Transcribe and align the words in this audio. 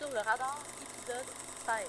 Sur 0.00 0.08
le 0.12 0.20
radar, 0.20 0.58
épisode 0.80 1.26
16. 1.66 1.86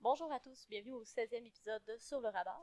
Bonjour 0.00 0.32
à 0.32 0.38
tous, 0.38 0.68
bienvenue 0.68 0.92
au 0.92 1.02
16e 1.02 1.44
épisode 1.44 1.82
de 1.86 1.96
Sur 1.98 2.20
le 2.20 2.28
radar. 2.28 2.62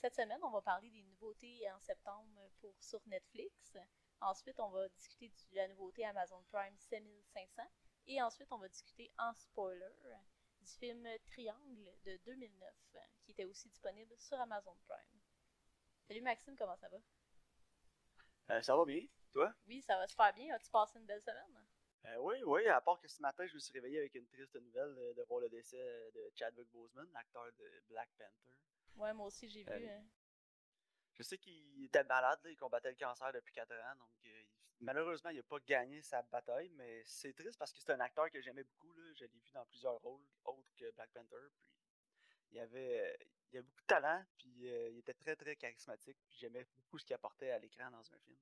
Cette 0.00 0.14
semaine, 0.14 0.40
on 0.42 0.48
va 0.48 0.62
parler 0.62 0.88
des 0.88 1.02
nouveautés 1.02 1.70
en 1.70 1.78
septembre 1.80 2.50
pour 2.62 2.72
sur 2.80 3.02
Netflix. 3.04 3.76
Ensuite, 4.22 4.58
on 4.58 4.70
va 4.70 4.88
discuter 4.88 5.30
de 5.50 5.56
la 5.56 5.68
nouveauté 5.68 6.06
Amazon 6.06 6.42
Prime 6.50 6.74
7500. 6.78 7.62
Et 8.06 8.22
ensuite, 8.22 8.50
on 8.52 8.58
va 8.58 8.70
discuter 8.70 9.12
en 9.18 9.34
spoiler 9.34 9.84
du 10.58 10.66
film 10.66 11.06
Triangle 11.26 11.92
de 12.06 12.18
2009, 12.24 12.72
qui 13.22 13.32
était 13.32 13.44
aussi 13.44 13.68
disponible 13.68 14.16
sur 14.16 14.40
Amazon 14.40 14.78
Prime. 14.88 15.20
Salut 16.08 16.22
Maxime, 16.22 16.56
comment 16.56 16.76
ça 16.78 16.88
va? 16.88 16.96
Euh, 18.54 18.62
ça 18.62 18.74
va 18.74 18.86
bien, 18.86 19.02
toi? 19.36 19.54
Oui, 19.66 19.82
ça 19.82 19.96
va 19.96 20.06
super 20.06 20.32
bien. 20.32 20.54
As-tu 20.54 20.70
passé 20.70 20.98
une 20.98 21.04
belle 21.04 21.20
semaine? 21.20 21.66
Euh, 22.06 22.16
oui, 22.20 22.36
oui, 22.44 22.66
à 22.68 22.80
part 22.80 22.98
que 22.98 23.08
ce 23.08 23.20
matin, 23.20 23.46
je 23.46 23.54
me 23.54 23.58
suis 23.58 23.72
réveillé 23.72 23.98
avec 23.98 24.14
une 24.14 24.26
triste 24.26 24.54
nouvelle 24.56 24.94
euh, 24.98 25.14
de 25.14 25.22
voir 25.24 25.40
le 25.40 25.48
décès 25.48 26.10
de 26.14 26.30
Chadwick 26.34 26.70
Boseman, 26.70 27.06
l'acteur 27.12 27.44
de 27.58 27.82
Black 27.88 28.08
Panther. 28.16 28.56
Ouais, 28.96 29.12
moi 29.12 29.26
aussi, 29.26 29.48
j'ai 29.48 29.62
vu. 29.62 29.70
Euh, 29.70 30.00
je 31.12 31.22
sais 31.22 31.36
qu'il 31.36 31.84
était 31.84 32.04
malade, 32.04 32.38
là, 32.44 32.50
il 32.50 32.56
combattait 32.56 32.90
le 32.90 32.96
cancer 32.96 33.32
depuis 33.32 33.52
4 33.52 33.72
ans, 33.72 33.96
donc 33.98 34.10
malheureusement, 34.80 35.30
il 35.30 35.36
n'a 35.36 35.42
pas 35.42 35.58
gagné 35.60 36.00
sa 36.02 36.22
bataille, 36.22 36.70
mais 36.74 37.02
c'est 37.04 37.32
triste 37.32 37.58
parce 37.58 37.72
que 37.72 37.80
c'est 37.80 37.92
un 37.92 38.00
acteur 38.00 38.30
que 38.30 38.40
j'aimais 38.40 38.64
beaucoup, 38.64 38.92
là. 38.92 39.02
je 39.14 39.24
l'ai 39.24 39.28
vu 39.28 39.50
dans 39.52 39.64
plusieurs 39.66 39.98
rôles 40.00 40.22
autres 40.44 40.74
que 40.76 40.90
Black 40.92 41.10
Panther, 41.10 41.48
puis 42.46 42.56
il 42.56 42.60
avait, 42.60 43.16
il 43.50 43.58
avait 43.58 43.66
beaucoup 43.66 43.80
de 43.80 43.86
talent, 43.86 44.24
puis 44.38 44.68
euh, 44.68 44.90
il 44.90 44.98
était 44.98 45.14
très 45.14 45.36
très 45.36 45.56
charismatique, 45.56 46.18
puis 46.28 46.36
j'aimais 46.38 46.66
beaucoup 46.76 46.98
ce 46.98 47.04
qu'il 47.06 47.14
apportait 47.14 47.50
à 47.50 47.58
l'écran 47.58 47.90
dans 47.90 48.12
un 48.12 48.18
film. 48.18 48.38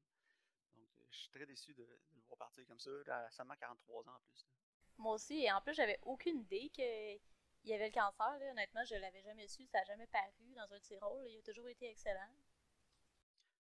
Je 1.15 1.21
suis 1.21 1.31
très 1.31 1.47
déçu 1.47 1.73
de, 1.75 1.83
de 1.85 2.17
le 2.17 2.23
voir 2.27 2.39
partir 2.39 2.67
comme 2.67 2.81
ça, 2.81 2.91
à 3.09 3.31
seulement 3.31 3.55
43 3.55 4.09
ans 4.09 4.15
en 4.15 4.21
plus. 4.21 4.45
là. 4.45 4.51
Moi 4.99 5.15
aussi, 5.15 5.43
et 5.45 5.53
en 5.53 5.61
plus, 5.61 5.75
j'avais 5.75 5.99
aucune 6.03 6.41
idée 6.41 6.69
qu'il 6.71 7.21
y 7.65 7.73
avait 7.73 7.89
le 7.89 7.93
cancer. 7.93 8.39
Là. 8.39 8.51
Honnêtement, 8.51 8.85
je 8.85 8.97
l'avais 8.97 9.23
jamais 9.23 9.47
su, 9.49 9.67
ça 9.67 9.79
n'a 9.79 9.85
jamais 9.85 10.07
paru 10.09 10.53
dans 10.55 10.73
un 10.73 10.79
de 10.79 10.85
ses 10.85 10.99
rôles. 10.99 11.27
Il 11.29 11.39
a 11.39 11.43
toujours 11.43 11.69
été 11.69 11.89
excellent. 11.89 12.29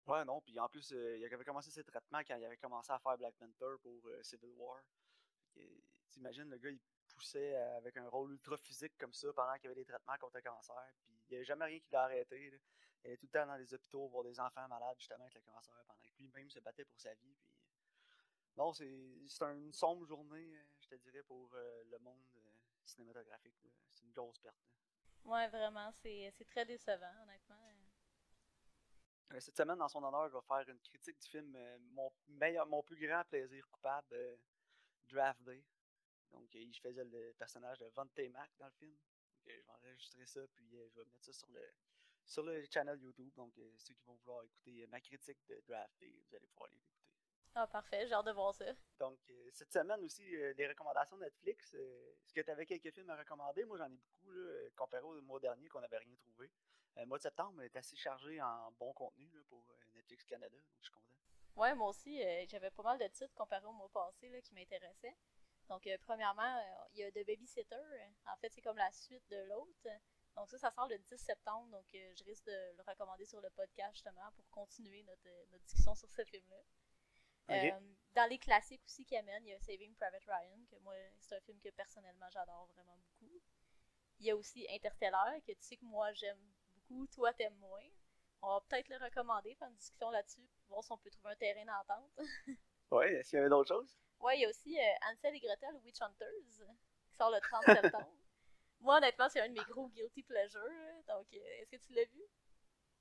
Ouais, 0.06 0.24
non, 0.24 0.40
puis 0.42 0.58
en 0.60 0.68
plus, 0.68 0.92
euh, 0.92 1.16
il 1.16 1.24
avait 1.24 1.44
commencé 1.44 1.70
ses 1.70 1.82
traitements 1.82 2.20
quand 2.26 2.36
il 2.36 2.44
avait 2.44 2.58
commencé 2.58 2.92
à 2.92 2.98
faire 2.98 3.16
Black 3.16 3.34
Panther 3.36 3.76
pour 3.82 4.06
euh, 4.06 4.22
Civil 4.22 4.50
War. 4.56 4.80
T'imagines, 6.10 6.48
le 6.50 6.58
gars, 6.58 6.70
il 6.70 6.80
poussait 7.14 7.54
euh, 7.56 7.76
avec 7.78 7.96
un 7.96 8.08
rôle 8.08 8.32
ultra 8.32 8.56
physique 8.56 8.96
comme 8.98 9.12
ça 9.14 9.32
pendant 9.32 9.54
qu'il 9.54 9.64
y 9.64 9.66
avait 9.68 9.80
des 9.80 9.84
traitements 9.84 10.16
contre 10.18 10.36
le 10.36 10.42
cancer, 10.42 10.92
puis 11.02 11.14
il 11.28 11.30
n'y 11.30 11.36
avait 11.36 11.44
jamais 11.44 11.64
rien 11.64 11.80
qui 11.80 11.90
l'a 11.90 12.04
arrêté. 12.04 12.50
là. 12.50 12.58
Il 13.04 13.08
allait 13.08 13.16
tout 13.18 13.26
le 13.26 13.38
temps 13.38 13.46
dans 13.46 13.56
les 13.56 13.72
hôpitaux 13.74 14.08
voir 14.08 14.24
des 14.24 14.40
enfants 14.40 14.66
malades 14.66 14.96
justement 14.98 15.24
avec 15.24 15.34
le 15.34 15.40
cancer 15.42 15.74
pendant 15.86 16.00
que 16.00 16.16
lui-même 16.18 16.48
se 16.50 16.58
battait 16.60 16.84
pour 16.84 16.98
sa 16.98 17.12
vie. 17.14 17.34
Puis... 17.38 17.50
Non, 18.56 18.72
c'est 18.72 18.86
une 18.86 19.72
sombre 19.72 20.06
journée, 20.06 20.56
euh, 20.56 20.62
je 20.80 20.88
te 20.88 20.94
dirais, 20.94 21.22
pour 21.24 21.50
euh, 21.54 21.84
le 21.90 21.98
monde 21.98 22.24
euh, 22.36 22.40
cinématographique. 22.84 23.54
C'est 23.92 24.04
une 24.04 24.12
grosse 24.12 24.38
perte. 24.38 24.56
là. 24.64 25.30
Ouais, 25.30 25.48
vraiment, 25.48 25.90
c'est 25.92 26.30
c'est 26.36 26.44
très 26.44 26.64
décevant, 26.64 27.12
honnêtement. 27.22 27.58
Euh, 29.32 29.40
Cette 29.40 29.56
semaine, 29.56 29.78
dans 29.78 29.88
son 29.88 30.02
honneur, 30.04 30.28
je 30.28 30.36
vais 30.36 30.42
faire 30.42 30.68
une 30.68 30.80
critique 30.80 31.18
du 31.20 31.28
film 31.28 31.58
mon, 31.92 32.12
meilleur, 32.28 32.66
mon 32.66 32.82
plus 32.82 32.96
grand 32.96 33.24
plaisir 33.24 33.68
coupable, 33.70 34.38
Draft 35.08 35.42
Day. 35.42 35.62
Donc, 36.32 36.54
euh, 36.56 36.64
je 36.72 36.80
faisais 36.80 37.04
le 37.04 37.32
personnage 37.34 37.78
de 37.78 37.86
Von 37.94 38.08
Mac 38.32 38.50
dans 38.58 38.66
le 38.66 38.72
film. 38.72 38.92
Donc, 38.92 39.48
euh, 39.48 39.60
je 39.60 39.66
vais 39.66 39.72
enregistrer 39.72 40.26
ça, 40.26 40.40
puis 40.54 40.76
euh, 40.76 40.88
je 40.90 41.00
vais 41.00 41.04
mettre 41.06 41.24
ça 41.24 41.32
sur 41.32 41.50
le, 41.50 41.62
sur 42.24 42.42
le 42.42 42.64
channel 42.72 43.00
YouTube. 43.00 43.32
Donc, 43.34 43.56
euh, 43.58 43.72
ceux 43.78 43.94
qui 43.94 44.04
vont 44.04 44.14
vouloir 44.14 44.42
écouter 44.44 44.82
euh, 44.82 44.86
ma 44.88 45.00
critique 45.00 45.38
de 45.48 45.62
Draft 45.66 45.92
Day, 46.00 46.12
vous 46.28 46.34
allez 46.34 46.46
pouvoir 46.48 46.70
les 46.70 46.76
écouter. 46.76 46.90
Ah, 47.56 47.68
parfait, 47.68 48.04
j'ai 48.06 48.14
hâte 48.14 48.26
de 48.26 48.32
voir 48.32 48.52
ça. 48.52 48.64
Donc, 48.98 49.20
euh, 49.30 49.48
cette 49.52 49.72
semaine 49.72 50.02
aussi, 50.02 50.34
euh, 50.34 50.52
les 50.56 50.66
recommandations 50.66 51.16
Netflix. 51.16 51.74
euh, 51.74 52.14
Est-ce 52.24 52.32
que 52.32 52.40
tu 52.40 52.50
avais 52.50 52.66
quelques 52.66 52.92
films 52.92 53.10
à 53.10 53.16
recommander? 53.16 53.64
Moi, 53.64 53.78
j'en 53.78 53.92
ai 53.92 53.96
beaucoup, 53.96 54.32
là, 54.32 54.40
euh, 54.40 54.70
comparé 54.74 55.04
au 55.04 55.20
mois 55.22 55.38
dernier 55.38 55.68
qu'on 55.68 55.80
n'avait 55.80 55.98
rien 55.98 56.16
trouvé. 56.16 56.50
Euh, 56.96 57.00
le 57.02 57.06
mois 57.06 57.18
de 57.18 57.22
septembre 57.22 57.62
est 57.62 57.76
assez 57.76 57.94
chargé 57.94 58.40
en 58.42 58.72
bon 58.72 58.92
contenu 58.92 59.28
là, 59.30 59.40
pour 59.48 59.64
euh, 59.70 59.76
Netflix 59.94 60.24
Canada, 60.24 60.56
donc 60.56 60.78
je 60.80 60.84
suis 60.86 60.92
content. 60.92 61.04
Ouais, 61.56 61.74
moi 61.76 61.90
aussi, 61.90 62.20
euh, 62.24 62.44
j'avais 62.48 62.72
pas 62.72 62.82
mal 62.82 62.98
de 62.98 63.06
titres 63.06 63.34
comparé 63.34 63.64
au 63.66 63.72
mois 63.72 63.88
passé 63.88 64.28
là, 64.28 64.40
qui 64.40 64.52
m'intéressaient. 64.54 65.16
Donc, 65.68 65.86
euh, 65.86 65.96
premièrement, 66.02 66.56
euh, 66.56 66.84
il 66.92 67.00
y 67.00 67.04
a 67.04 67.10
The 67.10 67.26
Babysitter. 67.26 67.76
En 68.26 68.36
fait, 68.36 68.50
c'est 68.50 68.60
comme 68.62 68.76
la 68.76 68.92
suite 68.92 69.28
de 69.30 69.48
l'autre. 69.48 69.88
Donc, 70.36 70.48
ça, 70.48 70.58
ça 70.58 70.70
sort 70.70 70.88
le 70.88 70.98
10 70.98 71.16
septembre. 71.16 71.68
Donc, 71.70 71.86
euh, 71.94 72.12
je 72.16 72.24
risque 72.24 72.44
de 72.46 72.76
le 72.76 72.82
recommander 72.86 73.24
sur 73.24 73.40
le 73.40 73.50
podcast 73.50 73.94
justement 73.94 74.32
pour 74.34 74.48
continuer 74.50 75.02
notre, 75.04 75.28
euh, 75.28 75.44
notre 75.52 75.64
discussion 75.64 75.94
sur 75.94 76.10
ce 76.10 76.24
film-là. 76.24 76.62
Euh, 77.50 77.80
dans 78.14 78.28
les 78.30 78.38
classiques 78.38 78.82
aussi 78.86 79.04
qui 79.04 79.16
amènent, 79.16 79.44
il 79.44 79.50
y 79.50 79.52
a 79.52 79.60
Saving 79.60 79.94
Private 79.94 80.24
Ryan, 80.26 80.58
que 80.70 80.76
moi, 80.78 80.94
c'est 81.20 81.36
un 81.36 81.40
film 81.40 81.60
que 81.60 81.68
personnellement 81.70 82.28
j'adore 82.30 82.66
vraiment 82.74 82.96
beaucoup. 82.96 83.38
Il 84.18 84.26
y 84.26 84.30
a 84.30 84.36
aussi 84.36 84.66
Interstellar, 84.70 85.34
que 85.46 85.52
tu 85.52 85.58
sais 85.60 85.76
que 85.76 85.84
moi 85.84 86.10
j'aime 86.14 86.40
beaucoup, 86.74 87.06
toi 87.08 87.34
t'aimes 87.34 87.56
moins. 87.56 87.84
On 88.40 88.48
va 88.48 88.60
peut-être 88.62 88.88
le 88.88 88.96
recommander, 88.96 89.54
faire 89.56 89.68
une 89.68 89.76
discussion 89.76 90.10
là-dessus, 90.10 90.48
voir 90.68 90.82
si 90.82 90.92
on 90.92 90.98
peut 90.98 91.10
trouver 91.10 91.32
un 91.32 91.36
terrain 91.36 91.64
d'entente. 91.64 92.10
Ouais, 92.90 93.12
est-ce 93.14 93.30
qu'il 93.30 93.38
y 93.38 93.40
avait 93.40 93.48
d'autres 93.48 93.74
choses? 93.74 93.98
Ouais, 94.24 94.38
il 94.38 94.42
y 94.42 94.44
a 94.44 94.48
aussi 94.48 94.78
euh, 94.78 95.10
Ansel 95.10 95.36
et 95.36 95.40
Gretel, 95.40 95.74
Witch 95.84 96.00
Hunters, 96.00 96.28
qui 97.06 97.16
sort 97.16 97.30
le 97.30 97.40
30 97.40 97.64
septembre. 97.64 98.12
moi, 98.80 98.96
honnêtement, 98.96 99.28
c'est 99.28 99.40
un 99.40 99.48
de 99.48 99.54
mes 99.54 99.64
gros 99.64 99.88
guilty 99.88 100.22
pleasures. 100.22 101.02
Donc, 101.06 101.26
euh, 101.34 101.60
est-ce 101.60 101.70
que 101.70 101.76
tu 101.76 101.92
l'as 101.92 102.04
vu? 102.04 102.22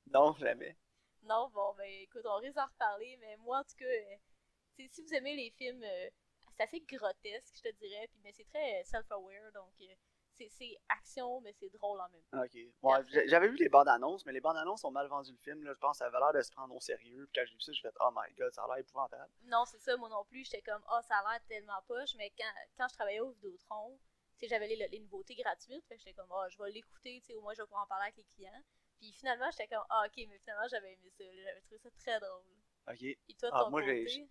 Non, 0.08 0.34
jamais. 0.36 0.78
Non, 1.24 1.50
bon, 1.50 1.74
ben 1.76 1.90
écoute, 2.02 2.26
on 2.26 2.36
risque 2.36 2.56
d'en 2.56 2.66
reparler, 2.66 3.18
mais 3.22 3.38
moi, 3.38 3.60
en 3.60 3.64
tout 3.64 3.76
cas, 3.78 3.86
euh, 3.86 4.86
si 4.90 5.02
vous 5.02 5.14
aimez 5.14 5.36
les 5.36 5.52
films, 5.52 5.84
euh, 5.84 6.10
c'est 6.58 6.64
assez 6.64 6.82
grotesque, 6.82 7.56
je 7.56 7.62
te 7.62 7.76
dirais, 7.76 8.08
puis, 8.12 8.20
mais 8.24 8.34
c'est 8.34 8.44
très 8.44 8.84
self-aware, 8.84 9.52
donc 9.54 9.74
euh, 9.82 9.96
c'est- 10.34 10.80
action, 10.90 11.42
mais 11.42 11.54
c'est 11.54 11.70
drôle 11.70 12.00
en 12.00 12.10
même 12.10 12.24
temps. 12.32 12.42
Ok. 12.44 12.56
Ouais, 12.82 13.04
j'a- 13.10 13.28
j'avais 13.28 13.48
vu 13.48 13.56
les 13.58 13.70
bandes 13.70 13.88
annonces, 13.88 14.26
mais 14.26 14.32
les 14.34 14.42
bandes 14.42 14.58
annonces 14.58 14.84
ont 14.84 14.92
mal 14.92 15.08
vendu 15.08 15.32
le 15.32 15.38
film. 15.38 15.64
Là. 15.64 15.74
Je 15.74 15.80
pense 15.80 15.98
que 15.98 16.00
ça 16.00 16.06
avait 16.08 16.20
l'air 16.20 16.34
de 16.34 16.42
se 16.42 16.52
prendre 16.52 16.76
au 16.76 16.80
sérieux. 16.80 17.28
Puis 17.32 17.42
quand 17.42 17.46
j'ai 17.48 17.54
vu 17.56 17.62
ça, 17.62 17.72
je 17.72 17.82
fait 17.82 17.94
Oh 18.00 18.10
my 18.16 18.34
god, 18.36 18.54
ça 18.54 18.64
a 18.64 18.68
l'air 18.68 18.78
épouvantable. 18.78 19.32
Non, 19.44 19.66
c'est 19.66 19.80
ça, 19.80 19.96
moi 19.98 20.10
non 20.10 20.24
plus, 20.26 20.44
j'étais 20.46 20.62
comme, 20.62 20.84
ah, 20.88 21.02
ça 21.04 21.18
a 21.18 21.32
l'air 21.34 21.42
tellement 21.48 21.82
poche, 21.88 22.16
mais 22.18 22.32
quand, 22.38 22.52
quand 22.78 22.88
je 22.88 22.94
travaillais 22.94 23.20
au 23.22 23.32
Vidéotron, 23.32 24.00
j'avais 24.42 24.68
les, 24.68 24.88
les 24.90 25.00
nouveautés 25.00 25.36
gratuites, 25.36 25.86
j'étais 25.90 26.14
comme, 26.14 26.30
ah, 26.32 26.48
je 26.50 26.58
vais 26.62 26.70
l'écouter, 26.72 27.20
tu 27.22 27.28
sais, 27.28 27.34
au 27.36 27.42
moins 27.42 27.54
je 27.54 27.62
vais 27.62 27.66
pouvoir 27.66 27.84
en 27.84 27.88
parler 27.88 28.04
avec 28.06 28.18
les 28.18 28.26
clients. 28.26 28.64
Puis 28.98 29.14
finalement, 29.14 29.50
j'étais 29.52 29.68
comme, 29.68 29.86
ah, 29.90 30.04
ok, 30.06 30.26
mais 30.28 30.38
finalement, 30.40 30.68
j'avais 30.70 30.94
aimé 30.94 31.10
ça, 31.18 31.24
j'avais 31.24 31.62
trouvé 31.62 31.78
ça 31.78 31.90
très 31.92 32.20
drôle. 32.20 32.44
Ok. 32.90 33.02
Et 33.04 33.18
toi, 33.40 33.50
Ah, 33.54 33.64
ton 33.64 33.70
moi, 33.70 33.82
j'ai- 33.84 34.04
côté, 34.06 34.30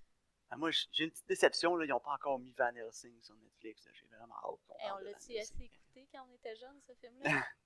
Ah, 0.50 0.56
moi, 0.58 0.70
j'ai 0.70 1.04
une 1.04 1.10
petite 1.10 1.26
déception. 1.26 1.76
Là. 1.76 1.86
Ils 1.86 1.88
n'ont 1.88 2.00
pas 2.00 2.12
encore 2.12 2.38
mis 2.38 2.52
Van 2.52 2.74
Helsing 2.74 3.22
sur 3.22 3.34
Netflix. 3.36 3.88
J'ai 3.94 4.04
vraiment 4.06 4.34
hâte 4.34 4.60
on 4.94 4.98
de 4.98 5.04
l'a-tu 5.04 5.38
assez. 5.38 5.70
Quand 6.12 6.26
on 6.28 6.34
était 6.34 6.56
jeune, 6.56 6.80
ce 6.86 6.92
film-là? 6.94 7.30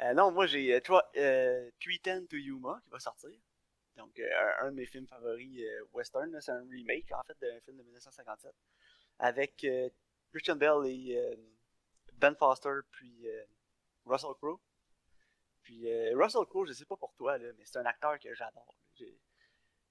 Euh, 0.00 0.14
non, 0.14 0.32
moi, 0.32 0.46
j'ai 0.46 0.74
euh, 0.74 0.80
trois- 0.80 1.08
euh, 1.16 1.70
310 1.78 2.26
to 2.26 2.36
Yuma 2.36 2.80
qui 2.82 2.90
va 2.90 2.98
sortir. 2.98 3.30
Donc, 3.96 4.18
euh, 4.18 4.52
un, 4.60 4.70
de 4.70 4.76
mes 4.76 4.86
films 4.86 5.06
favoris 5.06 5.62
western. 5.92 6.40
C'est 6.40 6.50
un 6.50 6.66
remake, 6.68 7.12
en 7.12 7.22
fait, 7.24 7.36
d'un 7.40 7.60
film 7.60 7.76
de 7.76 7.82
1957. 7.82 8.52
Avec 9.18 9.64
Christian 10.32 10.56
Bell 10.56 10.86
et 10.86 11.36
Ben 12.14 12.34
Foster, 12.34 12.70
puis 12.90 13.26
Russell 14.06 14.34
Crowe. 14.40 14.58
Puis 15.62 15.86
Russell 16.14 16.46
Crowe, 16.46 16.66
je 16.66 16.72
sais 16.72 16.86
pas 16.86 16.96
pour 16.96 17.14
toi, 17.14 17.38
mais 17.38 17.64
c'est 17.64 17.78
un 17.78 17.86
acteur 17.86 18.18
que 18.18 18.34
j'adore. 18.34 18.74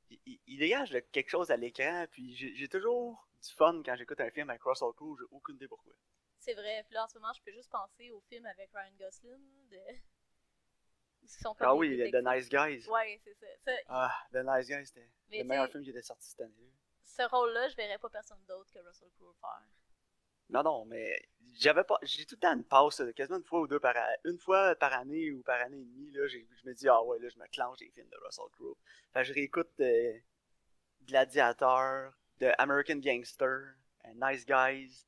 Il, 0.09 0.39
il- 0.47 0.57
dégage 0.57 0.97
quelque 1.13 1.29
chose 1.29 1.51
à 1.51 1.57
l'écran, 1.57 2.05
puis 2.11 2.35
j'ai 2.35 2.67
toujours 2.67 3.29
du 3.41 3.53
fun 3.53 3.81
quand 3.85 3.95
j'écoute 3.95 4.19
un 4.19 4.31
film 4.31 4.49
avec 4.49 4.63
Russell 4.63 4.91
Crowe, 4.95 5.15
j'ai 5.19 5.25
aucune 5.31 5.55
idée 5.55 5.67
pourquoi. 5.69 5.93
C'est 6.41 6.55
vrai. 6.55 6.83
Puis 6.85 6.95
là, 6.95 7.03
en 7.03 7.07
ce 7.07 7.17
moment, 7.17 7.31
je 7.33 7.41
peux 7.43 7.51
juste 7.51 7.69
penser 7.69 8.09
au 8.11 8.19
film 8.21 8.45
avec 8.47 8.71
Ryan 8.73 8.91
Gosling. 8.99 9.69
De... 9.69 9.77
Ils 11.21 11.29
sont 11.29 11.53
comme 11.53 11.67
Ah 11.67 11.75
oui, 11.75 12.11
The. 12.11 12.15
Nice 12.15 12.49
Guys. 12.49 12.89
Ouais, 12.89 13.21
c'est 13.23 13.35
ça. 13.35 13.45
Ça, 13.63 13.71
Ah, 13.87 14.13
The 14.33 14.37
Nice 14.43 14.67
Guys, 14.67 14.85
c'était 14.87 15.07
le 15.29 15.43
meilleur 15.43 15.69
film 15.69 15.83
qui 15.83 15.91
était 15.91 16.01
sorti 16.01 16.29
cette 16.29 16.41
année. 16.41 16.73
Ce 17.03 17.21
rôle-là, 17.21 17.67
je 17.69 17.75
verrais 17.75 17.99
pas 17.99 18.09
personne 18.09 18.43
d'autre 18.47 18.71
que 18.71 18.79
Russell 18.79 19.09
Crowe 19.11 19.35
faire. 19.39 19.67
Non, 20.49 20.63
non, 20.63 20.85
mais 20.85 21.29
j'avais 21.59 21.83
pas. 21.83 21.97
J'ai 22.01 22.25
tout 22.25 22.35
le 22.35 22.39
temps 22.39 22.53
une 22.53 22.65
passe, 22.65 23.01
quasiment 23.15 23.37
une 23.37 23.43
fois 23.43 23.61
ou 23.61 23.67
deux 23.67 23.79
par 23.79 23.95
une 24.25 24.39
fois 24.39 24.75
par 24.75 24.93
année 24.93 25.31
ou 25.31 25.43
par 25.43 25.61
année 25.61 25.79
et 25.79 25.85
demie, 25.85 26.11
là, 26.11 26.27
je 26.27 26.39
me 26.65 26.73
dis, 26.73 26.89
ah 26.89 27.01
ouais, 27.03 27.19
là, 27.19 27.29
je 27.29 27.37
me 27.37 27.47
clenche 27.47 27.77
des 27.77 27.89
films 27.91 28.09
de 28.09 28.17
Russell 28.17 28.49
Crowe. 28.53 28.75
Fait 29.13 29.21
que 29.21 29.27
je 29.27 29.33
réécoute 29.33 29.71
euh, 29.79 30.17
Gladiator, 31.03 32.13
de 32.39 32.51
American 32.57 32.97
Gangster, 32.97 33.75
euh, 34.05 34.13
Nice 34.15 34.45
Guys. 34.45 35.05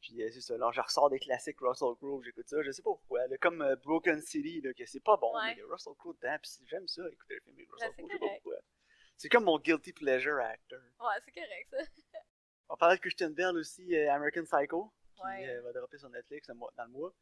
Puis 0.00 0.22
euh, 0.22 0.30
c'est 0.32 0.40
ça, 0.40 0.56
là, 0.56 0.70
je 0.72 0.80
ressors 0.80 1.10
des 1.10 1.18
classiques 1.18 1.58
Russell 1.60 1.94
Crowe, 1.96 2.22
j'écoute 2.22 2.48
ça, 2.48 2.62
je 2.62 2.70
sais 2.70 2.82
pas 2.82 2.90
pourquoi. 2.90 3.26
là, 3.26 3.36
comme 3.38 3.62
euh, 3.62 3.74
Broken 3.76 4.20
City, 4.22 4.60
là, 4.60 4.72
que 4.72 4.86
c'est 4.86 5.00
pas 5.02 5.16
bon, 5.16 5.34
Ouais. 5.34 5.46
mais 5.46 5.52
il 5.54 5.58
y 5.58 5.62
a 5.62 5.66
Russell 5.66 5.94
Crowe 5.98 6.14
dedans, 6.14 6.36
puis 6.42 6.50
j'aime 6.66 6.86
ça, 6.88 7.02
écouter 7.10 7.36
un 7.36 7.40
film 7.44 7.56
avec 7.56 7.68
Russell 7.72 7.88
Ben, 7.90 7.94
c'est 7.96 8.02
Crowe, 8.02 8.08
je 8.08 8.12
sais 8.12 8.18
pas 8.18 8.26
correct. 8.26 8.42
pourquoi. 8.42 8.60
C'est 9.16 9.28
comme 9.28 9.44
mon 9.44 9.58
guilty 9.58 9.92
pleasure 9.92 10.38
actor. 10.38 10.78
Ouais, 11.00 11.20
c'est 11.24 11.32
correct, 11.32 11.68
ça. 11.70 12.18
On 12.68 12.76
parlait 12.76 12.96
de 12.96 13.00
Christian 13.00 13.30
Bell 13.30 13.56
aussi, 13.56 13.96
euh, 13.96 14.12
American 14.12 14.44
Psycho, 14.44 14.92
qui 15.16 15.22
Ouais. 15.22 15.58
va 15.60 15.72
dropper 15.72 15.98
sur 15.98 16.08
Netflix 16.10 16.48
le 16.48 16.54
dans 16.54 16.84
le 16.84 16.90
mois. 16.90 17.12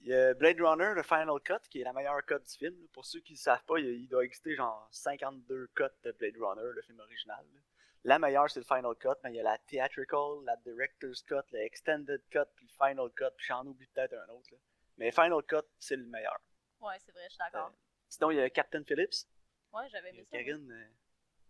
Il 0.00 0.08
y 0.08 0.14
a 0.14 0.34
Blade 0.34 0.60
Runner, 0.60 0.92
le 0.94 1.02
Final 1.02 1.40
Cut, 1.42 1.66
qui 1.70 1.80
est 1.80 1.84
la 1.84 1.94
meilleure 1.94 2.22
cut 2.26 2.38
du 2.38 2.54
film. 2.54 2.76
Pour 2.92 3.06
ceux 3.06 3.20
qui 3.20 3.32
ne 3.32 3.38
savent 3.38 3.64
pas, 3.64 3.78
il, 3.78 3.86
il 3.86 4.08
doit 4.08 4.24
exister 4.24 4.54
genre 4.54 4.86
52 4.92 5.68
cuts 5.74 5.84
de 6.04 6.12
Blade 6.12 6.36
Runner, 6.38 6.70
le 6.74 6.82
film 6.82 7.00
original. 7.00 7.44
là. 7.54 7.60
La 8.06 8.20
meilleure, 8.20 8.48
c'est 8.48 8.60
le 8.60 8.64
Final 8.64 8.94
Cut, 8.94 9.18
mais 9.24 9.32
il 9.32 9.34
y 9.34 9.40
a 9.40 9.42
la 9.42 9.58
Theatrical, 9.58 10.44
la 10.44 10.54
Director's 10.58 11.22
Cut, 11.22 11.42
le 11.50 11.58
Extended 11.58 12.22
Cut, 12.30 12.46
puis 12.54 12.66
le 12.66 12.86
Final 12.86 13.10
Cut, 13.16 13.34
puis 13.36 13.46
j'en 13.46 13.66
oublie 13.66 13.88
peut-être 13.88 14.14
un 14.14 14.28
autre. 14.28 14.48
Là. 14.52 14.58
Mais 14.96 15.10
Final 15.10 15.42
Cut, 15.42 15.66
c'est 15.80 15.96
le 15.96 16.06
meilleur. 16.06 16.38
Ouais, 16.80 16.96
c'est 17.04 17.10
vrai, 17.10 17.24
je 17.24 17.30
suis 17.30 17.38
d'accord. 17.38 17.66
Euh, 17.66 17.76
sinon, 18.08 18.30
il 18.30 18.36
y 18.36 18.40
a 18.40 18.48
Captain 18.48 18.84
Phillips. 18.84 19.26
ouais, 19.72 19.88
j'avais 19.90 20.10
aimé 20.10 20.24
ça. 20.24 20.36
Karine. 20.38 20.70
euh, 20.70 20.88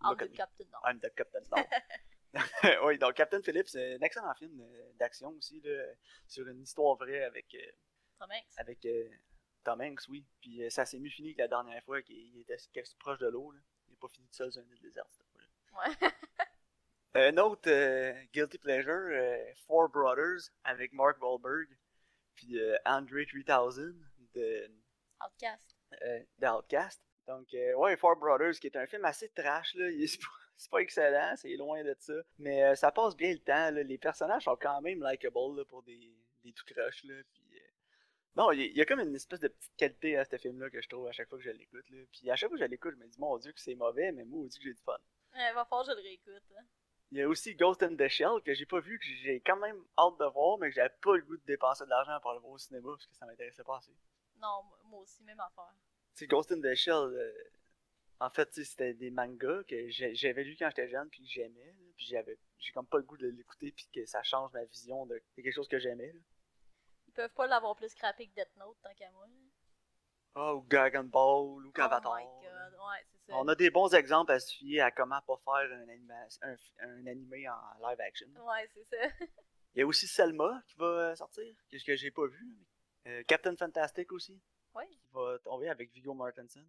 I'm 0.03 0.17
the. 0.17 0.33
Captain 0.33 0.65
now. 0.65 0.79
I'm 0.83 0.99
the 0.99 1.15
Captain 1.15 1.43
oui, 2.85 2.97
donc 2.97 3.13
Captain 3.13 3.43
Phillips, 3.43 3.69
c'est 3.69 3.97
un 3.97 4.01
excellent 4.01 4.35
film 4.35 4.59
euh, 4.59 4.93
d'action 4.95 5.29
aussi, 5.33 5.61
là, 5.61 5.85
sur 6.27 6.49
une 6.49 6.63
histoire 6.63 6.97
vraie 6.97 7.25
avec, 7.25 7.55
euh, 7.55 7.71
Tom 8.19 8.31
Hanks. 8.31 8.55
avec 8.57 8.85
euh, 8.87 9.09
Tom 9.63 9.83
Hanks, 9.83 10.09
oui. 10.09 10.25
Puis 10.41 10.71
ça 10.71 10.87
s'est 10.87 10.99
mieux 10.99 11.11
fini 11.11 11.35
que 11.35 11.43
la 11.43 11.49
dernière 11.49 11.83
fois 11.85 12.01
qu'il 12.01 12.41
était 12.41 12.57
proche 12.99 13.19
de 13.19 13.27
l'eau. 13.27 13.53
Il 13.89 13.91
n'est 13.91 13.99
pas 13.99 14.09
fini 14.09 14.27
tout 14.29 14.37
seul 14.37 14.53
sur 14.53 14.63
une 14.63 14.71
île 14.71 14.81
déserte. 14.81 15.26
Ouais. 15.79 16.09
Un 17.15 17.37
autre 17.39 17.71
euh, 17.71 18.13
Guilty 18.33 18.59
Pleasure, 18.59 19.09
euh, 19.11 19.45
Four 19.67 19.89
Brothers, 19.89 20.51
avec 20.65 20.93
Mark 20.93 21.17
Wahlberg, 21.23 21.67
puis 22.35 22.59
euh, 22.61 22.77
Andre 22.85 23.25
3000 23.27 23.95
de, 24.35 24.71
Outcast. 25.25 25.75
euh, 26.03 26.21
de 26.39 26.47
Outcast. 26.47 27.01
Donc, 27.27 27.53
euh, 27.55 27.75
ouais, 27.75 27.97
Four 27.97 28.17
Brothers, 28.17 28.61
qui 28.61 28.67
est 28.67 28.77
un 28.77 28.87
film 28.87 29.05
assez 29.07 29.31
trash, 29.31 29.75
là. 29.77 29.87
C'est 30.59 30.71
pas, 30.71 30.79
excellent, 30.79 31.35
c'est 31.37 31.55
loin 31.57 31.83
de 31.85 31.95
ça. 31.99 32.15
Mais 32.39 32.75
ça 32.77 32.91
passe 32.91 33.15
bien 33.15 33.31
le 33.33 33.39
temps, 33.41 33.71
là. 33.71 33.83
Les 33.83 33.99
personnages 33.99 34.45
sont 34.45 34.57
quand 34.57 34.81
même 34.81 35.03
likeable, 35.03 35.55
là, 35.57 35.65
pour 35.67 35.83
des, 35.83 36.15
des 36.45 36.53
tout 36.55 36.65
croches, 36.67 37.05
là. 37.05 37.15
Puis, 37.35 37.43
non, 38.37 38.53
il 38.53 38.61
y, 38.61 38.63
a- 38.63 38.67
il 38.67 38.77
y 38.77 38.81
a 38.81 38.85
comme 38.87 39.01
une 39.01 39.15
espèce 39.15 39.41
de 39.41 39.49
petite 39.49 39.77
qualité 39.77 40.17
à 40.17 40.25
ce 40.25 40.37
film-là 40.39 40.71
que 40.71 40.81
je 40.81 40.89
trouve 40.89 41.07
à 41.09 41.13
chaque 41.13 41.29
fois 41.29 41.37
que 41.39 41.45
je 41.45 41.51
l'écoute, 41.51 41.89
là. 41.91 41.99
Puis 42.11 42.31
à 42.31 42.37
chaque 42.37 42.49
fois 42.49 42.59
que 42.59 42.65
je 42.65 42.71
l'écoute, 42.71 42.95
je 42.95 42.99
me 43.05 43.07
dis, 43.07 43.19
mon 43.21 43.37
Dieu, 43.39 43.53
que 43.53 43.61
c'est 43.61 43.75
mauvais, 43.75 44.13
mais 44.13 44.25
moi, 44.25 44.41
on 44.41 44.47
dit 44.47 44.59
que 44.59 44.65
j'ai 44.65 44.73
du 44.75 44.83
fun. 44.83 44.97
Il 45.37 45.55
va 45.55 45.65
falloir 45.65 45.85
que 45.87 45.93
je 45.93 45.97
le 45.97 46.03
réécoute. 46.03 46.43
hein. 46.59 46.65
Il 47.13 47.19
y 47.19 47.23
a 47.23 47.29
aussi 47.29 47.55
Ghost 47.55 47.83
in 47.85 47.95
the 47.95 48.09
Shell 48.09 48.43
que 48.45 48.53
j'ai 48.53 48.67
pas 48.67 48.81
vu, 48.81 48.99
que 48.99 49.07
j'ai 49.07 49.41
quand 49.41 49.57
même 49.57 49.81
hâte 49.97 50.19
de 50.19 50.25
voir, 50.25 50.59
mais 50.59 50.69
que 50.71 50.75
j'avais 50.75 50.95
pas 51.03 51.15
le 51.17 51.23
goût 51.23 51.37
de 51.37 51.45
dépenser 51.45 51.85
de 51.85 51.91
l'argent 51.91 52.19
pour 52.21 52.33
le 52.33 52.41
voir 52.41 52.53
au 52.53 52.59
cinéma 52.59 52.89
parce 52.89 53.07
que 53.07 53.15
ça 53.15 53.27
m'intéressait 53.27 53.63
pas 53.63 53.77
assez. 53.77 53.95
Non, 54.39 54.63
moi- 54.85 55.01
aussi, 55.01 55.23
même 55.23 55.39
affaire. 55.41 55.73
Tu 56.17 56.27
Ghost 56.27 56.51
in 56.51 56.61
the 56.61 56.75
Shell, 56.75 56.95
euh, 56.95 57.33
en 58.19 58.31
fait, 58.31 58.53
c'était 58.55 58.95
des 58.95 59.11
mangas 59.11 59.63
que 59.65 59.89
j'avais 59.91 60.43
lu 60.43 60.57
quand 60.59 60.69
j'étais 60.71 60.89
jeune 60.89 61.09
puis 61.11 61.23
que 61.23 61.29
j'aimais, 61.29 61.75
puis 61.97 62.07
j'avais 62.07 62.39
j'ai 62.59 62.73
comme 62.73 62.87
pas 62.87 62.97
le 62.99 63.05
goût 63.05 63.19
de 63.19 63.29
l'écouter 63.29 63.71
puis 63.71 63.87
que 63.95 64.05
ça 64.07 64.23
change 64.23 64.51
ma 64.53 64.65
vision 64.65 65.07
de, 65.07 65.23
quelque 65.35 65.53
chose 65.53 65.69
que 65.69 65.79
j'aimais. 65.79 66.13
Ils 67.07 67.13
peuvent 67.13 67.33
pas 67.35 67.47
l'avoir 67.47 67.77
plus 67.77 67.91
scrappé 67.91 68.27
que 68.27 68.35
Death 68.35 68.57
Note, 68.57 68.77
tant 68.83 68.95
qu'à 68.95 69.11
moi. 69.13 69.27
là. 69.27 69.35
Ah, 70.39 70.55
ou 70.55 70.65
Dragon 70.69 71.05
Ball, 71.05 71.67
ou 71.67 71.73
Avatar. 71.77 72.13
Oh 72.13 72.17
my 72.19 72.25
god, 72.47 72.73
ouais, 72.79 73.05
c'est 73.11 73.33
ça. 73.33 73.37
On 73.39 73.49
a 73.49 73.55
des 73.55 73.71
bons 73.71 73.93
exemples 73.95 74.33
à 74.33 74.39
se 74.39 74.53
fier 74.55 74.81
à 74.83 74.91
comment 74.91 75.21
pas 75.23 75.37
faire 75.45 75.73
un, 75.79 75.89
anima- 75.89 76.29
un, 76.43 76.57
un 76.81 77.07
animé 77.07 77.49
en 77.49 77.89
live 77.89 78.01
action. 78.01 78.29
Ouais, 78.47 78.69
c'est 78.75 78.85
ça. 78.85 78.97
Il 79.75 79.81
y 79.81 79.83
a 79.83 79.87
aussi 79.87 80.07
Selma 80.07 80.63
qui 80.67 80.77
va 80.77 81.17
sortir, 81.17 81.55
que, 81.71 81.77
que 81.85 81.97
j'ai 81.97 82.11
pas 82.11 82.27
vu. 82.27 82.47
Euh, 83.07 83.23
Captain 83.27 83.57
Fantastic 83.57 84.13
aussi, 84.13 84.39
Ouais. 84.75 84.87
qui 84.89 85.01
va 85.13 85.39
tomber 85.39 85.69
avec 85.69 85.91
Viggo 85.93 86.13
Mortensen. 86.13 86.67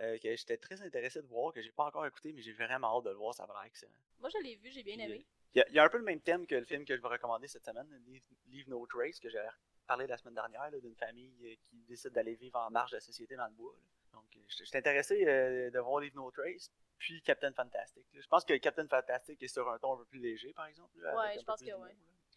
euh, 0.00 0.18
que 0.18 0.34
j'étais 0.34 0.56
très 0.56 0.80
intéressé 0.82 1.20
de 1.22 1.26
voir, 1.26 1.52
que 1.52 1.60
j'ai 1.62 1.72
pas 1.72 1.84
encore 1.84 2.04
écouté, 2.06 2.32
mais 2.32 2.42
j'ai 2.42 2.52
vraiment 2.52 2.98
hâte 2.98 3.04
de 3.04 3.10
le 3.10 3.16
voir, 3.16 3.34
ça 3.34 3.44
va 3.46 3.54
l'air 3.54 3.64
excellent. 3.64 3.92
Moi, 4.18 4.28
je 4.30 4.38
l'ai 4.42 4.56
vu, 4.56 4.70
j'ai 4.72 4.82
bien 4.82 4.98
aimé. 4.98 5.24
Il 5.54 5.58
y, 5.58 5.62
a, 5.62 5.68
il 5.68 5.74
y 5.74 5.78
a 5.78 5.84
un 5.84 5.88
peu 5.88 5.98
le 5.98 6.04
même 6.04 6.20
thème 6.20 6.46
que 6.46 6.54
le 6.56 6.64
film 6.64 6.84
que 6.84 6.96
je 6.96 7.00
vais 7.02 7.06
recommander 7.08 7.46
cette 7.48 7.64
semaine, 7.64 7.86
Leave, 8.06 8.22
Leave 8.48 8.68
No 8.68 8.84
Trace, 8.86 9.20
que 9.20 9.28
j'avais 9.28 9.46
parlé 9.86 10.06
la 10.06 10.16
semaine 10.16 10.34
dernière, 10.34 10.70
d'une 10.80 10.94
famille 10.96 11.34
euh, 11.46 11.54
qui 11.68 11.76
décide 11.88 12.12
d'aller 12.12 12.34
vivre 12.34 12.58
en 12.58 12.70
marge 12.70 12.90
de 12.92 12.96
la 12.96 13.00
société 13.00 13.36
dans 13.36 13.46
le 13.46 13.52
bois. 13.52 13.72
là. 13.72 14.18
Donc, 14.18 14.24
euh, 14.36 14.40
j'étais 14.48 14.78
intéressé 14.78 15.24
euh, 15.26 15.70
de 15.70 15.78
voir 15.80 16.00
Leave 16.00 16.14
No 16.14 16.30
Trace, 16.30 16.70
puis 16.98 17.20
Captain 17.22 17.52
Fantastic. 17.52 18.06
là. 18.12 18.20
Je 18.20 18.28
pense 18.28 18.44
que 18.44 18.56
Captain 18.58 18.86
Fantastic 18.86 19.42
est 19.42 19.48
sur 19.48 19.68
un 19.70 19.78
ton 19.78 19.94
un 19.94 19.96
peu 19.98 20.04
plus 20.06 20.20
léger, 20.20 20.52
par 20.52 20.66
exemple. 20.66 20.90
là, 21.00 21.16
Ouais, 21.16 21.38
je 21.38 21.44
pense 21.44 21.60
que 21.60 21.66
là. 21.66 21.76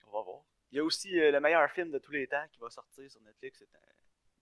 On 0.08 0.12
va 0.12 0.22
voir. 0.22 0.42
Il 0.72 0.78
y 0.78 0.80
a 0.80 0.84
aussi 0.84 1.20
euh, 1.20 1.32
le 1.32 1.40
meilleur 1.40 1.70
film 1.72 1.92
de 1.92 2.00
tous 2.00 2.12
les 2.12 2.28
temps 2.28 2.46
qui 2.52 2.60
va 2.60 2.70
sortir 2.70 3.10
sur 3.10 3.22
Netflix 3.22 3.64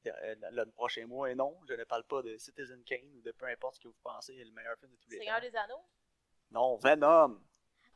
le 0.04 0.66
prochain 0.72 1.06
mois. 1.08 1.32
Et 1.32 1.36
non, 1.36 1.58
je 1.68 1.74
ne 1.74 1.84
parle 1.84 2.04
pas 2.04 2.22
de 2.22 2.38
Citizen 2.38 2.84
Kane 2.84 3.12
ou 3.16 3.22
de 3.22 3.32
peu 3.32 3.46
importe 3.48 3.76
ce 3.76 3.82
que 3.82 3.88
vous 3.88 3.98
pensez 4.04 4.34
le 4.44 4.52
meilleur 4.52 4.78
film 4.78 4.92
de 4.92 4.98
tous 4.98 5.10
les 5.10 5.18
Seigneur 5.18 5.38
temps. 5.38 5.42
des 5.50 5.56
Anneaux? 5.56 5.84
Non, 6.52 6.76
Venom! 6.78 7.42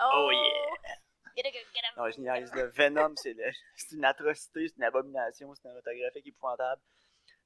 Oh, 0.01 0.29
yeah! 0.31 0.95
Get 1.35 1.43
get. 1.51 1.65
Non, 1.97 2.09
je 2.09 2.19
niaise, 2.21 2.53
le 2.53 2.63
Venom, 2.67 3.15
c'est 3.15 3.33
le- 3.33 3.51
c'est 3.75 3.95
une 3.95 4.05
atrocité, 4.05 4.67
c'est 4.67 4.77
une 4.77 4.83
abomination 4.83 5.53
cinématographique 5.55 6.27
épouvantable. 6.27 6.81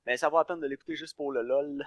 Mais 0.05 0.17
ça 0.17 0.29
vaut 0.29 0.37
la 0.37 0.45
peine 0.45 0.59
de 0.59 0.67
l'écouter 0.67 0.95
juste 0.95 1.15
pour 1.15 1.31
le 1.31 1.41
LOL. 1.41 1.85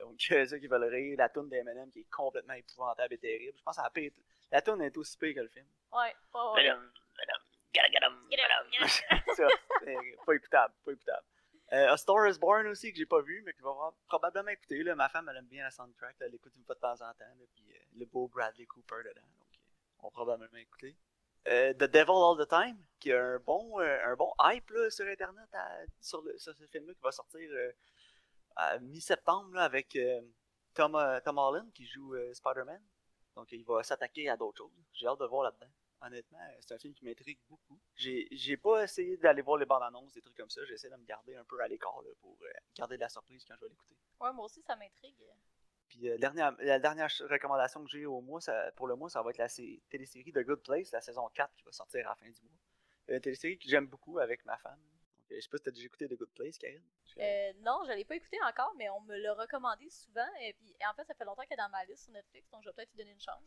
Donc, 0.00 0.18
euh, 0.32 0.46
ceux 0.48 0.58
qui 0.58 0.66
veulent 0.66 0.84
rire, 0.84 1.16
la 1.18 1.28
tune 1.28 1.48
d'Eminem 1.48 1.90
qui 1.92 2.00
est 2.00 2.10
complètement 2.10 2.54
épouvantable 2.54 3.14
et 3.14 3.18
terrible. 3.18 3.56
Je 3.58 3.62
pense 3.62 3.76
que 3.76 3.82
la, 3.82 3.90
pire- 3.90 4.12
la 4.50 4.60
tune 4.62 4.82
est 4.82 4.96
aussi 4.96 5.16
pire 5.16 5.34
que 5.34 5.40
le 5.40 5.48
film. 5.48 5.66
Ouais, 5.92 5.98
ouais, 6.34 6.40
ouais. 6.54 6.62
Venom, 6.64 6.80
Venom, 6.80 7.40
gotta 7.74 7.88
get 7.90 8.00
him, 8.02 8.28
Get 8.30 8.38
it, 8.38 8.72
get 8.72 8.86
it. 8.86 9.34
Ça, 9.36 9.48
c'est 9.84 10.16
pas 10.26 10.34
écoutable, 10.34 10.74
pas 10.84 10.92
écoutable. 10.92 11.26
Euh, 11.72 11.92
A 11.92 11.96
Star 11.96 12.28
is 12.28 12.38
Born 12.38 12.66
aussi, 12.66 12.92
que 12.92 12.98
j'ai 12.98 13.06
pas 13.06 13.22
vu, 13.22 13.42
mais 13.44 13.52
que 13.52 13.58
je 13.58 13.64
vais 13.64 13.70
probablement 14.06 14.50
écouter. 14.50 14.82
Là. 14.82 14.94
Ma 14.94 15.08
femme, 15.08 15.28
elle 15.30 15.38
aime 15.38 15.46
bien 15.46 15.64
la 15.64 15.70
soundtrack, 15.70 16.18
là, 16.20 16.26
elle 16.26 16.32
l'écoute 16.32 16.54
une 16.56 16.64
fois 16.64 16.74
de 16.74 16.80
temps 16.80 16.92
en 16.94 17.14
temps. 17.14 17.24
là, 17.24 17.44
puis 17.54 17.64
euh, 17.72 17.78
le 17.96 18.04
beau 18.06 18.28
Bradley 18.28 18.66
Cooper 18.66 18.96
dedans. 19.04 19.22
Donc, 19.22 19.48
euh, 19.54 19.58
on 20.00 20.06
va 20.08 20.10
probablement 20.10 20.58
écouter. 20.58 20.94
Euh, 21.48 21.74
The 21.74 21.84
Devil 21.84 22.10
All 22.10 22.38
the 22.38 22.48
Time, 22.48 22.78
qui 22.98 23.12
a 23.12 23.22
un 23.22 23.38
bon, 23.38 23.80
euh, 23.80 23.98
un 24.06 24.16
bon 24.16 24.32
hype 24.40 24.72
sur 24.88 25.06
Internet 25.06 25.48
sur, 26.00 26.22
ce 26.38 26.52
film-là 26.70 26.94
qui 26.94 27.02
va 27.02 27.12
sortir 27.12 27.40
euh, 27.52 27.72
à 28.56 28.78
mi-septembre 28.78 29.58
avec 29.58 29.94
euh, 29.96 30.22
Tom, 30.72 30.98
Tom 31.22 31.38
Holland 31.38 31.70
qui 31.74 31.84
joue 31.84 32.14
Spider-Man. 32.32 32.82
Donc 33.36 33.52
il 33.52 33.64
va 33.64 33.82
s'attaquer 33.82 34.30
à 34.30 34.36
d'autres 34.36 34.58
choses. 34.58 34.72
J'ai 34.92 35.06
hâte 35.06 35.20
de 35.20 35.26
voir 35.26 35.44
là-dedans. 35.44 35.70
Honnêtement, 36.00 36.38
c'est 36.60 36.74
un 36.74 36.78
film 36.78 36.94
qui 36.94 37.04
m'intrigue 37.04 37.38
beaucoup. 37.48 37.78
J'ai 37.94 38.56
pas 38.56 38.84
essayé 38.84 39.16
d'aller 39.18 39.42
voir 39.42 39.58
les 39.58 39.66
bandes 39.66 39.82
annonces, 39.82 40.12
des 40.12 40.22
trucs 40.22 40.36
comme 40.36 40.50
ça. 40.50 40.64
J'essaie 40.66 40.90
de 40.90 40.96
me 40.96 41.04
garder 41.04 41.34
un 41.34 41.44
peu 41.44 41.60
à 41.60 41.68
l'écart 41.68 42.00
pour 42.20 42.38
garder 42.76 42.96
de 42.96 43.00
la 43.00 43.08
surprise 43.08 43.44
quand 43.46 43.54
je 43.56 43.62
vais 43.62 43.70
l'écouter. 43.70 43.96
Ouais, 44.20 44.32
moi 44.32 44.46
aussi, 44.46 44.62
ça 44.62 44.76
m'intrigue. 44.76 45.16
Puis 45.88 46.08
euh, 46.08 46.18
dernière, 46.18 46.54
la 46.60 46.78
dernière 46.78 47.10
recommandation 47.30 47.84
que 47.84 47.90
j'ai 47.90 48.06
au 48.06 48.20
mois, 48.20 48.40
ça- 48.40 48.72
pour 48.72 48.86
le 48.86 48.96
mois, 48.96 49.08
ça 49.10 49.22
va 49.22 49.30
être 49.30 49.38
la 49.38 49.48
sé- 49.48 49.82
télésérie 49.90 50.32
The 50.32 50.40
Good 50.44 50.62
Place, 50.62 50.90
la 50.92 51.00
saison 51.00 51.28
4 51.34 51.54
qui 51.56 51.64
va 51.64 51.72
sortir 51.72 52.06
à 52.06 52.10
la 52.10 52.14
fin 52.16 52.28
du 52.30 52.42
mois. 52.42 52.58
Euh, 53.10 53.14
Une 53.16 53.20
télésérie 53.20 53.58
que 53.58 53.68
j'aime 53.68 53.86
beaucoup 53.86 54.18
avec 54.18 54.44
ma 54.46 54.56
femme. 54.58 54.78
Donc, 54.80 55.30
euh, 55.32 55.36
je 55.36 55.40
sais 55.40 55.48
pas 55.48 55.58
si 55.58 55.62
t'as 55.64 55.70
déjà 55.70 55.84
écouté 55.86 56.08
The 56.08 56.14
Good 56.18 56.30
Place, 56.34 56.58
Karine? 56.58 56.82
Euh, 57.18 57.52
non, 57.60 57.82
je 57.86 57.92
l'ai 57.92 58.04
pas 58.04 58.16
écouté 58.16 58.38
encore, 58.48 58.74
mais 58.76 58.88
on 58.90 59.00
me 59.02 59.16
l'a 59.16 59.34
recommandé 59.34 59.88
souvent. 59.90 60.26
Et 60.40 60.52
puis, 60.54 60.74
en 60.90 60.94
fait, 60.94 61.04
ça 61.04 61.14
fait 61.14 61.24
longtemps 61.24 61.42
qu'elle 61.42 61.58
est 61.58 61.62
dans 61.62 61.68
ma 61.68 61.84
liste 61.84 62.04
sur 62.04 62.12
Netflix, 62.12 62.48
donc 62.50 62.62
je 62.62 62.68
vais 62.70 62.72
peut-être 62.74 62.90
lui 62.92 62.98
donner 62.98 63.12
une 63.12 63.20
chance. 63.20 63.42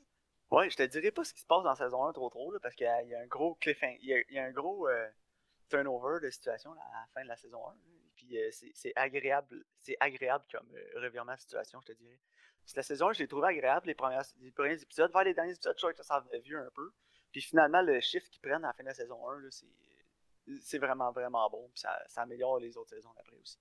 Ouais, 0.52 0.70
je 0.70 0.78
te 0.78 0.84
dirai 0.84 1.12
pas 1.12 1.26
ce 1.26 1.34
qui 1.34 1.42
se 1.42 1.46
passe 1.46 1.64
dans 1.64 1.76
saison 1.76 2.06
1 2.06 2.14
trop 2.14 2.30
trop, 2.30 2.52
là, 2.52 2.60
parce 2.62 2.74
qu'il 2.76 2.86
y, 2.86 2.90
a- 2.90 3.02
il 3.04 3.10
y 3.10 3.16
a 3.16 3.20
un 3.20 3.26
gros 3.28 3.56
cliffhanger, 3.56 3.98
il 4.02 4.08
y 4.08 4.14
a, 4.14 4.20
il 4.30 4.34
y 4.36 4.40
a 4.40 4.46
un 4.46 4.52
gros 4.52 4.88
euh, 4.88 5.10
turnover 5.70 6.20
de 6.22 6.30
situation 6.30 6.74
là, 6.74 6.82
à 6.94 7.02
la 7.02 7.08
fin 7.14 7.24
de 7.24 7.28
la 7.28 7.36
saison 7.36 7.68
1. 7.68 7.76
Puis 8.18 8.38
euh, 8.38 8.50
c'est 8.52 8.92
agréable, 8.96 9.64
c'est 9.80 9.96
agréable 10.00 10.44
comme 10.52 10.68
euh, 10.76 11.00
revirement 11.00 11.36
de 11.36 11.40
situation, 11.40 11.80
je 11.82 11.94
te 11.94 11.98
dirais. 11.98 12.20
Que 12.66 12.72
la 12.76 12.84
saison 12.84 13.10
1, 13.10 13.14
je 13.14 13.20
l'ai 13.20 13.28
trouvé 13.28 13.48
agréable, 13.48 13.88
les, 13.88 13.96
premières, 13.96 14.26
les 14.40 14.52
premiers 14.52 14.82
épisodes. 14.82 15.10
Vers 15.14 15.24
les 15.24 15.34
derniers 15.34 15.54
épisodes, 15.54 15.74
je 15.74 15.78
trouvais 15.78 15.94
que 15.94 16.04
ça 16.04 16.22
s'en 16.22 16.40
vieux 16.40 16.60
un 16.60 16.70
peu. 16.72 16.92
Puis 17.32 17.42
finalement, 17.42 17.82
le 17.82 18.02
chiffre 18.02 18.30
qu'ils 18.30 18.42
prennent 18.42 18.66
à 18.66 18.68
la 18.68 18.74
fin 18.74 18.84
de 18.84 18.90
la 18.90 18.94
saison 18.94 19.30
1, 19.30 19.40
là, 19.40 19.50
c'est 20.60 20.78
vraiment, 20.78 21.12
vraiment 21.12 21.50
bon. 21.50 21.70
Puis 21.70 21.80
ça, 21.80 22.04
ça 22.08 22.24
améliore 22.24 22.60
les 22.60 22.76
autres 22.76 22.90
saisons 22.90 23.14
après 23.18 23.38
aussi. 23.38 23.58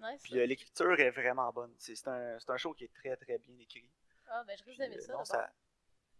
Nice. 0.00 0.20
Puis 0.22 0.38
euh, 0.38 0.44
l'écriture 0.44 1.00
est 1.00 1.12
vraiment 1.12 1.50
bonne. 1.52 1.74
C'est 1.78 2.06
un, 2.08 2.56
show 2.58 2.74
qui 2.74 2.84
est 2.84 2.92
très, 2.92 3.16
très 3.16 3.38
bien 3.38 3.56
écrit. 3.58 3.90
Ah, 4.26 4.44
ben, 4.44 4.54
je 4.58 4.64
risque 4.64 4.80
Puis, 4.80 4.88
d'aimer 4.88 5.00
ça. 5.00 5.12
non, 5.14 5.24
ça, 5.24 5.50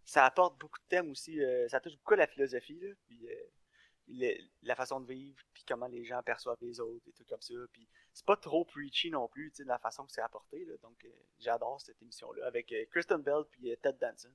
ça 0.05 0.25
apporte 0.25 0.57
beaucoup 0.57 0.79
de 0.79 0.87
thèmes 0.87 1.11
aussi. 1.11 1.39
ça 1.67 1.79
touche 1.79 1.97
beaucoup 1.97 2.13
à 2.13 2.17
la 2.17 2.27
philosophie, 2.27 2.79
là, 2.79 2.95
puis 3.05 3.27
le- 4.07 4.37
la 4.63 4.75
façon 4.75 4.99
de 4.99 5.07
vivre, 5.07 5.41
puis 5.53 5.63
comment 5.67 5.87
les 5.87 6.03
gens 6.03 6.21
perçoivent 6.23 6.57
les 6.61 6.79
autres, 6.79 7.03
des 7.05 7.13
trucs 7.13 7.27
comme 7.27 7.41
ça. 7.41 7.53
Puis 7.71 7.87
c'est 8.13 8.25
pas 8.25 8.37
trop 8.37 8.63
preachy 8.65 9.09
non 9.09 9.27
plus, 9.27 9.49
tu 9.51 9.57
sais, 9.57 9.63
de 9.63 9.69
la 9.69 9.79
façon 9.79 10.05
que 10.05 10.11
c'est 10.11 10.21
apporté. 10.21 10.63
Là, 10.65 10.77
donc 10.77 11.03
euh, 11.05 11.09
j'adore 11.39 11.81
cette 11.81 12.01
émission-là 12.01 12.45
avec 12.47 12.71
euh, 12.71 12.85
Kristen 12.91 13.21
Bell 13.21 13.43
puis 13.49 13.71
euh, 13.71 13.75
Ted 13.77 13.97
Danson. 13.99 14.31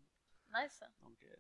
Nice. 0.55 0.83
Donc, 1.03 1.17
euh, 1.27 1.37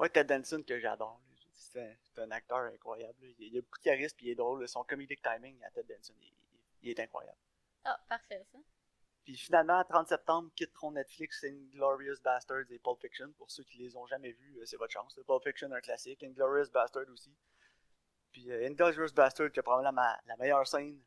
ouais, 0.00 0.08
Ted 0.08 0.24
Danson 0.34 0.62
que 0.62 0.78
j'adore. 0.78 1.20
C'est 1.54 1.96
un, 2.18 2.30
acteur 2.32 2.58
incroyable. 2.58 3.14
là. 3.22 3.28
Il, 3.38 3.56
a 3.58 3.60
beaucoup 3.60 3.78
de 3.78 3.84
charisme, 3.84 4.16
puis 4.16 4.26
il 4.26 4.30
est 4.30 4.34
drôle. 4.34 4.66
Son 4.66 4.82
comedic 4.84 5.22
timing 5.22 5.62
à 5.64 5.70
Ted 5.70 5.94
Danson, 5.94 6.14
il, 6.20 6.26
il- 6.28 6.34
il 6.82 6.90
est 6.90 7.00
incroyable. 7.00 7.38
Ah, 7.84 7.98
parfait, 8.08 8.44
ça. 8.50 8.58
Puis 9.24 9.36
finalement, 9.36 9.82
30 9.84 10.08
septembre, 10.08 10.50
quitteront 10.56 10.92
Netflix 10.92 11.44
Inglorious 11.44 12.20
Bastards 12.24 12.70
et 12.70 12.78
Pulp 12.78 13.00
Fiction. 13.00 13.32
Pour 13.38 13.50
ceux 13.50 13.62
qui 13.64 13.78
les 13.78 13.96
ont 13.96 14.06
jamais 14.06 14.32
vus, 14.32 14.58
euh, 14.58 14.66
c'est 14.66 14.76
votre 14.76 14.92
chance. 14.92 15.18
Pulp 15.26 15.42
Fiction, 15.44 15.70
un 15.70 15.80
classique. 15.80 16.22
Inglorious 16.24 16.70
Bastards 16.72 17.08
aussi. 17.12 17.32
Puis 18.32 18.50
euh, 18.50 18.66
Inglorious 18.66 19.12
Bastards, 19.14 19.52
qui 19.52 19.60
est 19.60 19.62
probablement 19.62 20.12
la 20.26 20.36
meilleure 20.36 20.66
scène 20.66 21.00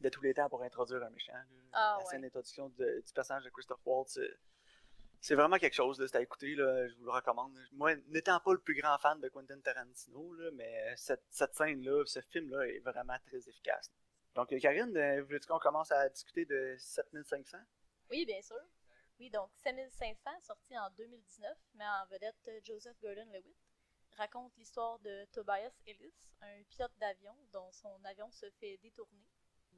de 0.00 0.08
tous 0.08 0.20
les 0.22 0.34
temps 0.34 0.48
pour 0.48 0.62
introduire 0.62 1.02
un 1.02 1.10
méchant. 1.10 1.32
Ah, 1.72 1.96
la 1.98 1.98
ouais. 1.98 2.10
scène 2.10 2.22
d'introduction 2.22 2.68
du 2.68 3.12
personnage 3.14 3.44
de 3.44 3.50
Christophe 3.50 3.80
Waltz, 3.84 4.18
euh, 4.18 4.38
c'est 5.20 5.34
vraiment 5.34 5.56
quelque 5.56 5.74
chose. 5.74 5.98
là. 5.98 6.06
C'est 6.06 6.18
à 6.18 6.20
écouter. 6.20 6.54
Là. 6.54 6.88
Je 6.88 6.94
vous 6.96 7.04
le 7.04 7.10
recommande. 7.10 7.58
Moi, 7.72 7.96
n'étant 8.08 8.38
pas 8.40 8.52
le 8.52 8.58
plus 8.58 8.74
grand 8.74 8.98
fan 8.98 9.20
de 9.20 9.28
Quentin 9.28 9.58
Tarantino, 9.60 10.34
là, 10.34 10.50
mais 10.52 10.90
euh, 10.90 10.94
cette, 10.96 11.24
cette 11.30 11.54
scène-là, 11.54 12.04
ce 12.06 12.20
film-là 12.20 12.66
est 12.68 12.80
vraiment 12.80 13.16
très 13.26 13.38
efficace. 13.48 13.90
Donc, 14.34 14.52
euh, 14.52 14.58
Karine, 14.58 14.96
euh, 14.96 15.22
voulais-tu 15.22 15.46
qu'on 15.46 15.58
commence 15.58 15.92
à 15.92 16.08
discuter 16.08 16.44
de 16.44 16.74
7500? 16.78 17.58
Oui, 18.10 18.26
bien 18.26 18.42
sûr. 18.42 18.58
Oui, 19.20 19.30
donc 19.30 19.48
5500, 19.62 20.30
sorti 20.42 20.76
en 20.76 20.90
2019, 20.90 21.56
met 21.74 21.84
en 21.86 22.06
vedette 22.10 22.34
euh, 22.48 22.60
Joseph 22.64 22.98
Gordon-Levitt, 23.00 23.56
raconte 24.16 24.52
l'histoire 24.56 24.98
de 25.00 25.24
Tobias 25.32 25.70
Ellis, 25.86 26.12
un 26.40 26.62
pilote 26.64 26.92
d'avion 26.98 27.36
dont 27.52 27.70
son 27.72 28.04
avion 28.04 28.28
se 28.32 28.50
fait 28.58 28.76
détourner. 28.78 29.24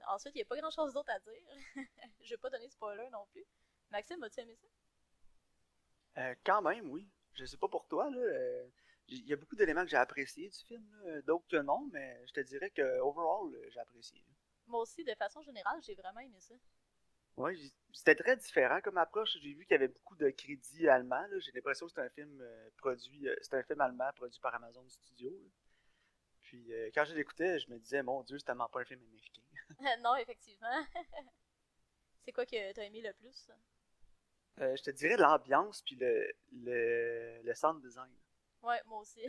Ensuite, 0.08 0.34
il 0.34 0.38
n'y 0.38 0.42
a 0.42 0.46
pas 0.46 0.56
grand-chose 0.56 0.94
d'autre 0.94 1.10
à 1.10 1.18
dire. 1.20 1.42
Je 2.20 2.30
vais 2.30 2.38
pas 2.38 2.50
donner 2.50 2.68
spoiler 2.70 3.08
non 3.10 3.26
plus. 3.32 3.44
Maxime, 3.90 4.22
as-tu 4.22 4.40
aimé 4.40 4.56
ça? 4.56 4.66
Euh, 6.22 6.34
quand 6.44 6.62
même, 6.62 6.90
oui. 6.90 7.06
Je 7.34 7.44
sais 7.44 7.56
pas 7.58 7.68
pour 7.68 7.86
toi, 7.88 8.08
là. 8.10 8.16
euh, 8.18 8.66
Il 9.08 9.26
y 9.26 9.32
a 9.34 9.36
beaucoup 9.36 9.56
d'éléments 9.56 9.84
que 9.84 9.90
j'ai 9.90 9.96
appréciés 9.98 10.48
du 10.48 10.58
film, 10.64 11.22
d'autres 11.26 11.46
que 11.48 11.56
non, 11.58 11.88
mais 11.92 12.26
je 12.26 12.32
te 12.32 12.40
dirais 12.40 12.70
que 12.70 13.00
overall, 13.00 13.54
j'ai 13.68 13.80
apprécié. 13.80 14.25
Moi 14.66 14.80
aussi, 14.80 15.04
de 15.04 15.14
façon 15.14 15.42
générale, 15.42 15.80
j'ai 15.82 15.94
vraiment 15.94 16.20
aimé 16.20 16.38
ça. 16.40 16.54
J'ai- 17.54 17.73
c'était 17.92 18.14
très 18.14 18.37
différent 18.37 18.80
comme 18.80 18.96
approche. 18.99 19.37
J'ai 19.42 19.52
vu 19.52 19.64
qu'il 19.66 19.73
y 19.73 19.75
avait 19.75 19.88
beaucoup 19.88 20.16
de 20.16 20.30
crédits 20.30 20.88
allemands. 20.88 21.26
J'ai 21.38 21.52
l'impression 21.52 21.87
que 21.87 21.92
c'est 21.92 22.00
un 22.00 22.08
film 22.08 22.40
euh, 22.40 22.70
produit, 22.78 23.28
euh, 23.28 23.37
c'est 23.42 23.54
un 23.54 23.62
film 23.62 23.80
allemand 23.80 24.11
produit 24.14 24.40
par 24.40 24.54
Amazon 24.54 24.88
Studios. 24.88 25.30
là. 25.38 25.50
Puis 26.42 26.73
euh, 26.73 26.90
quand 26.94 27.04
je 27.04 27.14
l'écoutais, 27.14 27.58
je 27.58 27.70
me 27.70 27.78
disais, 27.78 28.02
mon 28.02 28.23
Dieu, 28.23 28.38
c'est 28.38 28.44
tellement 28.46 28.68
pas 28.68 28.80
un 28.80 28.85
film 28.85 29.02
américain. 29.02 29.42
non, 30.02 30.16
effectivement. 30.16 30.85
C'est 32.25 32.32
quoi 32.32 32.44
que 32.46 32.73
t'as 32.73 32.82
aimé 32.82 33.02
le 33.02 33.12
plus? 33.12 33.50
Euh, 34.61 34.75
je 34.76 34.82
te 34.82 34.90
dirais 34.90 35.16
l'ambiance 35.16 35.82
puis 35.82 35.94
le, 35.94 36.32
le, 36.52 37.40
le 37.42 37.54
sound 37.54 37.80
design. 37.82 38.11
Ouais, 38.62 38.80
moi 38.87 39.00
aussi. 39.00 39.20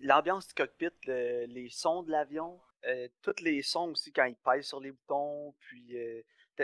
L'ambiance 0.00 0.46
du 0.46 0.54
cockpit, 0.54 0.90
le- 1.06 1.46
les 1.46 1.68
sons 1.68 2.04
de 2.04 2.12
l'avion, 2.12 2.60
euh, 2.88 3.08
tous 3.22 3.42
les 3.42 3.62
sons 3.62 3.90
aussi 3.90 4.12
quand 4.12 4.24
il 4.24 4.36
pèse 4.36 4.66
sur 4.66 4.80
les 4.80 4.92
boutons, 4.92 5.54
puis 5.60 5.96
euh, 5.96 6.22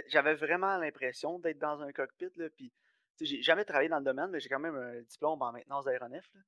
j'avais 0.09 0.35
vraiment 0.35 0.76
l'impression 0.76 1.38
d'être 1.38 1.59
dans 1.59 1.83
un 1.83 1.93
cockpit, 1.93 2.31
là, 2.37 2.49
puis 2.50 2.73
j'ai 3.21 3.43
jamais 3.43 3.64
travaillé 3.64 3.88
dans 3.88 3.99
le 3.99 4.04
domaine, 4.04 4.31
mais 4.31 4.40
j'ai 4.40 4.49
quand 4.49 4.59
même 4.59 4.76
un 4.76 5.00
diplôme 5.02 5.40
en 5.43 5.52
maintenance 5.52 5.85
d'aéronef, 5.85 6.28
là. 6.35 6.40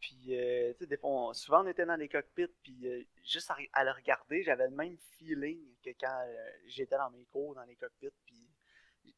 Puis, 0.00 0.28
euh, 0.30 0.72
des 0.80 0.96
fois, 0.96 1.34
souvent 1.34 1.62
on 1.62 1.66
était 1.66 1.84
dans 1.84 1.98
des 1.98 2.08
cockpits, 2.08 2.48
puis 2.62 2.88
euh, 2.88 3.04
juste 3.22 3.52
à, 3.72 3.84
le 3.84 3.90
regarder, 3.90 4.42
j'avais 4.42 4.66
le 4.66 4.74
même 4.74 4.96
feeling 5.18 5.60
que 5.84 5.90
quand 6.00 6.24
euh, 6.26 6.50
j'étais 6.66 6.96
dans 6.96 7.10
mes 7.10 7.26
cours 7.26 7.54
dans 7.54 7.64
les 7.64 7.76
cockpits, 7.76 8.08
puis 8.24 8.48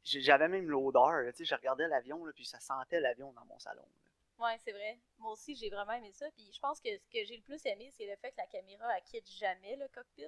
j'avais 0.03 0.49
même 0.49 0.69
l'odeur, 0.69 1.31
je 1.39 1.55
regardais 1.55 1.87
l'avion, 1.87 2.25
puis 2.35 2.45
ça 2.45 2.59
sentait 2.59 2.99
l'avion 2.99 3.33
dans 3.33 3.45
mon 3.45 3.59
salon. 3.61 3.87
Ouais, 4.43 4.59
c'est 4.59 4.73
vrai. 4.73 4.99
Moi 5.19 5.33
aussi, 5.33 5.55
j'ai 5.55 5.71
vraiment 5.71 5.93
aimé 5.93 6.11
ça. 6.13 6.27
Puis 6.33 6.51
je 6.53 6.59
pense 6.61 6.81
que 6.81 6.89
ce 6.99 7.09
que 7.09 7.25
j'ai 7.25 7.37
le 7.37 7.43
plus 7.43 7.65
aimé, 7.67 7.91
c'est 7.97 8.07
le 8.07 8.17
fait 8.17 8.33
que 8.33 8.39
la 8.39 8.47
caméra, 8.47 8.97
elle 8.97 9.03
quitte 9.05 9.31
jamais 9.31 9.77
le 9.77 9.87
cockpit. 9.89 10.27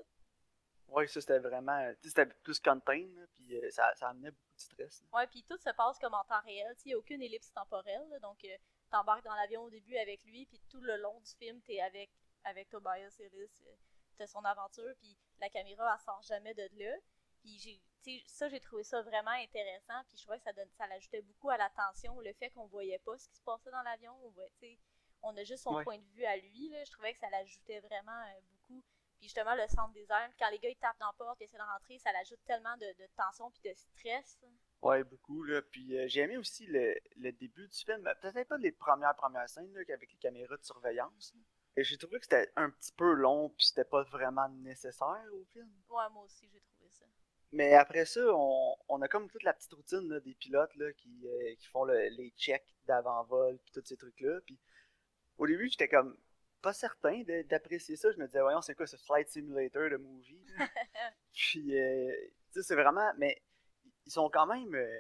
Ouais, 0.89 1.07
ça 1.07 1.21
c'était 1.21 1.39
vraiment. 1.39 1.81
tu 1.95 2.03
sais, 2.03 2.09
C'était 2.11 2.27
plus 2.27 2.61
contain, 2.61 3.07
là, 3.17 3.27
puis 3.33 3.57
euh, 3.57 3.71
ça, 3.71 3.93
ça 3.95 4.11
amenait 4.11 4.31
beaucoup 4.31 4.55
de 4.55 4.61
stress. 4.61 5.03
Ouais, 5.13 5.27
puis 5.27 5.43
tout 5.43 5.57
se 5.57 5.71
passe 5.71 5.99
comme 5.99 6.15
en 6.15 6.25
temps 6.25 6.43
réel. 6.43 6.77
Il 6.85 6.89
n'y 6.89 6.95
a 6.95 6.99
aucune 6.99 7.23
ellipse 7.23 7.51
temporelle. 7.53 8.07
là. 8.11 8.19
donc, 8.21 8.45
euh, 8.45 8.57
t'embarques 8.91 9.25
dans 9.25 9.35
l'avion 9.35 9.63
au 9.63 9.71
début 9.71 9.97
avec 9.97 10.23
lui, 10.25 10.45
puis 10.47 10.61
tout 10.69 10.81
le 10.83 10.97
long 10.99 11.19
du 11.21 11.31
film, 11.33 11.61
t'es 11.63 11.81
avec, 11.81 12.11
avec 12.45 12.69
Tobias 12.69 13.17
Ellis. 13.19 13.51
euh, 13.67 13.75
T'as 14.17 14.27
son 14.29 14.45
aventure, 14.45 14.95
puis 15.01 15.17
la 15.41 15.49
caméra, 15.49 15.93
elle 15.99 16.05
sort 16.05 16.23
jamais 16.23 16.55
de 16.55 16.69
là. 16.75 16.97
Puis 17.45 18.23
ça, 18.27 18.49
j'ai 18.49 18.61
trouvé 18.61 18.83
ça 18.85 19.01
vraiment 19.03 19.31
intéressant. 19.31 20.03
Puis 20.09 20.17
je 20.19 20.23
trouvais 20.23 20.39
que 20.39 20.45
ça, 20.45 20.53
donne, 20.53 20.69
ça 20.77 20.87
l'ajoutait 20.87 21.23
beaucoup 21.23 21.51
à 21.51 21.57
la 21.57 21.71
tension, 21.71 22.19
le 22.21 22.33
fait 22.35 22.51
qu'on 22.51 22.67
voyait 22.67 22.99
pas 23.01 23.17
ce 23.19 23.29
qui 23.29 23.37
se 23.37 23.43
passait 23.43 23.71
dans 23.71 23.83
l'avion. 23.83 24.15
On, 24.25 24.31
voit- 24.31 24.49
on 25.23 25.37
a 25.37 25.45
juste 25.45 25.63
son 25.63 25.75
Ouais. 25.75 25.85
point 25.85 25.99
de 25.99 26.07
vue 26.15 26.25
à 26.25 26.37
lui. 26.37 26.69
Là. 26.71 26.85
Je 26.85 26.91
trouvais 26.93 27.13
que 27.15 27.21
ça 27.21 27.31
l'ajoutait 27.31 27.81
vraiment 27.81 28.21
euh, 28.23 28.41
beaucoup. 28.51 28.83
Puis 29.19 29.29
justement, 29.29 29.55
le 29.55 29.67
sound 29.69 29.93
design, 29.95 30.31
quand 30.39 30.51
les 30.51 30.59
gars 30.59 30.69
ils 30.69 30.77
tapent 30.77 30.99
dans 30.99 31.07
la 31.07 31.13
porte, 31.15 31.41
ils 31.41 31.45
essaient 31.45 31.57
de 31.57 31.63
rentrer, 31.63 31.99
ça 31.99 32.13
l'ajoute 32.13 32.41
tellement 32.45 32.77
de, 32.77 32.87
de 32.99 33.07
tension 33.17 33.51
puis 33.51 33.61
de 33.71 33.75
stress. 33.75 34.39
Ouais, 34.83 35.03
beaucoup, 35.05 35.43
là. 35.45 35.63
Puis 35.63 35.97
euh, 35.97 36.07
j'ai 36.09 36.21
aimé 36.23 36.37
aussi 36.37 36.67
le, 36.67 36.95
le 37.17 37.33
début 37.33 37.69
du 37.69 37.79
film. 37.85 38.03
Peut-être 38.21 38.49
pas 38.49 38.59
les 38.59 38.73
premières 38.73 39.15
premières 39.17 39.49
scènes, 39.49 39.73
là, 39.73 39.81
avec 39.89 40.11
les 40.13 40.19
caméras 40.19 40.57
de 40.59 40.65
surveillance. 40.65 41.33
Et 41.77 41.83
j'ai 41.85 41.97
trouvé 41.97 42.19
que 42.19 42.25
c'était 42.27 42.53
un 42.57 42.71
petit 42.71 42.93
peu 42.93 43.13
long, 43.15 43.49
puis 43.51 43.67
c'était 43.67 43.85
pas 43.85 44.03
vraiment 44.05 44.49
nécessaire 44.49 45.25
au 45.33 45.45
film. 45.47 45.73
Ouais, 45.89 46.09
moi 46.11 46.25
aussi, 46.25 46.49
j'ai 46.53 46.61
trouvé. 46.61 46.74
Mais 47.55 47.75
après 47.75 48.05
ça, 48.07 48.21
on, 48.35 48.77
on 48.89 49.03
a 49.03 49.09
comme 49.09 49.31
toute 49.31 49.43
la 49.45 49.55
petite 49.55 49.73
routine 49.75 50.09
là, 50.09 50.21
des 50.21 50.35
pilotes 50.35 50.75
là, 50.77 50.93
qui, 50.95 51.29
euh, 51.29 51.55
qui 51.59 51.67
font 51.69 51.85
le- 51.85 52.09
les 52.11 52.31
checks 52.37 52.75
d'avant-vol, 52.87 53.59
puis 53.65 53.73
tous 53.73 53.85
ces 53.87 53.97
trucs-là. 53.97 54.41
Puis 54.47 54.59
au 55.39 55.47
début, 55.47 55.69
j'étais 55.71 55.89
comme 55.89 56.17
pas 56.63 56.73
certain 56.75 57.23
d'apprécier 57.49 57.97
ça. 57.97 58.13
Je 58.13 58.19
me 58.19 58.27
disais, 58.27 58.41
voyons, 58.43 58.63
c'est 58.63 58.75
quoi 58.75 58.87
ce 58.87 58.97
Flight 58.99 59.29
Simulator 59.29 59.91
de 59.91 59.97
movie? 59.99 60.45
Puis, 61.35 61.79
euh, 61.79 62.13
tu 62.53 62.61
sais, 62.61 62.63
c'est 62.63 62.75
vraiment. 62.77 63.13
Mais 63.19 63.43
ils 64.07 64.13
sont 64.13 64.31
quand 64.31 64.47
même. 64.47 64.75
euh, 64.75 64.99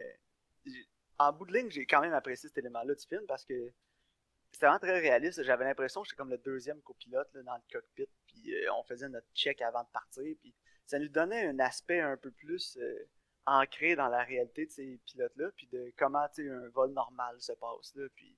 en 1.18 1.32
bout 1.32 1.46
de 1.46 1.52
ligne, 1.52 1.70
j'ai 1.70 1.86
quand 1.86 2.00
même 2.00 2.12
apprécié 2.14 2.48
cet 2.48 2.58
élément-là 2.58 2.94
du 2.94 3.06
film 3.06 3.24
parce 3.26 3.44
que 3.44 3.54
c'était 4.52 4.66
vraiment 4.66 4.78
très 4.80 4.98
réaliste. 5.00 5.42
J'avais 5.44 5.64
l'impression 5.64 6.02
que 6.02 6.08
j'étais 6.08 6.16
comme 6.16 6.30
le 6.30 6.38
deuxième 6.38 6.80
copilote 6.82 7.28
là, 7.34 7.42
dans 7.42 7.56
le 7.56 7.62
cockpit. 7.72 8.08
Puis, 8.26 8.54
euh, 8.54 8.72
on 8.74 8.82
faisait 8.84 9.08
notre 9.08 9.28
check 9.34 9.62
avant 9.62 9.82
de 9.82 9.88
partir. 9.92 10.24
Puis, 10.40 10.54
ça 10.86 10.98
nous 10.98 11.08
donnait 11.08 11.46
un 11.46 11.58
aspect 11.58 12.00
un 12.00 12.16
peu 12.16 12.30
plus 12.30 12.76
euh, 12.80 13.08
ancré 13.46 13.96
dans 13.96 14.08
la 14.08 14.22
réalité 14.22 14.66
de 14.66 14.70
ces 14.70 15.00
pilotes-là. 15.06 15.50
Puis, 15.56 15.66
de 15.68 15.92
comment 15.96 16.26
un 16.38 16.68
vol 16.68 16.92
normal 16.92 17.40
se 17.40 17.52
passe. 17.52 17.94
Là, 17.94 18.06
puis, 18.14 18.36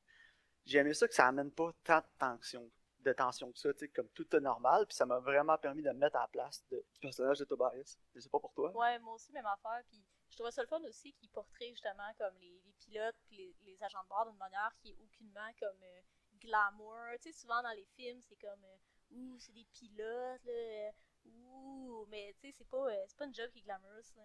j'ai 0.64 0.78
aimé 0.78 0.94
ça 0.94 1.06
que 1.06 1.14
ça 1.14 1.26
amène 1.26 1.50
pas 1.50 1.72
tant 1.84 1.98
de 1.98 2.06
tension 2.18 2.70
de 3.06 3.12
tension 3.12 3.52
que 3.52 3.58
ça, 3.58 3.70
comme 3.94 4.08
tout 4.08 4.34
est 4.34 4.40
normal, 4.40 4.84
puis 4.86 4.96
ça 4.96 5.06
m'a 5.06 5.18
vraiment 5.20 5.56
permis 5.58 5.82
de 5.82 5.90
me 5.90 5.98
mettre 5.98 6.16
à 6.16 6.22
la 6.22 6.28
place 6.28 6.64
de- 6.70 6.84
du 6.92 7.00
personnage 7.00 7.38
de 7.38 7.44
Tobias. 7.44 7.96
Je 8.14 8.20
sais 8.20 8.28
pas 8.28 8.40
pour 8.40 8.52
toi. 8.52 8.76
Ouais, 8.76 8.98
moi 8.98 9.14
aussi, 9.14 9.32
même 9.32 9.46
affaire. 9.46 9.82
Puis 9.88 10.04
je 10.28 10.36
trouvais 10.36 10.50
ça 10.50 10.62
le 10.62 10.68
fun 10.68 10.82
aussi 10.82 11.12
qu'ils 11.14 11.30
portraient 11.30 11.70
justement 11.70 12.12
comme 12.18 12.36
les, 12.40 12.60
pilotes 12.80 13.16
puis 13.26 13.36
les, 13.36 13.56
les 13.64 13.82
agents 13.82 14.02
de 14.02 14.08
bord 14.08 14.26
d'une 14.26 14.38
manière 14.38 14.72
qui 14.80 14.90
est 14.90 14.96
aucunement 15.00 15.50
comme 15.58 15.82
euh, 15.82 16.00
glamour. 16.40 16.96
Tu 17.22 17.32
sais, 17.32 17.32
souvent 17.32 17.62
dans 17.62 17.72
les 17.72 17.86
films, 17.96 18.20
c'est 18.20 18.36
comme 18.36 18.64
euh, 18.64 18.76
Ouh, 19.12 19.38
c'est 19.38 19.52
des 19.52 19.66
pilotes, 19.72 20.44
là. 20.44 20.90
Ouh, 21.34 22.06
mais 22.08 22.34
tu 22.40 22.48
sais, 22.48 22.54
c'est 22.58 22.68
pas, 22.68 22.88
euh, 22.90 23.04
c'est 23.06 23.16
pas 23.16 23.26
une 23.26 23.34
job 23.34 23.50
qui 23.50 23.58
est 23.60 23.62
glamorous, 23.62 24.14
là. 24.16 24.22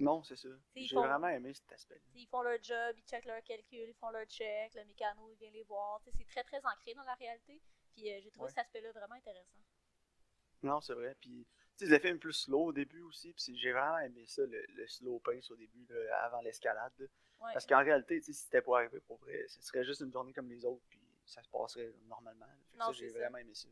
Non, 0.00 0.22
c'est 0.24 0.36
ça. 0.36 0.48
J'ai 0.74 0.88
font- 0.88 1.02
vraiment 1.06 1.28
aimé 1.28 1.54
cet 1.54 1.70
aspect. 1.72 2.00
Ils 2.14 2.26
font 2.26 2.42
leur 2.42 2.60
job, 2.62 2.96
ils 2.98 3.04
checkent 3.04 3.26
leurs 3.26 3.42
calculs, 3.44 3.88
ils 3.88 3.94
font 3.94 4.10
leur 4.10 4.24
check, 4.26 4.74
le 4.74 4.84
mécano, 4.86 5.30
il 5.30 5.36
vient 5.36 5.50
les 5.52 5.62
voir. 5.62 6.00
C'est 6.16 6.26
très, 6.26 6.42
très 6.42 6.58
ancré 6.66 6.94
dans 6.94 7.04
la 7.04 7.14
réalité. 7.14 7.60
Puis 7.92 8.10
euh, 8.12 8.20
j'ai 8.20 8.30
trouvé 8.32 8.46
Ouais. 8.46 8.50
cet 8.50 8.58
aspect-là 8.58 8.90
vraiment 8.90 9.14
intéressant. 9.14 9.60
Non, 10.64 10.80
c'est 10.80 10.94
vrai. 10.94 11.14
Puis, 11.20 11.46
tu 11.78 11.84
sais, 11.86 11.90
le 11.92 11.98
film 12.00 12.18
plus 12.18 12.32
slow 12.32 12.66
au 12.66 12.72
début 12.72 13.02
aussi, 13.02 13.32
puis 13.34 13.56
j'ai 13.56 13.70
vraiment 13.70 13.98
aimé 13.98 14.24
ça, 14.26 14.42
le, 14.46 14.64
le 14.66 14.86
slow 14.88 15.20
pace 15.20 15.48
au 15.52 15.56
début, 15.56 15.86
là, 15.88 16.24
avant 16.24 16.40
l'escalade. 16.40 16.92
là. 16.98 17.06
Ouais. 17.40 17.52
Parce 17.52 17.66
qu'en 17.66 17.84
réalité, 17.84 18.18
tu 18.20 18.26
sais, 18.26 18.32
si 18.32 18.44
c'était 18.44 18.62
pour 18.62 18.76
arriver 18.76 18.98
pour 19.00 19.18
vrai, 19.18 19.46
ce 19.46 19.62
serait 19.62 19.84
juste 19.84 20.00
une 20.00 20.10
journée 20.12 20.32
comme 20.32 20.48
les 20.48 20.64
autres, 20.64 20.82
puis 20.88 21.00
ça 21.24 21.40
se 21.42 21.48
passerait 21.50 21.92
normalement. 22.06 22.46
là. 22.46 22.52
Fait 22.70 22.72
que 22.72 22.78
Non, 22.80 22.86
ça, 22.86 22.92
j'ai 22.94 23.10
ça. 23.10 23.18
vraiment 23.18 23.38
aimé 23.38 23.54
ça. 23.54 23.68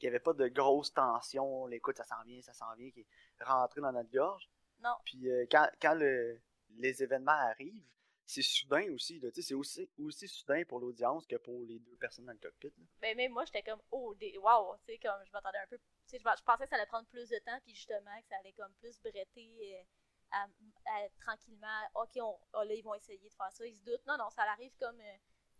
Qu'il 0.00 0.08
n'y 0.08 0.16
avait 0.16 0.24
pas 0.24 0.32
de 0.32 0.48
grosse 0.48 0.92
tension, 0.92 1.66
l'écoute, 1.66 1.96
ça 1.98 2.04
s'en 2.04 2.22
vient, 2.24 2.40
ça 2.42 2.52
s'en 2.54 2.74
vient, 2.74 2.90
qui 2.90 3.00
est 3.00 3.44
rentré 3.44 3.80
dans 3.80 3.92
notre 3.92 4.10
gorge. 4.10 4.50
Non. 4.80 4.96
Puis 5.04 5.30
euh, 5.30 5.44
quand, 5.50 5.68
quand 5.80 5.94
le- 5.94 6.40
les 6.70 7.02
événements 7.02 7.30
arrivent, 7.32 7.86
c'est 8.24 8.42
soudain 8.42 8.90
aussi. 8.94 9.20
C'est 9.34 9.54
aussi, 9.54 9.90
aussi 9.98 10.26
soudain 10.28 10.62
pour 10.64 10.78
l'audience 10.80 11.26
que 11.26 11.36
pour 11.36 11.64
les 11.64 11.78
deux 11.80 11.96
personnes 11.96 12.24
dans 12.26 12.32
le 12.32 12.38
cockpit. 12.38 12.68
là. 12.78 12.84
Ben, 13.02 13.16
même 13.16 13.32
moi, 13.32 13.44
j'étais 13.44 13.62
comme, 13.62 13.82
oh, 13.90 14.14
des... 14.14 14.38
wow, 14.38 14.76
tu 14.86 14.92
sais, 14.92 14.98
comme, 14.98 15.20
je 15.26 15.32
m'attendais 15.32 15.58
un 15.58 15.66
peu, 15.66 15.78
je, 16.10 16.16
je 16.16 16.42
pensais 16.44 16.64
que 16.64 16.68
ça 16.70 16.76
allait 16.76 16.86
prendre 16.86 17.08
plus 17.08 17.28
de 17.28 17.38
temps, 17.40 17.58
puis 17.64 17.74
justement, 17.74 18.18
que 18.22 18.28
ça 18.28 18.36
allait 18.38 18.52
comme 18.52 18.72
plus 18.80 18.98
bretter 19.02 19.74
euh, 19.74 19.82
à, 20.30 20.44
à- 20.44 21.08
tranquillement, 21.20 21.80
ok, 21.96 22.10
on, 22.22 22.38
oh, 22.54 22.62
là, 22.62 22.72
ils 22.74 22.82
vont 22.82 22.94
essayer 22.94 23.18
de 23.18 23.28
faire 23.28 23.52
ça, 23.52 23.66
ils 23.66 23.76
se 23.76 23.82
doutent, 23.84 24.06
non, 24.06 24.16
non, 24.16 24.30
ça 24.30 24.42
arrive 24.44 24.72
comme, 24.78 25.00
euh, 25.00 25.16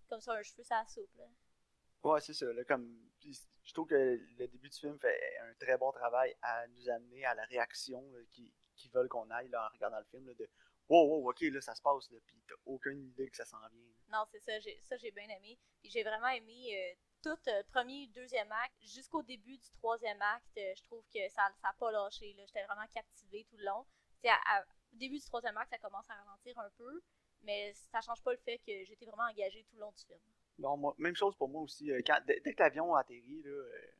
comme 0.08 0.20
ça, 0.20 0.32
un 0.32 0.42
cheveu, 0.42 0.62
ça 0.62 0.82
soupe, 0.86 1.14
là. 1.18 1.26
Ouais, 2.02 2.20
c'est 2.20 2.34
ça. 2.34 2.46
Là, 2.52 2.64
comme, 2.64 2.98
je 3.22 3.72
trouve 3.72 3.86
que 3.88 3.94
le 4.38 4.48
début 4.48 4.68
du 4.70 4.78
film 4.78 4.98
fait 4.98 5.20
un 5.42 5.54
très 5.54 5.76
bon 5.76 5.92
travail 5.92 6.34
à 6.42 6.66
nous 6.68 6.88
amener 6.88 7.24
à 7.24 7.34
la 7.34 7.44
réaction 7.44 8.00
là, 8.12 8.20
qui- 8.30 8.52
qu'ils 8.76 8.90
veulent 8.90 9.08
qu'on 9.08 9.28
aille 9.30 9.54
en 9.54 9.68
regardant 9.68 9.98
le 9.98 10.04
film. 10.06 10.32
de 10.34 10.48
wow, 10.88 11.06
wow, 11.06 11.30
ok, 11.30 11.40
là, 11.42 11.60
ça 11.60 11.74
se 11.74 11.82
passe. 11.82 12.10
Là, 12.10 12.18
puis 12.26 12.42
t'as 12.48 12.54
aucune 12.64 13.04
idée 13.04 13.28
que 13.30 13.36
ça 13.36 13.44
s'en 13.44 13.58
vient. 13.68 13.92
Non, 14.08 14.24
c'est 14.32 14.40
ça, 14.40 14.58
j'ai, 14.60 14.80
ça, 14.80 14.96
j'ai 14.96 15.10
bien 15.12 15.28
aimé, 15.28 15.58
puis 15.80 15.90
j'ai 15.90 16.02
vraiment 16.02 16.28
aimé 16.28 16.74
euh, 16.74 16.94
tout 17.22 17.38
euh, 17.50 17.62
premier, 17.70 18.06
deuxième 18.08 18.50
acte, 18.50 18.74
jusqu'au 18.82 19.22
début 19.22 19.56
du 19.58 19.70
troisième 19.72 20.20
acte, 20.20 20.56
euh, 20.58 20.72
je 20.76 20.82
trouve 20.84 21.04
que 21.14 21.28
ça 21.28 21.48
n'a 21.62 21.72
pas 21.74 21.92
lâché, 21.92 22.32
là, 22.32 22.44
j'étais 22.46 22.64
vraiment 22.64 22.86
captivée 22.92 23.44
tout 23.50 23.56
le 23.58 23.66
long. 23.66 23.86
À- 24.24 24.56
à- 24.58 24.62
au 24.92 24.96
début 24.96 25.18
du 25.18 25.24
troisième 25.26 25.56
acte, 25.58 25.70
ça 25.70 25.78
commence 25.78 26.08
à 26.10 26.14
ralentir 26.14 26.58
un 26.58 26.70
peu, 26.70 27.02
mais 27.42 27.72
ça 27.92 28.00
change 28.00 28.20
pas 28.22 28.32
le 28.32 28.38
fait 28.38 28.58
que 28.58 28.84
j'étais 28.84 29.04
vraiment 29.06 29.28
engagée 29.30 29.62
tout 29.64 29.76
le 29.76 29.80
long 29.82 29.92
du 29.92 30.04
film. 30.04 30.18
Non, 30.60 30.76
moi, 30.76 30.94
même 30.98 31.16
chose 31.16 31.34
pour 31.36 31.48
moi 31.48 31.62
aussi. 31.62 31.90
euh, 31.90 32.00
Quand, 32.06 32.18
dès, 32.26 32.40
dès 32.40 32.54
que 32.54 32.62
l'avion 32.62 32.94
a 32.94 33.00
atterri, 33.00 33.42
là, 33.42 33.50
euh, 33.50 33.92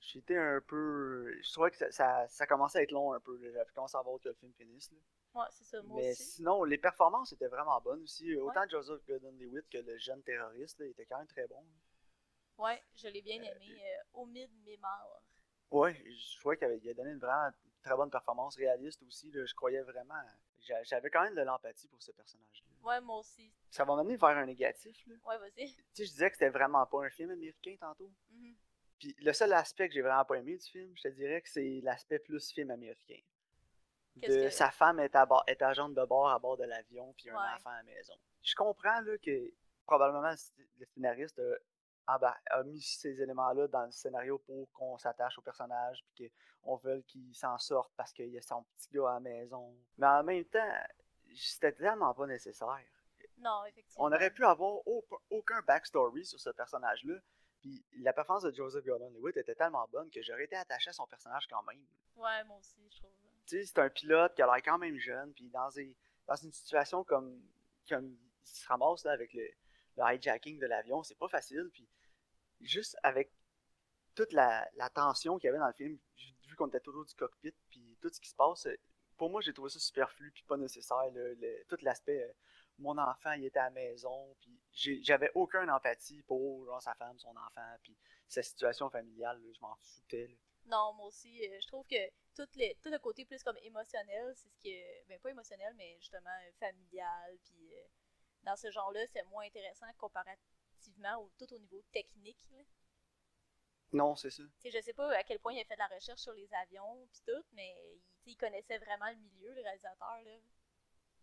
j'étais 0.00 0.36
un 0.36 0.60
peu. 0.60 1.32
Je 1.42 1.52
trouvais 1.52 1.70
que 1.70 1.76
ça, 1.76 1.90
ça, 1.90 2.26
ça 2.28 2.46
commençait 2.46 2.78
à 2.78 2.82
être 2.82 2.92
long 2.92 3.12
un 3.12 3.20
peu. 3.20 3.38
J'avais 3.40 3.70
commencé 3.74 3.96
à 3.96 4.00
avoir 4.00 4.18
que 4.20 4.28
le 4.28 4.34
film 4.34 4.52
finisse. 4.54 4.90
là. 4.90 4.98
Ouais, 5.34 5.46
c'est 5.50 5.64
ça, 5.64 5.80
moi 5.82 6.00
Mais 6.00 6.10
aussi. 6.10 6.24
sinon, 6.24 6.64
les 6.64 6.76
performances 6.78 7.32
étaient 7.32 7.48
vraiment 7.48 7.80
bonnes 7.80 8.02
aussi. 8.02 8.34
Autant 8.36 8.68
Joseph 8.68 9.00
Gordon-Levitt 9.06 9.68
que 9.70 9.78
le 9.78 9.96
jeune 9.98 10.22
terroriste, 10.22 10.78
là, 10.78 10.86
il 10.86 10.90
était 10.90 11.06
quand 11.06 11.18
même 11.18 11.26
très 11.26 11.46
bon. 11.46 11.64
Ouais, 12.58 12.82
je 12.94 13.08
l'ai 13.08 13.22
bien 13.22 13.36
aimé. 13.42 13.82
euh, 13.82 14.02
au 14.12 14.26
mid 14.26 14.50
mémoire. 14.64 15.22
Ouais, 15.70 15.94
je 15.94 16.38
trouvais 16.38 16.58
qu'il 16.58 16.66
a 16.90 16.94
donné 16.94 17.12
une 17.12 17.18
vraiment 17.18 17.50
très 17.82 17.96
bonne 17.96 18.10
performance, 18.10 18.56
réaliste 18.56 19.02
aussi. 19.04 19.30
Là, 19.30 19.44
je 19.46 19.54
croyais 19.54 19.80
vraiment. 19.82 20.22
J'a- 20.62 20.82
J'avais 20.84 21.10
quand 21.10 21.22
même 21.22 21.34
de 21.34 21.42
l'empathie 21.42 21.88
pour 21.88 22.02
ce 22.02 22.12
personnage-là. 22.12 22.66
Ouais, 22.88 23.00
moi 23.00 23.18
aussi. 23.18 23.52
Ça 23.70 23.84
va 23.84 23.94
m'amener 23.96 24.16
vers 24.16 24.28
un 24.30 24.46
négatif. 24.46 25.06
Là. 25.06 25.14
Ouais, 25.26 25.38
vas-y. 25.38 25.74
Tu 25.74 25.76
sais, 25.94 26.04
je 26.04 26.10
disais 26.10 26.30
que 26.30 26.36
c'était 26.36 26.50
vraiment 26.50 26.84
pas 26.86 27.04
un 27.04 27.10
film 27.10 27.30
américain 27.30 27.76
tantôt. 27.80 28.10
Mhm. 28.30 28.54
Puis 28.98 29.14
le 29.20 29.32
seul 29.32 29.52
aspect 29.52 29.88
que 29.88 29.94
j'ai 29.94 30.02
vraiment 30.02 30.24
pas 30.24 30.36
aimé 30.36 30.56
du 30.56 30.64
film, 30.70 30.92
je 30.96 31.02
te 31.02 31.08
dirais 31.08 31.40
que 31.42 31.48
c'est 31.48 31.80
l'aspect 31.82 32.18
plus 32.18 32.52
film 32.52 32.70
américain. 32.70 33.20
De 34.16 34.26
que- 34.26 34.50
sa 34.50 34.70
femme 34.70 35.00
est, 35.00 35.14
à 35.16 35.24
bord, 35.26 35.42
est 35.46 35.62
agente 35.62 35.94
de 35.94 36.04
bord 36.04 36.28
à 36.30 36.38
bord 36.38 36.56
de 36.56 36.64
l'avion, 36.64 37.12
puis 37.14 37.30
un 37.30 37.34
Ouais. 37.34 37.54
enfant 37.56 37.70
à 37.70 37.76
la 37.78 37.82
maison. 37.84 38.14
Je 38.42 38.54
comprends 38.54 39.00
là, 39.00 39.16
que 39.18 39.52
probablement 39.86 40.30
le 40.78 40.86
scénariste 40.86 41.38
a, 41.38 41.54
embar- 42.06 42.38
a 42.50 42.62
mis 42.64 42.80
ces 42.82 43.20
éléments-là 43.20 43.68
dans 43.68 43.84
le 43.84 43.90
scénario 43.92 44.38
pour 44.38 44.70
qu'on 44.72 44.98
s'attache 44.98 45.38
au 45.38 45.42
personnage, 45.42 46.04
puis 46.14 46.32
qu'on 46.64 46.76
veuille 46.76 47.04
qu'il 47.04 47.34
s'en 47.34 47.58
sorte 47.58 47.92
parce 47.96 48.12
qu'il 48.12 48.28
y 48.28 48.38
a 48.38 48.42
son 48.42 48.64
petit 48.76 48.88
gars 48.90 49.10
à 49.10 49.14
la 49.14 49.20
maison. 49.20 49.76
Mais 49.98 50.06
en 50.06 50.22
même 50.24 50.44
temps, 50.44 50.72
c'était 51.34 51.72
tellement 51.72 52.12
pas 52.14 52.26
nécessaire. 52.26 52.78
Non, 53.38 53.64
effectivement. 53.64 54.04
On 54.04 54.12
aurait 54.12 54.30
pu 54.30 54.44
avoir 54.44 54.86
au- 54.86 55.04
aucun 55.30 55.60
backstory 55.62 56.24
sur 56.24 56.38
ce 56.38 56.50
personnage-là. 56.50 57.14
Puis 57.60 57.84
la 58.00 58.12
performance 58.12 58.42
de 58.42 58.52
Joseph 58.52 58.84
Gordon-Levitt 58.84 59.36
était 59.36 59.54
tellement 59.54 59.86
bonne 59.88 60.10
que 60.10 60.20
j'aurais 60.22 60.44
été 60.44 60.56
attaché 60.56 60.90
à 60.90 60.92
son 60.92 61.06
personnage 61.06 61.46
quand 61.48 61.62
même. 61.62 61.84
Ouais, 62.16 62.42
moi 62.44 62.58
aussi, 62.58 62.76
je 62.90 62.96
trouve. 62.98 63.10
Tu 63.46 63.58
sais, 63.58 63.64
c'est 63.66 63.78
un 63.78 63.88
pilote 63.88 64.34
qui 64.34 64.42
a 64.42 64.46
l'air 64.46 64.62
quand 64.64 64.78
même 64.78 64.96
jeune, 64.98 65.32
puis 65.32 65.48
dans, 65.48 65.68
des- 65.70 65.96
dans 66.26 66.36
une 66.36 66.52
situation 66.52 67.02
comme, 67.04 67.40
comme 67.88 68.06
il 68.06 68.46
se 68.48 68.66
ramasse 68.66 69.04
là, 69.04 69.12
avec 69.12 69.32
le, 69.32 69.48
le 69.96 70.14
hijacking 70.14 70.58
de 70.58 70.66
l'avion, 70.66 71.02
c'est 71.02 71.18
pas 71.18 71.28
facile. 71.28 71.70
Puis 71.72 71.88
juste 72.60 72.96
avec 73.02 73.32
toute 74.14 74.32
la, 74.32 74.68
tension 74.94 75.38
qu'il 75.38 75.46
y 75.46 75.50
avait 75.50 75.58
dans 75.58 75.66
le 75.66 75.72
film, 75.72 75.98
vu 76.46 76.56
qu'on 76.56 76.68
était 76.68 76.86
autour 76.88 77.04
du 77.04 77.14
cockpit, 77.14 77.54
puis 77.70 77.96
tout 78.00 78.10
ce 78.12 78.20
qui 78.20 78.28
se 78.28 78.34
passe, 78.34 78.68
pour 79.16 79.30
moi, 79.30 79.40
j'ai 79.40 79.52
trouvé 79.52 79.70
ça 79.70 79.78
superflu, 79.78 80.30
puis 80.32 80.42
pas 80.44 80.56
nécessaire. 80.56 80.98
le- 81.12 81.64
tout 81.68 81.76
l'aspect, 81.82 82.22
euh, 82.22 82.32
mon 82.78 82.98
enfant, 82.98 83.32
il 83.32 83.44
était 83.44 83.58
à 83.58 83.64
la 83.64 83.70
maison, 83.70 84.34
puis 84.40 84.58
j'avais 85.02 85.30
aucune 85.34 85.70
empathie 85.70 86.22
pour 86.22 86.66
genre, 86.66 86.82
sa 86.82 86.94
femme, 86.94 87.18
son 87.18 87.34
enfant, 87.36 87.76
puis 87.82 87.96
sa 88.28 88.42
situation 88.42 88.90
familiale, 88.90 89.40
je 89.54 89.60
m'en 89.60 89.76
foutais. 89.76 90.36
Non, 90.66 90.92
moi 90.94 91.06
aussi, 91.06 91.44
euh, 91.48 91.58
je 91.60 91.66
trouve 91.66 91.86
que 91.86 92.08
tout, 92.34 92.46
tout 92.82 92.90
le 92.90 92.98
côté 92.98 93.24
plus 93.24 93.42
comme 93.42 93.56
émotionnel, 93.62 94.32
c'est 94.36 94.48
ce 94.48 94.58
que. 94.62 95.08
Ben, 95.08 95.18
pas 95.20 95.30
émotionnel, 95.30 95.74
mais 95.76 95.96
justement 95.98 96.30
euh, 96.30 96.52
familial, 96.58 97.36
puis 97.44 97.74
dans 98.44 98.56
ce 98.56 98.70
genre-là, 98.70 99.00
c'est 99.12 99.22
moins 99.24 99.44
intéressant 99.44 99.86
comparativement 99.98 101.18
au, 101.22 101.30
tout 101.38 101.52
au 101.54 101.58
niveau 101.58 101.82
technique. 101.92 102.44
là. 102.50 102.58
Non, 103.92 104.16
c'est 104.16 104.30
ça. 104.30 104.42
Sais, 104.58 104.70
je 104.70 104.80
sais 104.80 104.94
pas 104.94 105.10
à 105.14 105.22
quel 105.22 105.38
point 105.38 105.52
il 105.52 105.60
a 105.60 105.64
fait 105.64 105.74
de 105.74 105.78
la 105.78 105.94
recherche 105.94 106.20
sur 106.20 106.32
les 106.32 106.48
avions, 106.54 107.06
puis 107.12 107.20
tout, 107.26 107.44
mais 107.52 107.76
il, 108.24 108.36
connaissait 108.36 108.78
vraiment 108.78 109.10
le 109.10 109.16
milieu, 109.16 109.52
le 109.54 109.60
réalisateur, 109.62 110.22
là. 110.24 110.38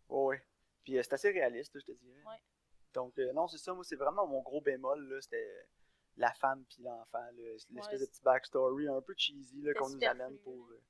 Oui. 0.10 0.36
Puis 0.84 0.98
euh, 0.98 1.04
c'est 1.04 1.14
assez 1.14 1.32
réaliste, 1.32 1.80
je 1.80 1.86
te 1.86 1.92
dirais. 1.92 2.24
Ouais. 2.26 2.42
Donc, 2.94 3.18
euh, 3.20 3.34
non, 3.34 3.48
c'est 3.48 3.58
ça. 3.58 3.74
Moi, 3.74 3.84
c'est 3.84 3.96
vraiment 3.96 4.26
mon 4.28 4.42
gros 4.42 4.62
bémol. 4.62 5.08
là, 5.10 5.22
C'était 5.22 5.68
la 6.18 6.32
femme 6.34 6.64
puis 6.66 6.82
l'enfant. 6.84 7.26
L'espèce 7.34 7.88
Ouais, 7.94 8.00
de 8.00 8.06
petit 8.06 8.22
backstory 8.22 8.88
un 8.88 9.02
peu 9.02 9.14
cheesy 9.18 9.64
qu'on 9.78 9.90
nous 9.90 10.04
amène 10.06 10.38
pour. 10.40 10.68
euh, 10.70 10.82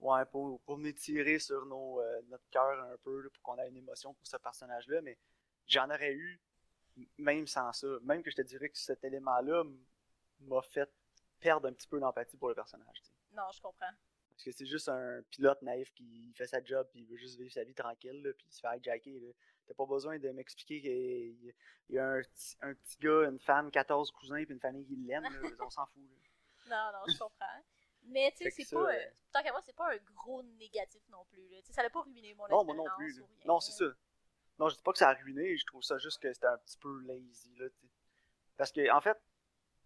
ouais, 0.00 0.24
pour, 0.26 0.60
pour 0.62 0.76
venir 0.76 0.94
tirer 0.94 1.38
sur 1.38 1.64
nos, 1.66 2.00
euh, 2.00 2.22
notre 2.28 2.48
cœur 2.50 2.82
un 2.84 2.96
peu, 2.98 3.20
là, 3.22 3.28
pour 3.30 3.42
qu'on 3.42 3.58
ait 3.58 3.68
une 3.68 3.76
émotion 3.78 4.14
pour 4.14 4.26
ce 4.26 4.36
personnage-là. 4.36 5.00
Mais 5.02 5.18
j'en 5.66 5.88
aurais 5.90 6.12
eu 6.12 6.40
même 7.18 7.46
sans 7.46 7.72
ça. 7.72 7.86
Même 8.02 8.22
que 8.22 8.30
je 8.30 8.36
te 8.36 8.42
dirais 8.42 8.68
que 8.68 8.78
cet 8.78 9.02
élément-là 9.04 9.64
m'a 10.40 10.62
fait 10.62 10.90
perdre 11.38 11.68
un 11.68 11.72
petit 11.72 11.86
peu 11.88 11.98
d'empathie 12.00 12.36
pour 12.36 12.48
le 12.48 12.54
personnage. 12.54 13.02
Non, 13.32 13.44
je 13.54 13.60
comprends. 13.60 13.86
Parce 14.30 14.44
que 14.44 14.52
c'est 14.52 14.66
juste 14.66 14.88
un 14.88 15.22
pilote 15.30 15.60
naïf 15.62 15.92
qui 15.94 16.32
fait 16.34 16.46
sa 16.46 16.62
job 16.64 16.86
puis 16.90 17.00
il 17.00 17.06
veut 17.06 17.16
juste 17.16 17.38
vivre 17.38 17.52
sa 17.52 17.62
vie 17.64 17.74
tranquille 17.74 18.22
là, 18.22 18.32
puis 18.32 18.46
il 18.48 18.52
se 18.52 18.60
fait 18.60 18.76
hijacker. 18.78 19.34
T'as 19.66 19.74
pas 19.74 19.86
besoin 19.86 20.18
de 20.18 20.30
m'expliquer 20.30 20.80
qu'il 20.80 21.54
y 21.90 21.98
a- 21.98 22.06
un 22.06 22.22
petit, 22.22 22.56
un 22.62 22.74
petit 22.74 22.98
gars, 22.98 23.28
une 23.28 23.38
femme, 23.38 23.70
14 23.70 24.10
cousins 24.10 24.42
puis 24.44 24.54
une 24.54 24.60
famille 24.60 24.84
qui 24.86 24.96
l'aime. 24.96 25.24
On 25.66 25.70
s'en 25.70 25.86
fout. 25.86 26.02
là. 26.68 26.92
Non, 26.92 26.98
non, 26.98 27.04
je 27.12 27.18
comprends. 27.18 27.46
Mais 28.04 28.32
tu 28.36 28.44
sais, 28.44 28.50
c'est 28.64 28.74
pas. 28.74 28.80
euh, 28.82 28.92
euh, 28.94 29.10
tant 29.32 29.42
qu'à 29.42 29.50
moi, 29.52 29.60
c'est 29.64 29.76
pas 29.76 29.92
un 29.92 29.98
gros 30.14 30.42
négatif 30.42 31.02
non 31.10 31.24
plus. 31.26 31.46
Là. 31.48 31.58
Ça 31.70 31.82
l'a 31.82 31.90
pas 31.90 32.00
ruiné 32.00 32.32
mon 32.34 32.48
Non, 32.48 32.64
moi 32.64 32.74
non 32.74 32.84
expérience 32.86 32.96
plus. 32.96 33.18
là. 33.18 33.22
ou 33.24 33.26
rien, 33.26 33.44
Non, 33.46 33.60
c'est 33.60 33.72
ça. 33.72 33.84
Non, 34.60 34.68
je 34.68 34.76
dis 34.76 34.82
pas 34.82 34.92
que 34.92 34.98
ça 34.98 35.08
a 35.08 35.14
ruiné, 35.14 35.56
je 35.56 35.64
trouve 35.66 35.82
ça 35.82 35.98
juste 35.98 36.20
que 36.22 36.32
c'était 36.32 36.46
un 36.46 36.58
petit 36.58 36.76
peu 36.78 37.00
lazy. 37.02 37.52
Là, 37.56 37.66
parce 38.58 38.70
que, 38.70 38.88
en 38.92 39.00
fait, 39.00 39.18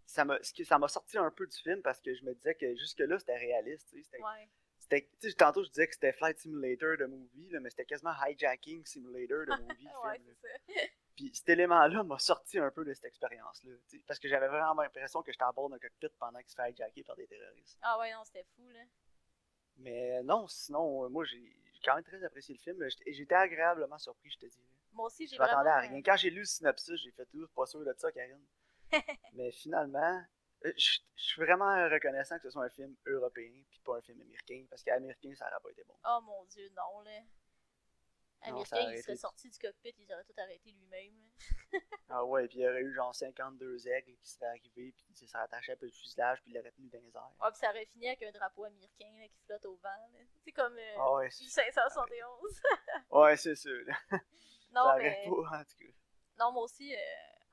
ça 0.05 0.25
m'a 0.25 0.37
ça 0.43 0.79
m'a 0.79 0.89
sorti 0.89 1.17
un 1.17 1.31
peu 1.31 1.47
du 1.47 1.57
film 1.57 1.81
parce 1.81 2.01
que 2.01 2.13
je 2.15 2.25
me 2.25 2.35
disais 2.35 2.55
que 2.57 2.75
jusque-là, 2.75 3.19
c'était 3.19 3.37
réaliste. 3.39 3.89
C'était 3.91 4.21
Ouais. 4.23 4.51
c'était- 4.79 5.33
tantôt, 5.39 5.63
je 5.65 5.69
disais 5.71 5.87
que 5.87 5.95
c'était 5.95 6.13
Flight 6.13 6.39
Simulator 6.41 6.97
de 6.99 7.07
movie, 7.07 7.49
là, 7.51 7.61
mais 7.61 7.71
c'était 7.71 7.87
quasiment 7.87 8.13
Hijacking 8.27 8.85
Simulator 8.85 9.47
de 9.47 9.53
movie. 9.79 9.89
ouais, 10.05 10.19
film, 10.19 10.35
ça. 10.43 10.49
Puis 11.17 11.31
cet 11.33 11.49
élément-là 11.51 12.03
m'a 12.03 12.19
sorti 12.19 12.59
un 12.59 12.73
peu 12.73 12.85
de 12.85 12.93
cette 12.93 13.05
expérience-là. 13.05 13.73
Parce 14.09 14.19
que 14.19 14.27
j'avais 14.29 14.49
vraiment 14.49 14.83
l'impression 14.83 15.23
que 15.23 15.31
j'étais 15.31 15.45
à 15.45 15.53
bord 15.53 15.71
d'un 15.71 15.79
cockpit 15.79 16.09
pendant 16.19 16.41
qu'il 16.41 16.49
se 16.51 16.57
fait 16.57 16.73
hijacker 16.73 17.05
par 17.05 17.15
des 17.15 17.29
terroristes. 17.29 17.79
Ah 17.83 17.97
ouais, 18.01 18.13
non, 18.13 18.25
c'était 18.25 18.45
fou, 18.57 18.69
là. 18.71 18.81
Mais 19.77 20.23
non, 20.25 20.49
sinon, 20.49 21.09
moi, 21.11 21.25
j'ai 21.25 21.57
quand 21.85 21.95
même 21.95 22.05
très 22.05 22.23
apprécié 22.25 22.55
le 22.55 22.61
film. 22.61 22.89
J'étais 23.07 23.35
agréablement 23.35 23.99
surpris, 23.99 24.31
je 24.31 24.39
te 24.39 24.47
dirais. 24.47 24.65
Moi 24.93 25.07
aussi, 25.07 25.27
j'ai 25.27 25.37
Je 25.37 25.41
m'attendais 25.41 25.71
vraiment... 25.71 25.77
à 25.77 25.89
rien. 25.89 26.03
Quand 26.03 26.17
j'ai 26.17 26.31
lu 26.31 26.41
le 26.41 26.45
synopsis, 26.45 26.97
j'ai 26.97 27.11
fait 27.13 27.27
tout, 27.27 27.47
pas 27.55 27.67
sûr 27.67 27.85
de 27.85 27.93
ça, 27.97 28.11
Karine. 28.13 28.45
Mais 29.35 29.51
finalement, 29.53 30.23
euh, 30.65 30.73
je 30.77 30.99
je 31.17 31.25
suis 31.25 31.41
vraiment 31.43 31.89
reconnaissant 31.89 32.37
que 32.37 32.43
ce 32.43 32.51
soit 32.51 32.65
un 32.65 32.71
film 32.71 32.95
européen 33.07 33.63
puis 33.71 33.81
pas 33.85 33.97
un 33.97 34.03
film 34.03 34.21
américain. 34.21 34.65
Parce 34.69 34.83
qu'américain, 34.83 35.33
ça 35.35 35.47
n'aurait 35.47 35.63
pas 35.63 35.71
été 35.71 35.85
bon. 35.85 35.95
Oh 36.07 36.21
mon 36.23 36.45
dieu, 36.47 36.69
non, 36.77 37.01
là. 37.01 37.21
Américain, 38.45 38.93
il 38.93 39.03
serait 39.03 39.17
sorti 39.17 39.51
du 39.51 39.59
cockpit, 39.59 39.95
il 39.99 40.13
aurait 40.13 40.25
tout 40.25 40.35
arrêté 40.39 40.71
lui-même. 40.71 41.15
Ah 42.09 42.25
ouais, 42.25 42.47
puis 42.47 42.59
il 42.59 42.63
y 42.63 42.69
aurait 42.69 42.83
eu 42.83 42.95
genre 42.95 43.13
52 43.13 43.89
aigles 43.89 44.17
qui 44.19 44.29
seraient 44.29 44.47
arrivés, 44.47 44.93
puis 44.93 45.07
il 45.21 45.29
se 45.29 45.37
rattachait 45.37 45.73
un 45.73 45.77
peu 45.77 45.87
le 45.87 45.93
fuselage, 45.93 46.41
puis 46.43 46.53
il 46.53 46.55
l'aurait 46.55 46.71
tenu 46.71 46.89
dans 46.89 47.01
les 47.01 47.17
airs. 47.17 47.33
Ah, 47.41 47.51
puis 47.51 47.59
ça 47.59 47.71
aurait 47.71 47.87
fini 47.87 48.07
avec 48.07 48.23
un 48.23 48.31
drapeau 48.31 48.65
américain 48.65 49.11
là, 49.19 49.27
qui 49.27 49.41
flotte 49.47 49.65
au 49.65 49.75
vent. 49.77 50.11
C'est 50.45 50.53
comme 50.53 50.77
euh, 50.79 50.97
Ah 50.99 51.15
ouais, 51.15 51.29
du 51.29 51.49
c'est 51.49 51.73
571. 51.73 52.63
ouais, 53.11 53.37
c'est 53.37 53.57
sûr. 53.57 53.85
non, 54.71 54.85
ça 54.85 54.97
mais... 54.99 55.25
pas, 55.25 55.59
en 55.59 55.65
tout 55.65 55.77
cas. 55.79 55.93
Non, 56.39 56.53
moi 56.53 56.63
aussi, 56.63 56.95
euh, 56.95 56.99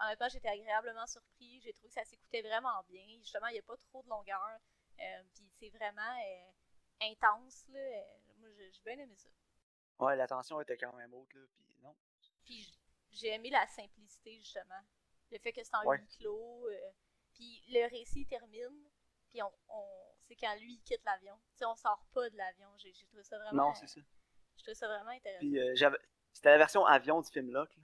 honnêtement, 0.01 0.30
j'étais 0.30 0.49
agréablement 0.49 1.08
surpris. 1.08 1.62
J'ai 1.62 1.73
trouvé 1.73 1.89
que 1.89 1.95
ça 1.95 2.04
s'écoutait 2.04 2.41
vraiment 2.41 2.84
bien. 2.89 3.06
Justement, 3.19 3.47
il 3.47 3.54
n'y 3.54 3.60
a 3.60 3.63
pas 3.63 3.77
trop 3.77 4.04
de 4.04 4.10
longueur. 4.10 4.60
Euh, 4.99 5.23
puis 5.34 5.49
c'est 5.60 5.69
vraiment 5.69 6.01
euh, 6.01 6.51
intense. 7.01 7.65
Là. 7.69 7.80
Euh, 7.80 8.34
moi, 8.39 8.49
j'ai 8.58 8.82
bien 8.86 9.04
aimé 9.04 9.15
ça. 9.15 9.30
Ouais, 9.99 10.15
la 10.15 10.27
tension 10.27 10.60
était 10.62 10.77
quand 10.77 10.93
même 10.93 11.13
haute, 11.13 11.34
là, 11.34 11.41
puis 11.54 11.77
non. 11.84 11.95
Puis 12.45 12.73
j'ai 13.12 13.30
aimé 13.34 13.49
la 13.49 13.65
simplicité, 13.67 14.39
justement. 14.39 14.82
Le 15.32 15.38
fait 15.39 15.54
que 15.54 15.63
c'est 15.63 15.75
en 15.75 15.86
Ouais. 15.86 15.97
huis 15.99 16.17
clos. 16.19 16.67
euh, 16.69 16.91
puis 17.34 17.63
le 17.69 17.88
récit 17.89 18.25
termine. 18.25 18.89
Puis 19.30 19.41
on, 19.41 19.51
on- 19.69 20.15
c'est 20.27 20.36
quand 20.36 20.54
lui 20.56 20.73
il 20.73 20.82
quitte 20.82 21.04
l'avion. 21.06 21.36
Tu 21.54 21.60
sais, 21.60 21.65
on 21.65 21.75
sort 21.75 22.06
pas 22.13 22.30
de 22.30 22.36
l'avion. 22.38 22.69
J'ai 22.77 22.91
trouvé 23.08 23.23
ça 23.23 23.38
vraiment. 23.39 23.67
Non, 23.67 23.73
c'est 23.73 23.88
ça. 23.88 24.01
Je 24.58 24.63
trouve 24.63 24.73
ça 24.75 24.88
vraiment 24.88 25.12
intéressant. 25.12 25.39
Puis 25.39 25.60
euh, 25.60 25.71
j'avais. 25.75 25.97
C'était 26.34 26.49
la 26.49 26.58
version 26.58 26.86
avion 26.86 27.21
du 27.21 27.30
film 27.30 27.51
Lock. 27.51 27.75
là. 27.77 27.84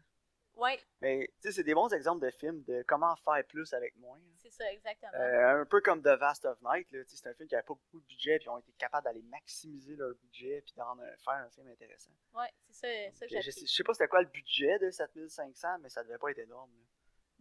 Ouais, 0.57 0.79
Mais 1.01 1.27
tu 1.27 1.33
sais, 1.41 1.51
c'est 1.51 1.63
des 1.63 1.73
bons 1.75 1.87
exemples 1.93 2.25
de 2.25 2.31
films 2.31 2.63
de 2.63 2.83
comment 2.87 3.15
faire 3.17 3.45
plus 3.47 3.71
avec 3.73 3.95
moins. 3.97 4.19
c'est 4.37 4.49
ça, 4.51 4.71
exactement. 4.71 5.13
Euh, 5.13 5.61
un 5.61 5.65
peu 5.65 5.81
comme 5.81 6.01
The 6.01 6.17
Vast 6.19 6.45
of 6.45 6.59
Night, 6.63 6.91
là, 6.91 7.03
tu 7.03 7.11
sais, 7.11 7.17
c'est 7.17 7.29
un 7.29 7.33
film 7.35 7.47
qui 7.47 7.55
avait 7.55 7.63
pas 7.63 7.75
beaucoup 7.75 7.99
de 7.99 8.05
budget, 8.07 8.37
puis 8.39 8.45
ils 8.47 8.49
ont 8.49 8.57
été 8.57 8.71
capables 8.73 9.03
d'aller 9.05 9.21
maximiser 9.21 9.95
leur 9.95 10.15
budget, 10.15 10.61
puis 10.65 10.73
d'en 10.75 10.97
euh, 10.99 11.15
faire 11.23 11.33
un 11.35 11.49
film 11.51 11.67
intéressant. 11.67 12.11
Ouais, 12.33 12.51
c'est 12.69 13.11
ça, 13.11 13.19
ça 13.19 13.25
Donc, 13.25 13.29
que 13.29 13.41
j'ai 13.41 13.41
je, 13.41 13.51
sais, 13.51 13.67
sais 13.67 13.83
pas 13.83 13.93
c'était 13.93 14.07
quoi 14.07 14.21
le 14.21 14.27
budget 14.29 14.79
de 14.79 14.89
7500, 14.89 15.79
mais 15.79 15.89
ça 15.89 16.03
devait 16.03 16.17
pas 16.17 16.31
être 16.31 16.39
énorme. 16.39 16.71
là. 16.75 16.85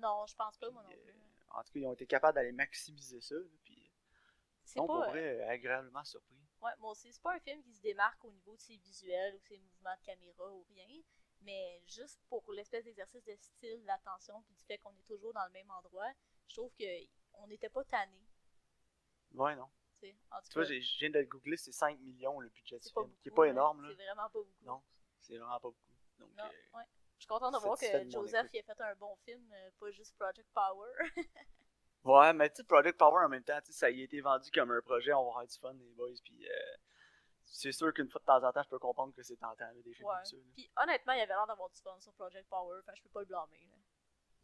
Non, 0.08 0.26
je 0.26 0.34
pense 0.34 0.58
pas, 0.58 0.70
moi 0.70 0.82
non 0.82 0.90
plus. 0.90 0.98
euh, 1.10 1.12
en 1.52 1.62
tout 1.64 1.72
cas, 1.72 1.80
ils 1.80 1.86
ont 1.86 1.92
été 1.94 2.06
capables 2.06 2.34
d'aller 2.34 2.52
maximiser 2.52 3.20
ça, 3.22 3.36
puis 3.64 3.90
pour 4.74 4.88
pas. 4.88 5.08
vrai, 5.08 5.40
euh, 5.40 5.48
agréablement 5.48 6.04
surpris. 6.04 6.36
Ouais, 6.60 6.72
moi 6.80 6.90
aussi, 6.90 7.10
c'est 7.12 7.22
pas 7.22 7.34
un 7.34 7.40
film 7.40 7.62
qui 7.62 7.72
se 7.72 7.80
démarque 7.80 8.22
au 8.24 8.30
niveau 8.32 8.54
de 8.56 8.60
ses 8.60 8.76
visuels 8.76 9.34
ou 9.36 9.40
ses 9.40 9.58
mouvements 9.58 9.94
de 9.96 10.04
caméra 10.04 10.50
ou 10.52 10.64
rien, 10.68 11.00
mais 11.46 11.80
juste 11.86 12.20
pour 12.28 12.52
l'espèce 12.52 12.84
d'exercice 12.84 13.24
de 13.24 13.34
style, 13.36 13.82
l'attention, 13.86 14.42
puis 14.42 14.54
du 14.54 14.64
fait 14.64 14.76
qu'on 14.78 14.94
est 14.96 15.06
toujours 15.06 15.32
dans 15.32 15.44
le 15.46 15.52
même 15.52 15.70
endroit, 15.70 16.10
je 16.48 16.56
trouve 16.56 16.72
que 16.78 16.84
on 17.34 17.46
n'était 17.46 17.70
pas 17.70 17.84
tanné, 17.84 18.20
Ouais, 19.34 19.54
non. 19.56 19.68
tu 20.00 20.08
sais. 20.08 20.16
En 20.30 20.40
tout 20.40 20.48
Tu 20.50 20.54
vois, 20.54 20.64
je 20.64 20.98
viens 20.98 21.10
de 21.10 21.18
le 21.20 21.26
googler, 21.26 21.56
c'est 21.56 21.72
5 21.72 21.98
millions 22.00 22.40
le 22.40 22.48
budget 22.50 22.78
du 22.78 22.88
film, 22.88 23.14
qui 23.22 23.28
est 23.28 23.32
pas 23.32 23.44
là. 23.46 23.50
énorme. 23.52 23.86
C'est 23.88 24.04
vraiment 24.04 24.28
pas 24.28 24.38
beaucoup. 24.38 24.64
Non, 24.64 24.82
c'est 25.20 25.36
vraiment 25.38 25.60
pas 25.60 25.68
beaucoup. 25.68 25.94
Donc, 26.18 26.30
Non, 26.36 26.44
euh, 26.44 26.78
ouais. 26.78 26.84
Je 27.18 27.22
suis 27.22 27.26
contente 27.28 27.54
de 27.54 27.58
voir 27.58 27.78
que 27.78 28.10
Joseph 28.10 28.48
il 28.52 28.60
a 28.60 28.62
fait 28.62 28.80
un 28.82 28.94
bon 28.96 29.16
film, 29.24 29.50
euh, 29.52 29.70
pas 29.78 29.90
juste 29.90 30.14
Project 30.18 30.48
Power. 30.52 30.90
Ouais, 32.04 32.32
mais 32.34 32.48
tu 32.50 32.56
sais, 32.56 32.64
Project 32.64 32.96
Power 32.98 33.24
en 33.24 33.28
même 33.28 33.42
temps, 33.42 33.58
ça 33.64 33.90
y 33.90 34.00
a 34.00 34.04
été 34.04 34.20
vendu 34.20 34.48
comme 34.52 34.70
un 34.70 34.80
projet, 34.80 35.12
on 35.12 35.24
va 35.24 35.28
avoir 35.30 35.46
du 35.46 35.58
fun, 35.58 35.72
les 35.72 35.92
boys, 35.94 36.14
puis 36.22 36.46
euh, 36.48 36.76
c'est 37.46 37.72
sûr 37.72 37.92
qu'une 37.94 38.08
fois 38.08 38.20
de 38.20 38.24
temps 38.26 38.42
en 38.42 38.52
temps, 38.52 38.62
je 38.62 38.68
peux 38.68 38.78
comprendre 38.78 39.14
que 39.14 39.22
c'est 39.22 39.36
tentant, 39.36 39.64
là, 39.66 39.72
des 39.82 39.94
films 39.94 40.08
Ouais. 40.08 40.14
comme 40.16 40.24
ça. 40.24 40.36
là. 40.36 40.42
Puis 40.54 40.70
honnêtement, 40.76 41.12
il 41.14 41.20
avait 41.20 41.32
l'air 41.34 41.46
d'avoir 41.46 41.70
du 41.70 41.80
fun 41.80 41.98
sur 42.00 42.12
Project 42.14 42.48
Power, 42.48 42.78
enfin 42.80 42.92
je 42.94 43.02
peux 43.02 43.08
pas 43.08 43.20
le 43.20 43.26
blâmer. 43.26 43.66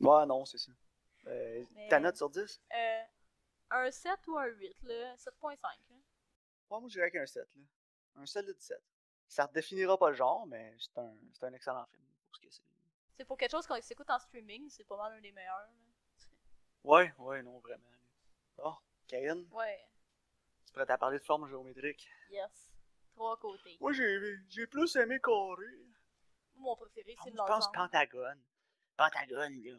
là. 0.01 0.09
Ouais, 0.09 0.27
non, 0.27 0.45
c'est 0.45 0.59
ça. 0.59 0.73
Euh, 1.27 1.65
Mais- 1.75 1.89
Ta 1.89 2.01
note 2.01 2.17
sur 2.17 2.29
10 2.31 2.61
Euh, 2.75 3.03
un 3.71 3.91
7 3.91 4.27
ou 4.29 4.37
un 4.39 4.47
8, 4.47 4.77
là, 4.83 5.17
7.5. 5.17 5.63
là. 5.91 5.97
Ouais, 6.71 6.81
moi, 6.81 6.89
je 6.89 6.95
dirais 6.95 7.11
qu'un 7.11 7.27
7. 7.27 7.49
Là. 7.55 7.63
Un 8.17 8.27
solide 8.27 8.61
7. 8.61 8.83
Ça 9.29 9.47
ne 9.47 9.53
définira 9.53 9.97
pas 9.97 10.11
le 10.11 10.17
genre, 10.17 10.47
mais 10.47 10.75
c'est 10.79 10.99
un, 10.99 11.15
c'est 11.33 11.45
un 11.47 11.53
excellent 11.55 11.87
film 11.87 12.03
pour 12.27 12.37
ce 12.37 12.41
que 12.41 12.51
c'est. 12.51 12.63
C'est 13.17 13.25
pour 13.25 13.37
quelque 13.39 13.51
chose 13.53 13.67
qu'on 13.67 13.81
s'écoute 13.81 14.11
en 14.11 14.19
streaming, 14.19 14.69
c'est 14.69 14.85
pas 14.85 14.97
mal 14.97 15.13
un 15.13 15.21
des 15.21 15.33
meilleurs. 15.33 15.59
là. 15.59 15.69
Ouais, 16.85 17.15
ouais, 17.19 17.43
non, 17.43 17.59
vraiment. 17.61 17.89
Bon, 18.57 18.75
Karine, 19.07 19.47
Ouais, 19.53 19.87
tu 20.67 20.73
prête 20.73 20.91
à 20.91 20.99
parler 20.99 21.19
de 21.19 21.25
forme 21.25 21.49
géométrique? 21.49 22.09
yes. 22.31 22.72
Trois 23.15 23.37
côtés. 23.39 23.77
Moi, 23.81 23.93
j'ai, 23.93 24.37
j'ai 24.49 24.67
plus 24.67 24.95
aimé 24.97 25.21
carré. 25.23 25.67
Mon 26.57 26.77
préféré, 26.77 27.17
c'est 27.23 27.31
Je 27.31 27.37
pense 27.37 27.49
l'ensemble. 27.49 27.77
pentagone. 27.77 28.43
Pentagone, 28.97 29.63
là. 29.65 29.79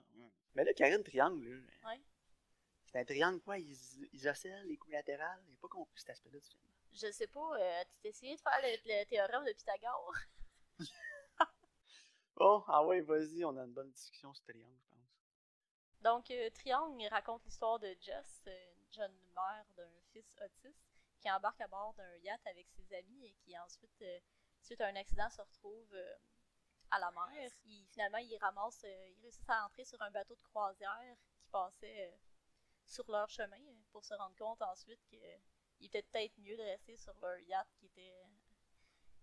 Mais 0.55 0.63
là, 0.63 0.73
Karine, 0.73 1.03
triangle, 1.03 1.47
là. 1.47 1.89
Ouais. 1.89 2.01
C'est 2.85 2.99
un 2.99 3.05
triangle, 3.05 3.39
quoi, 3.41 3.57
is- 3.57 4.07
isocèle, 4.11 4.69
équilatéral. 4.71 5.39
J'ai 5.49 5.57
pas 5.57 5.67
compris 5.67 5.99
cet 5.99 6.11
aspect-là 6.11 6.39
du 6.39 6.47
film. 6.47 6.61
Je 6.91 7.11
sais 7.11 7.27
pas, 7.27 7.57
euh, 7.59 7.83
tu 7.85 7.97
t'es 8.03 8.09
essayé 8.09 8.35
de 8.35 8.41
faire 8.41 8.59
le, 8.61 8.77
le 8.85 9.05
théorème 9.05 9.45
de 9.45 9.53
Pythagore? 9.53 10.13
Bon, 12.35 12.63
ah 12.67 12.83
ouais, 12.85 13.01
vas-y, 13.01 13.45
on 13.45 13.55
a 13.57 13.61
une 13.63 13.73
bonne 13.73 13.91
discussion 13.91 14.33
sur 14.33 14.43
triangle, 14.45 14.75
je 14.79 14.85
pense. 14.89 14.99
Donc, 16.01 16.31
euh, 16.31 16.49
Triangle 16.49 17.01
il 17.01 17.07
raconte 17.07 17.43
l'histoire 17.45 17.79
de 17.79 17.95
Jess, 18.01 18.43
euh, 18.47 18.71
une 18.79 18.93
jeune 18.93 19.15
mère 19.35 19.65
d'un 19.77 19.89
fils 20.11 20.35
autiste, 20.43 20.92
qui 21.23 21.31
embarque 21.31 21.61
à 21.61 21.67
bord 21.67 21.93
d'un 21.93 22.17
yacht 22.17 22.45
avec 22.45 22.67
ses 22.69 22.93
amis 22.93 23.25
et 23.25 23.31
qui 23.31 23.57
ensuite, 23.57 24.01
euh, 24.01 24.19
suite 24.61 24.81
à 24.81 24.87
un 24.87 24.95
accident, 24.97 25.29
se 25.29 25.41
retrouve 25.41 25.93
euh, 25.93 26.15
à 26.91 26.99
la 26.99 27.09
mer. 27.11 27.49
Il, 27.63 27.87
finalement, 27.87 28.17
il 28.17 28.37
ramasse, 28.37 28.83
euh, 28.83 29.09
il 29.09 29.21
réussit 29.21 29.49
à 29.49 29.65
entrer 29.65 29.85
sur 29.85 30.01
un 30.01 30.11
bateau 30.11 30.35
de 30.35 30.41
croisière 30.41 31.15
qui 31.37 31.45
passait 31.49 32.11
euh, 32.11 32.17
sur 32.85 33.09
leur 33.09 33.29
chemin 33.29 33.55
pour 33.93 34.03
se 34.03 34.13
rendre 34.15 34.35
compte 34.35 34.61
ensuite 34.63 34.99
qu'il 35.05 35.19
était 35.79 36.03
peut-être 36.03 36.37
mieux 36.39 36.57
de 36.57 36.63
rester 36.63 36.97
sur 36.97 37.17
leur 37.21 37.39
yacht 37.39 37.69
qui 37.79 37.85
était, 37.85 38.25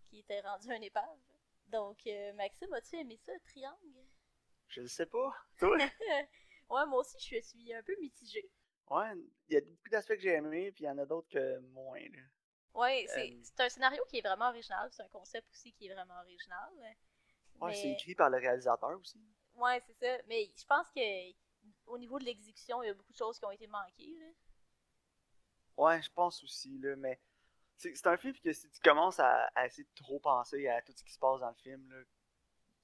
qui 0.06 0.20
était 0.20 0.40
rendu 0.40 0.72
un 0.72 0.80
épave. 0.80 1.20
Donc, 1.66 2.06
euh, 2.06 2.32
Maxime, 2.32 2.72
as-tu 2.72 2.96
aimé 2.96 3.18
ça, 3.18 3.32
Triangle? 3.44 4.06
Je 4.68 4.80
le 4.80 4.88
sais 4.88 5.06
pas. 5.06 5.34
Toi? 5.58 5.76
Ouais, 6.70 6.86
moi 6.86 7.00
aussi, 7.00 7.18
je 7.18 7.40
suis 7.40 7.74
un 7.74 7.82
peu 7.82 7.96
mitigée. 8.00 8.48
Ouais, 8.90 9.12
il 9.48 9.55
y 9.55 9.57
a 9.57 9.61
beaucoup 9.61 9.88
d'aspects 9.90 10.14
que 10.14 10.20
j'ai 10.20 10.35
aimés, 10.35 10.72
puis 10.72 10.85
il 10.85 10.87
y 10.87 10.90
en 10.90 10.98
a 10.98 11.07
d'autres 11.07 11.29
que 11.29 11.59
moins, 11.59 12.00
là. 12.00 12.22
Ouais, 12.74 13.05
c'est 13.09 13.31
Euh, 13.33 13.40
c'est 13.42 13.61
un 13.61 13.68
scénario 13.68 14.05
qui 14.09 14.18
est 14.18 14.22
vraiment 14.22 14.48
original, 14.48 14.88
c'est 14.92 15.03
un 15.03 15.09
concept 15.09 15.48
aussi 15.50 15.72
qui 15.72 15.87
est 15.88 15.94
vraiment 15.94 16.18
original. 16.20 16.70
Ouais, 16.76 16.96
mais- 17.61 17.74
c'est 17.74 17.90
écrit 17.92 18.14
par 18.14 18.31
le 18.31 18.38
réalisateur 18.38 18.98
aussi. 18.98 19.20
Ouais, 19.55 19.83
c'est 19.87 19.94
ça. 19.94 20.22
Mais 20.29 20.50
je 20.57 20.64
pense 20.66 20.87
que 20.92 21.33
au 21.87 21.98
niveau 21.98 22.18
de 22.18 22.24
l'exécution, 22.24 22.83
il 22.83 22.87
y 22.87 22.90
a 22.90 22.94
beaucoup 22.94 23.12
de 23.12 23.16
choses 23.18 23.38
qui 23.38 23.44
ont 23.44 23.50
été 23.50 23.66
manquées. 23.66 24.16
Là. 24.18 24.26
Ouais, 25.76 26.00
je 26.03 26.11
pense 26.12 26.42
aussi, 26.44 26.79
là, 26.79 26.94
mais 26.96 27.20
c'est 27.76 27.94
c'est 27.94 28.07
un 28.07 28.16
film 28.16 28.35
que 28.38 28.53
si 28.53 28.70
tu 28.70 28.81
commences 28.81 29.18
à, 29.18 29.46
à 29.55 29.66
essayer 29.66 29.85
de 29.85 29.94
trop 29.94 30.20
penser 30.20 30.68
à 30.68 30.81
tout 30.83 30.92
ce 30.96 31.03
qui 31.03 31.12
se 31.12 31.18
passe 31.18 31.40
dans 31.40 31.48
le 31.48 31.55
film, 31.57 31.90
là, 31.90 32.03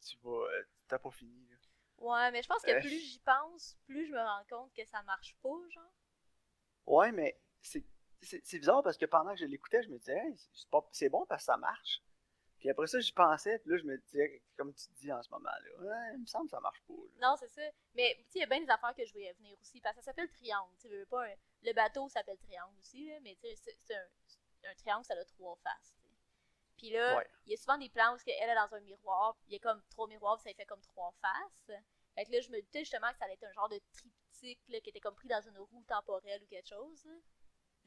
tu 0.07 0.17
vas. 0.23 0.31
euh, 0.51 0.65
T'as 0.89 0.99
pas 0.99 1.11
fini, 1.11 1.47
là. 1.49 1.56
Ouais, 1.99 2.31
mais 2.31 2.43
je 2.43 2.49
pense 2.49 2.63
que 2.63 2.71
Euh. 2.71 2.81
plus 2.81 2.91
j'y 3.01 3.19
pense, 3.21 3.77
plus 3.87 4.07
je 4.07 4.13
me 4.13 4.19
rends 4.21 4.45
compte 4.51 4.73
que 4.75 4.85
ça 4.85 5.03
marche 5.03 5.35
pas, 5.43 5.59
genre. 5.71 5.93
Ouais, 6.87 7.11
mais 7.13 7.41
c'est 7.63 7.85
bizarre 8.59 8.83
parce 8.83 8.97
que 8.97 9.07
pendant 9.07 9.33
que 9.35 9.41
je 9.41 9.45
l'écoutais, 9.47 9.83
je 9.83 9.89
me 9.89 9.99
disais, 9.99 10.17
hey, 10.17 10.37
c'est 10.93 11.09
bon 11.09 11.25
parce 11.27 11.43
que 11.43 11.47
ça 11.47 11.57
marche. 11.57 12.03
Puis 12.59 12.71
après 12.71 12.87
ça, 12.87 13.01
j'y 13.01 13.13
pensais, 13.13 13.59
puis 13.59 13.71
là, 13.71 13.77
je 13.77 13.85
me 13.85 13.99
disais, 13.99 14.43
comme 14.57 14.73
tu 14.75 14.89
dis 14.95 15.13
en 15.13 15.23
ce 15.23 15.31
moment-là, 15.31 15.79
ouais, 15.81 16.15
il 16.15 16.21
me 16.23 16.27
semble 16.27 16.47
que 16.47 16.53
ça 16.53 16.61
marche 16.61 16.83
pas, 16.87 16.95
là. 16.95 17.29
Non, 17.31 17.37
c'est 17.37 17.49
ça. 17.49 17.63
Mais 17.95 18.15
tu 18.19 18.23
sais, 18.25 18.39
il 18.39 18.41
y 18.41 18.45
a 18.45 18.47
bien 18.47 18.61
des 18.61 18.71
affaires 18.71 18.95
que 18.95 19.05
je 19.05 19.13
voulais 19.13 19.33
venir 19.35 19.57
aussi. 19.61 19.81
Parce 19.81 19.95
que 19.97 20.01
ça 20.03 20.07
s'appelle 20.11 20.31
triangle. 20.31 20.73
Tu 20.81 20.89
veux 20.89 21.05
pas 21.07 21.27
un- 21.27 21.35
Le 21.63 21.73
bateau 21.75 22.09
s'appelle 22.09 22.39
triangle 22.39 22.75
aussi, 22.79 23.09
là, 23.09 23.21
mais 23.21 23.37
tu 23.37 23.47
sais, 23.57 23.57
c'est- 23.85 23.95
un, 23.95 24.71
un 24.71 24.75
triangle, 24.75 25.05
ça 25.05 25.15
a 25.15 25.25
trois 25.25 25.57
faces. 25.57 25.95
Puis 26.77 26.91
là, 26.91 27.17
Ouais. 27.17 27.27
il 27.47 27.53
y 27.53 27.55
a 27.55 27.57
souvent 27.57 27.79
des 27.79 27.89
plans 27.89 28.15
où 28.15 28.19
elle 28.27 28.51
est 28.51 28.55
dans 28.55 28.75
un 28.75 28.81
miroir, 28.81 29.37
il 29.47 29.55
y 29.55 29.57
a 29.57 29.59
comme 29.61 29.83
trois 29.91 30.07
miroirs, 30.09 30.39
ça 30.41 30.53
fait 30.55 30.67
comme 30.67 30.81
trois 30.83 31.13
faces. 31.23 31.81
Fait 32.15 32.25
que 32.25 32.33
là, 32.33 32.41
je 32.41 32.51
me 32.51 32.61
doutais 32.61 32.81
justement 32.81 33.11
que 33.13 33.19
ça 33.19 33.25
allait 33.25 33.35
être 33.35 33.45
un 33.45 33.53
genre 33.53 33.69
de 33.69 33.81
triptyque 33.93 34.61
là, 34.69 34.81
qui 34.81 34.91
était 34.91 35.01
comme 35.01 35.15
pris 35.15 35.29
dans 35.29 35.41
une 35.41 35.59
roue 35.59 35.85
temporelle 35.85 36.43
ou 36.43 36.47
quelque 36.47 36.69
chose. 36.69 37.07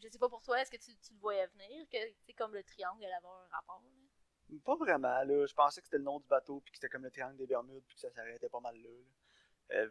Je 0.02 0.08
sais 0.08 0.20
pas 0.20 0.30
pour 0.30 0.42
toi, 0.42 0.62
est-ce 0.62 0.72
que 0.72 0.78
tu, 0.78 0.96
tu 0.98 1.14
le 1.14 1.20
voyais 1.20 1.46
venir, 1.48 1.86
que 1.90 1.98
sais, 2.26 2.34
comme 2.34 2.54
le 2.54 2.64
triangle 2.64 3.04
allait 3.04 3.14
avoir 3.16 3.42
un 3.44 3.48
rapport? 3.48 3.82
là? 3.84 4.58
Pas 4.64 4.76
vraiment, 4.76 5.24
là. 5.24 5.46
Je 5.46 5.54
pensais 5.54 5.82
que 5.82 5.88
c'était 5.88 5.98
le 5.98 6.04
nom 6.04 6.20
du 6.20 6.28
bateau, 6.28 6.60
puis 6.62 6.72
que 6.72 6.78
c'était 6.78 6.90
comme 6.90 7.04
le 7.04 7.12
triangle 7.12 7.38
des 7.38 7.46
Bermudes, 7.48 7.84
puis 7.86 7.96
que 7.96 8.02
ça 8.02 8.10
s'arrêtait 8.12 8.50
pas 8.50 8.60
mal 8.60 8.76
là. 8.82 8.90
là. 8.90 9.76
Euh, 9.78 9.90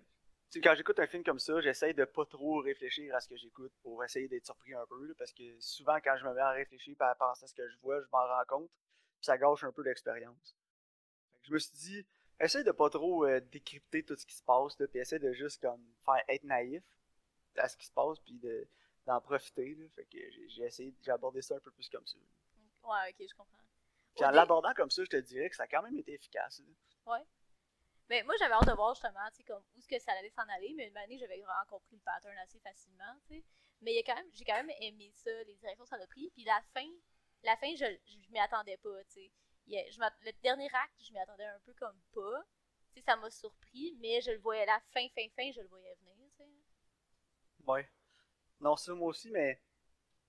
tu 0.50 0.58
sais, 0.58 0.60
quand 0.60 0.74
j'écoute 0.74 0.98
un 0.98 1.06
film 1.06 1.22
comme 1.22 1.38
ça, 1.38 1.60
j'essaye 1.60 1.92
de 1.94 2.04
pas 2.06 2.24
trop 2.24 2.60
réfléchir 2.60 3.14
à 3.14 3.20
ce 3.20 3.28
que 3.28 3.36
j'écoute 3.36 3.72
pour 3.82 4.02
essayer 4.02 4.28
d'être 4.28 4.46
surpris 4.46 4.72
un 4.74 4.86
peu, 4.86 5.04
là, 5.06 5.14
parce 5.18 5.32
que 5.32 5.60
souvent, 5.60 5.98
quand 6.02 6.16
je 6.16 6.24
me 6.24 6.32
mets 6.32 6.40
à 6.40 6.50
réfléchir 6.52 6.96
et 6.98 7.04
à 7.04 7.14
penser 7.14 7.44
à 7.44 7.46
ce 7.48 7.54
que 7.54 7.68
je 7.68 7.76
vois, 7.78 8.00
je 8.00 8.06
m'en 8.10 8.26
rends 8.26 8.44
compte, 8.46 8.70
puis 9.20 9.26
ça 9.26 9.36
gâche 9.38 9.64
un 9.64 9.72
peu 9.72 9.82
l'expérience. 9.82 10.56
Je 11.42 11.52
me 11.52 11.58
suis 11.58 11.72
dit, 11.76 12.06
essaye 12.40 12.64
de 12.64 12.72
pas 12.72 12.90
trop 12.90 13.24
euh, 13.24 13.40
décrypter 13.40 14.04
tout 14.04 14.16
ce 14.16 14.26
qui 14.26 14.34
se 14.34 14.42
passe, 14.42 14.78
là, 14.78 14.86
puis 14.88 14.98
essaye 15.00 15.18
de 15.20 15.32
juste 15.32 15.60
comme 15.62 15.84
faire 16.04 16.22
être 16.28 16.44
naïf 16.44 16.82
à 17.56 17.68
ce 17.68 17.76
qui 17.76 17.86
se 17.86 17.92
passe, 17.92 18.18
puis 18.20 18.34
de- 18.34 18.68
d'en 19.06 19.20
profiter. 19.20 19.74
Là. 19.74 19.86
Fait 19.96 20.04
que 20.04 20.18
j'ai 20.48 20.64
essayé, 20.64 20.94
j'ai 21.02 21.10
abordé 21.10 21.40
ça 21.42 21.56
un 21.56 21.60
peu 21.60 21.70
plus 21.70 21.88
comme 21.88 22.06
ça. 22.06 22.18
Ouais, 22.84 23.10
ok, 23.10 23.26
je 23.28 23.34
comprends. 23.34 23.58
Puis 24.14 24.24
en 24.24 24.30
l'abordant 24.30 24.72
comme 24.74 24.90
ça, 24.90 25.02
je 25.04 25.08
te 25.10 25.16
dirais 25.16 25.48
que 25.48 25.56
ça 25.56 25.64
a 25.64 25.66
quand 25.68 25.82
même 25.82 25.96
été 25.96 26.12
efficace. 26.14 26.60
là. 26.60 26.66
Mais 28.10 28.22
moi, 28.22 28.34
j'avais 28.38 28.54
hâte 28.54 28.66
de 28.66 28.72
voir 28.72 28.94
justement, 28.94 29.20
tu 29.30 29.36
sais, 29.36 29.44
comme 29.44 29.62
où 29.74 29.78
est-ce 29.78 29.86
que 29.86 29.98
ça 29.98 30.12
allait 30.12 30.30
s'en 30.30 30.48
aller. 30.48 30.72
Mais 30.74 30.88
une 30.88 30.96
année, 30.96 31.18
j'avais 31.18 31.36
vraiment 31.40 31.64
compris 31.68 31.96
le 31.96 32.00
pattern 32.02 32.36
assez 32.38 32.58
facilement, 32.60 33.14
tu 33.28 33.34
sais. 33.36 33.44
Mais 33.82 33.92
il 33.92 33.96
y 33.96 33.98
a 33.98 34.02
quand 34.02 34.14
même, 34.16 34.28
j'ai 34.32 34.44
quand 34.44 34.54
même 34.56 34.70
aimé 34.80 35.10
ça, 35.14 35.30
les 35.44 35.54
directions 35.56 35.84
que 35.84 35.90
ça 35.90 35.96
a 35.96 36.06
pris. 36.06 36.30
Puis 36.30 36.44
la 36.44 36.60
fin, 36.74 36.88
la 37.42 37.56
fin, 37.56 37.74
je, 37.74 37.84
je 38.06 38.30
m'y 38.30 38.38
attendais 38.40 38.76
pas, 38.78 39.04
tu 39.04 39.20
sais. 39.22 39.30
Le 39.68 40.42
dernier 40.42 40.68
acte, 40.72 40.94
je 41.00 41.12
m'y 41.12 41.18
attendais 41.18 41.44
un 41.44 41.60
peu 41.60 41.74
comme 41.74 42.00
pas. 42.14 42.44
Tu 42.92 43.00
sais, 43.00 43.04
ça 43.04 43.16
m'a 43.16 43.30
surpris, 43.30 43.96
mais 44.00 44.20
je 44.20 44.30
le 44.30 44.38
voyais, 44.38 44.64
la 44.66 44.80
fin, 44.92 45.06
fin, 45.14 45.28
fin, 45.36 45.50
je 45.52 45.60
le 45.60 45.68
voyais 45.68 45.94
venir, 46.00 46.16
tu 46.36 46.44
sais. 46.44 46.48
Ouais. 47.66 47.88
Non, 48.60 48.76
ça, 48.76 48.94
moi 48.94 49.08
aussi, 49.08 49.30
mais. 49.30 49.60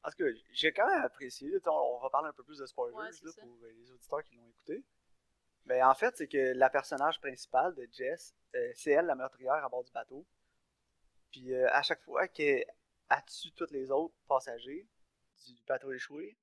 Parce 0.01 0.15
que 0.15 0.33
j'ai 0.51 0.71
quand 0.71 0.87
même 0.87 1.03
apprécié. 1.03 1.51
On 1.65 1.99
va 1.99 2.09
parler 2.09 2.29
un 2.29 2.33
peu 2.33 2.43
plus 2.43 2.57
de 2.57 2.65
spoilers 2.65 2.95
Ouais, 2.95 3.11
c'est 3.11 3.25
là, 3.25 3.31
pour 3.41 3.57
euh, 3.63 3.71
les 3.71 3.91
auditeurs 3.91 4.23
qui 4.23 4.35
l'ont 4.35 4.47
écouté. 4.47 4.85
Mais 5.65 5.83
en 5.83 5.93
fait, 5.93 6.15
c'est 6.15 6.27
que 6.27 6.53
la 6.53 6.69
personnage 6.69 7.19
principale 7.19 7.75
de 7.75 7.87
Jess, 7.91 8.33
euh, 8.55 8.71
c'est 8.75 8.91
elle 8.91 9.05
la 9.05 9.15
meurtrière 9.15 9.63
à 9.63 9.67
bord 9.67 9.83
du 9.83 9.91
bateau. 9.91 10.25
Puis 11.31 11.53
euh, 11.53 11.69
à 11.71 11.83
chaque 11.83 12.01
fois 12.01 12.27
qu'elle 12.27 12.65
a 13.09 13.21
tué 13.23 13.51
tous 13.55 13.71
les 13.71 13.91
autres 13.91 14.15
passagers 14.27 14.87
du 15.45 15.61
bateau 15.67 15.91
échoué, 15.91 16.37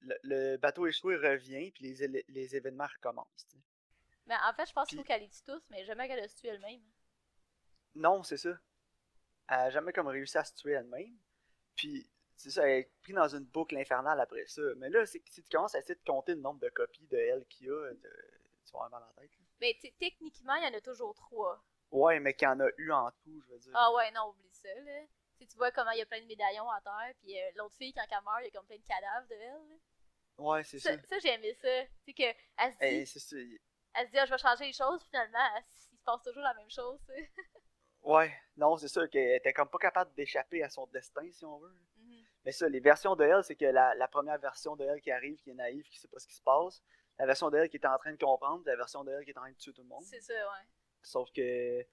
le, 0.00 0.14
le 0.22 0.56
bateau 0.56 0.86
échoué 0.86 1.16
revient, 1.16 1.70
puis 1.72 1.84
les, 1.92 2.24
les 2.28 2.56
événements 2.56 2.86
recommencent. 2.86 3.46
Mais 4.26 4.34
en 4.48 4.52
fait, 4.54 4.66
je 4.66 4.72
pense 4.72 4.88
qu'il 4.88 4.98
faut 4.98 5.04
qu'elle 5.04 5.20
les 5.22 5.28
tue 5.28 5.42
tous, 5.44 5.62
mais 5.70 5.84
jamais 5.84 6.08
qu'elle 6.08 6.20
a 6.20 6.28
se 6.28 6.36
tue 6.36 6.48
elle-même. 6.48 6.82
Non, 7.94 8.22
c'est 8.22 8.36
ça. 8.36 8.58
Elle 9.48 9.56
a 9.58 9.70
jamais 9.70 9.92
comme 9.92 10.08
réussi 10.08 10.36
à 10.38 10.44
se 10.44 10.54
tuer 10.54 10.72
elle-même. 10.72 11.16
Puis, 11.76 12.10
c'est 12.34 12.50
ça, 12.50 12.68
elle 12.68 12.80
est 12.80 12.92
prise 13.02 13.14
dans 13.14 13.28
une 13.28 13.44
boucle 13.44 13.76
infernale 13.76 14.20
après 14.20 14.46
ça. 14.46 14.62
Mais 14.76 14.90
là, 14.90 15.06
c'est 15.06 15.20
que 15.20 15.30
si 15.30 15.42
tu 15.42 15.48
commences 15.50 15.74
à 15.74 15.78
essayer 15.78 15.94
de 15.94 16.04
compter 16.04 16.34
le 16.34 16.40
nombre 16.40 16.60
de 16.60 16.68
copies 16.70 17.06
de 17.06 17.16
elle 17.16 17.46
qu'il 17.46 17.68
y 17.68 17.70
a, 17.70 17.92
de- 17.94 18.00
tu 18.66 18.72
vas 18.72 18.84
avoir 18.84 18.90
mal 18.90 19.02
à 19.04 19.06
la 19.06 19.22
tête. 19.22 19.30
là. 19.38 19.44
Mais 19.60 19.78
techniquement, 19.98 20.54
il 20.56 20.64
y 20.64 20.66
en 20.66 20.76
a 20.76 20.80
toujours 20.80 21.14
trois. 21.14 21.64
Ouais, 21.92 22.18
mais 22.20 22.34
qu'il 22.34 22.46
y 22.46 22.50
en 22.50 22.60
a 22.60 22.68
eu 22.78 22.90
en 22.90 23.10
tout, 23.22 23.40
je 23.46 23.52
veux 23.52 23.58
dire. 23.58 23.72
Ah 23.74 23.92
ouais, 23.94 24.10
non, 24.10 24.28
oublie 24.30 24.52
ça, 24.52 24.68
là. 24.74 25.02
Tu 25.38 25.44
sais, 25.44 25.50
tu 25.50 25.56
vois 25.56 25.70
comment 25.70 25.90
il 25.90 25.98
y 25.98 26.02
a 26.02 26.06
plein 26.06 26.20
de 26.20 26.26
médaillons 26.26 26.70
à 26.70 26.80
terre, 26.80 27.14
puis 27.22 27.38
euh, 27.38 27.50
l'autre 27.56 27.74
fille, 27.76 27.92
quand 27.92 28.04
elle 28.10 28.24
meurt, 28.24 28.40
il 28.40 28.44
y 28.44 28.48
a 28.48 28.50
comme 28.52 28.66
plein 28.66 28.78
de 28.78 28.86
cadavres 28.86 29.26
de 29.28 29.34
elle. 29.34 29.68
là. 29.68 29.76
Ouais, 30.38 30.64
c'est 30.64 30.78
ça. 30.78 30.94
Ça, 30.96 31.02
ça 31.08 31.18
j'ai 31.18 31.32
aimé 31.34 31.54
ça. 31.54 31.68
Tu 31.84 31.90
sais, 32.06 32.12
qu'elle 32.14 32.34
se 32.72 32.78
dit, 32.78 32.84
Eh, 32.84 33.06
ça. 33.06 33.36
elle 33.94 34.06
se 34.06 34.10
dit, 34.12 34.18
ah, 34.18 34.26
je 34.26 34.30
vais 34.30 34.38
changer 34.38 34.64
les 34.66 34.72
choses, 34.72 35.02
finalement, 35.04 35.38
elle- 35.56 35.64
il 35.92 35.98
se 35.98 36.04
passe 36.04 36.22
toujours 36.22 36.42
la 36.42 36.54
même 36.54 36.70
chose. 36.70 37.00
Ouais, 38.02 38.32
non, 38.56 38.76
c'est 38.76 38.86
ça 38.86 39.08
qu'elle 39.08 39.34
était 39.34 39.52
comme 39.52 39.68
pas 39.68 39.78
capable 39.78 40.14
d'échapper 40.14 40.62
à 40.62 40.68
son 40.70 40.86
destin, 40.86 41.28
si 41.32 41.44
on 41.44 41.58
veut. 41.58 41.74
Mhm. 41.96 42.24
Mais 42.44 42.52
ça, 42.52 42.68
les 42.68 42.78
versions 42.78 43.16
de 43.16 43.24
elle, 43.24 43.42
c'est 43.42 43.56
que 43.56 43.64
la, 43.64 43.96
la 43.96 44.06
première 44.06 44.38
version 44.38 44.76
de 44.76 44.84
elle 44.84 45.00
qui 45.00 45.10
arrive, 45.10 45.36
qui 45.42 45.50
est 45.50 45.54
naïve, 45.54 45.82
qui 45.88 45.98
sait 45.98 46.06
pas 46.06 46.20
ce 46.20 46.28
qui 46.28 46.34
se 46.34 46.42
passe. 46.42 46.80
La 47.18 47.26
version 47.26 47.50
de 47.50 47.58
elle 47.58 47.68
qui 47.68 47.78
est 47.78 47.86
en 47.86 47.98
train 47.98 48.12
de 48.12 48.16
comprendre, 48.16 48.62
la 48.64 48.76
version 48.76 49.02
de 49.02 49.10
elle 49.10 49.24
qui 49.24 49.30
est 49.32 49.36
en 49.38 49.40
train 49.40 49.50
de 49.50 49.56
tuer 49.56 49.72
tout 49.72 49.82
le 49.82 49.88
monde. 49.88 50.04
C'est 50.04 50.20
ça, 50.20 50.34
ouais. 50.34 50.66
Sauf 51.02 51.32
que, 51.32 51.84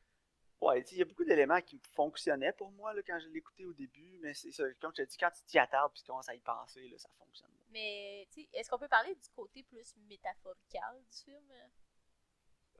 ouais, 0.63 0.81
il 0.91 0.97
y 0.97 1.01
a 1.01 1.05
beaucoup 1.05 1.23
d'éléments 1.23 1.61
qui 1.61 1.79
fonctionnaient 1.93 2.53
pour 2.53 2.71
moi 2.71 2.93
là, 2.93 3.01
quand 3.05 3.19
je 3.19 3.27
l'écoutais 3.29 3.65
au 3.65 3.73
début, 3.73 4.17
mais 4.21 4.33
c'est 4.33 4.51
ça, 4.51 4.63
comme 4.81 4.91
je 4.95 5.03
te 5.03 5.09
dis, 5.09 5.17
quand 5.17 5.31
tu 5.31 5.43
t'y 5.43 5.59
attardes 5.59 5.91
puis 5.91 6.01
tu 6.01 6.07
commences 6.07 6.29
à 6.29 6.35
y 6.35 6.39
penser, 6.39 6.87
là, 6.87 6.97
ça 6.97 7.09
fonctionne. 7.17 7.51
Mais, 7.71 8.27
tu 8.31 8.41
sais, 8.41 8.49
est-ce 8.53 8.69
qu'on 8.69 8.77
peut 8.77 8.87
parler 8.87 9.15
du 9.15 9.29
côté 9.35 9.63
plus 9.63 9.95
métaphorical 10.07 11.03
du 11.11 11.17
film? 11.23 11.51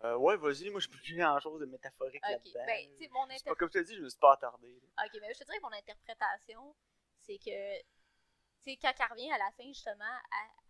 Euh, 0.04 0.18
ouais, 0.18 0.36
vas-y, 0.36 0.70
moi 0.70 0.82
je 0.82 0.90
peux 0.90 0.98
plus 0.98 1.16
grand 1.16 1.40
chose 1.40 1.62
de 1.62 1.66
métaphorique 1.66 2.22
là-dedans. 2.28 2.66
ben, 2.66 3.10
mon 3.12 3.28
pas 3.28 3.56
comme 3.56 3.70
je 3.74 3.80
te 3.80 3.84
dis, 3.84 3.96
je 3.96 4.02
me 4.02 4.10
suis 4.10 4.20
pas 4.20 4.34
attardé. 4.34 4.74
là. 4.74 5.06
Ok, 5.06 5.18
mais 5.22 5.34
je 5.34 5.40
te 5.40 5.46
dirais 5.46 5.58
que 5.58 5.64
mon 5.64 5.72
interprétation, 5.72 6.76
c'est 7.22 7.38
que, 7.38 7.80
tu 7.80 8.72
sais, 8.72 8.78
quand 8.82 8.94
elle 9.00 9.12
revient 9.12 9.32
à 9.32 9.38
la 9.38 9.52
fin, 9.52 9.66
justement, 9.68 10.18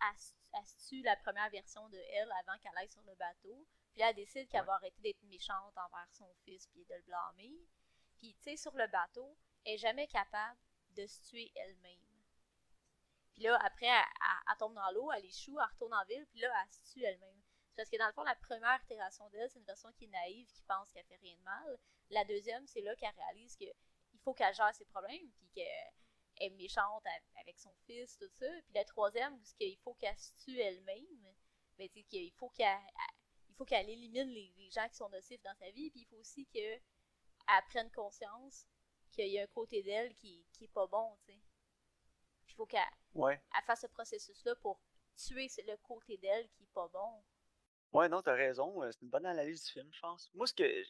elle, 0.01 0.15
elle 0.53 0.87
tue 0.87 1.01
la 1.01 1.15
première 1.15 1.49
version 1.49 1.89
de 1.89 1.97
elle 1.97 2.31
avant 2.31 2.57
qu'elle 2.59 2.77
aille 2.77 2.91
sur 2.91 3.01
le 3.03 3.15
bateau. 3.15 3.65
Puis 3.93 3.99
là, 4.01 4.09
elle 4.09 4.15
décide 4.15 4.49
qu'elle 4.49 4.61
Ouais. 4.61 4.67
va 4.67 4.73
arrêter 4.75 5.01
d'être 5.01 5.21
méchante 5.23 5.77
envers 5.77 6.07
son 6.11 6.33
fils 6.45 6.67
puis 6.67 6.83
de 6.85 6.95
le 6.95 7.01
blâmer. 7.03 7.53
Puis, 8.17 8.33
tu 8.35 8.43
sais, 8.43 8.57
sur 8.57 8.75
le 8.75 8.87
bateau, 8.87 9.37
elle 9.65 9.73
est 9.75 9.77
jamais 9.77 10.07
capable 10.07 10.59
de 10.91 11.05
se 11.05 11.21
tuer 11.29 11.51
elle-même. 11.55 11.99
Puis 13.33 13.43
là, 13.43 13.57
après, 13.63 13.85
elle, 13.87 13.93
elle- 13.95 14.51
elle 14.51 14.57
tombe 14.57 14.73
dans 14.75 14.91
l'eau, 14.91 15.11
elle 15.11 15.25
échoue, 15.25 15.59
elle 15.59 15.65
retourne 15.73 15.93
en 15.93 16.05
ville, 16.05 16.25
puis 16.27 16.39
là, 16.39 16.51
elle 16.63 16.71
se 16.71 16.81
tue 16.93 17.03
elle-même. 17.03 17.41
C'est 17.69 17.75
Parce 17.75 17.89
que 17.89 17.97
dans 17.97 18.07
le 18.07 18.13
fond, 18.13 18.23
la 18.23 18.35
première 18.35 18.81
itération 18.83 19.27
d'elle, 19.29 19.49
c'est 19.49 19.59
une 19.59 19.65
version 19.65 19.91
qui 19.93 20.05
est 20.05 20.09
naïve, 20.09 20.47
qui 20.51 20.61
pense 20.63 20.91
qu'elle 20.91 21.05
fait 21.05 21.15
rien 21.15 21.35
de 21.35 21.41
mal. 21.41 21.79
La 22.11 22.23
deuxième, 22.25 22.65
c'est 22.67 22.81
là 22.81 22.95
qu'elle 22.95 23.15
réalise 23.15 23.55
qu'il 23.55 23.73
faut 24.23 24.33
qu'elle 24.33 24.53
gère 24.53 24.73
ses 24.75 24.85
problèmes, 24.85 25.31
puis 25.31 25.49
qu'elle 25.55 25.93
est 26.39 26.49
méchante 26.51 27.03
avec 27.39 27.57
son 27.59 27.73
fils, 27.85 28.15
tout 28.17 28.29
ça. 28.29 28.45
Puis 28.65 28.73
la 28.75 28.85
troisième, 28.85 29.33
où 29.35 29.41
il 29.59 29.77
faut 29.79 29.95
qu'elle 29.95 30.17
se 30.17 30.31
tue 30.43 30.59
elle-même, 30.59 31.35
mais 31.79 31.89
tu 31.89 32.01
sais, 32.01 32.03
qu'il 32.03 32.31
faut 32.33 32.49
qu'elle 32.49 32.77
il 33.53 33.55
faut 33.55 33.65
qu'elle 33.65 33.87
élimine 33.89 34.29
les, 34.29 34.51
les 34.57 34.69
gens 34.71 34.87
qui 34.89 34.95
sont 34.95 35.09
nocifs 35.09 35.41
dans 35.43 35.53
sa 35.55 35.69
vie, 35.71 35.91
puis 35.91 36.01
il 36.01 36.05
faut 36.07 36.17
aussi 36.17 36.45
qu'elle 36.47 36.81
prenne 37.69 37.91
conscience 37.91 38.65
qu'il 39.11 39.27
y 39.27 39.39
a 39.39 39.43
un 39.43 39.47
côté 39.47 39.83
d'elle 39.83 40.13
qui, 40.15 40.43
qui 40.53 40.63
est 40.65 40.73
pas 40.73 40.87
bon, 40.87 41.15
tu 41.25 41.33
sais. 41.33 41.39
Il 42.49 42.53
faut 42.55 42.65
qu'elle 42.65 42.81
Ouais. 43.13 43.39
fasse 43.67 43.81
ce 43.81 43.87
processus-là 43.87 44.55
pour 44.55 44.79
tuer 45.15 45.47
le 45.67 45.75
côté 45.77 46.17
d'elle 46.17 46.49
qui 46.49 46.63
est 46.63 46.73
pas 46.73 46.87
bon. 46.87 47.23
Ouais, 47.91 48.09
non, 48.09 48.23
t'as 48.23 48.33
raison. 48.33 48.81
euh, 48.83 48.91
C'est 48.91 49.01
une 49.03 49.09
bonne 49.09 49.25
analyse 49.27 49.63
du 49.65 49.71
film, 49.71 49.89
je 49.93 49.99
pense. 49.99 50.31
Moi, 50.33 50.47
ce 50.47 50.53
que. 50.53 50.83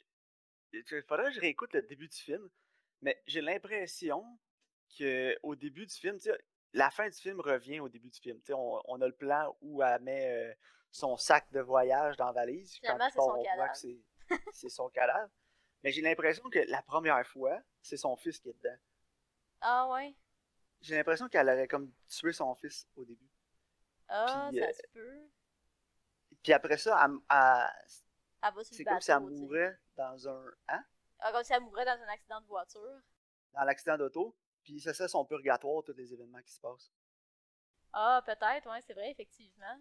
Il 0.72 1.04
faudrait 1.08 1.26
que 1.26 1.32
je 1.36 1.40
réécoute 1.42 1.74
le 1.74 1.82
début 1.84 2.08
du 2.08 2.18
film, 2.18 2.50
mais 3.02 3.22
j'ai 3.28 3.42
l'impression 3.42 4.40
que 4.98 5.38
au 5.44 5.56
début 5.56 5.86
du 5.86 5.94
film, 5.94 6.18
la 6.72 6.90
fin 6.90 7.08
du 7.10 7.18
film 7.18 7.40
revient 7.42 7.80
au 7.82 7.90
début 7.90 8.10
du 8.10 8.20
film. 8.20 8.42
On 8.50 9.02
a 9.02 9.08
le 9.08 9.14
plan 9.14 9.56
où 9.62 9.84
elle 9.84 10.02
met 10.02 10.32
euh, 10.32 10.54
son 10.94 11.18
sac 11.18 11.52
de 11.52 11.60
voyage 11.60 12.16
dans 12.18 12.28
la 12.28 12.32
valise. 12.32 12.76
Finalement, 12.76 13.10
c'est 13.10 13.18
son 13.20 13.22
on 13.24 13.34
voit 13.34 13.44
cadavre. 13.44 13.72
que 13.72 13.78
c'est- 13.78 14.04
c'est 14.54 14.70
son 14.70 14.90
cadavre. 14.90 15.30
Mais 15.84 15.92
j'ai 15.92 16.02
l'impression 16.02 16.48
que 16.50 16.60
la 16.60 16.82
première 16.84 17.26
fois, 17.28 17.60
c'est 17.82 17.98
son 17.98 18.16
fils 18.16 18.40
qui 18.40 18.50
est 18.50 18.54
dedans. 18.54 18.78
Ah 19.60 19.90
ouais? 19.90 20.16
J'ai 20.82 20.96
l'impression 20.96 21.28
qu'elle 21.28 21.50
aurait 21.50 21.68
comme 21.68 21.92
tué 22.08 22.32
son 22.32 22.54
fils 22.56 22.88
au 22.96 23.04
début. 23.06 23.30
Ah, 24.08 24.50
ça 24.54 24.66
euh, 24.66 24.74
se 24.74 24.88
peut. 24.94 25.30
Puis 26.44 26.54
après 26.54 26.78
ça, 26.78 27.04
elle- 27.04 27.18
elle- 27.30 27.98
Elle 28.44 28.66
c'est 28.66 28.84
comme 28.84 29.02
si 29.02 29.12
elle 29.12 29.20
mourait 29.20 29.80
dans 29.96 30.28
un. 30.30 30.52
Hein? 30.68 30.86
Ah, 31.20 31.32
comme 31.32 31.44
si 31.44 31.54
elle 31.54 31.62
mourait 31.62 31.86
dans 31.86 32.00
un 32.00 32.08
accident 32.10 32.40
de 32.42 32.48
voiture. 32.48 33.02
dans 33.54 33.64
l'accident 33.64 33.98
d'auto, 33.98 34.36
puis 34.64 34.80
c'est 34.80 34.94
ça 34.94 35.08
son 35.08 35.26
purgatoire, 35.26 35.84
tous 35.84 35.94
les 35.94 36.14
événements 36.14 36.42
qui 36.42 36.52
se 36.52 36.60
passent. 36.60 36.92
Ah, 37.94 38.22
peut-être, 38.26 38.70
ouais, 38.70 38.82
c'est 38.82 38.94
vrai, 38.94 39.12
effectivement. 39.12 39.80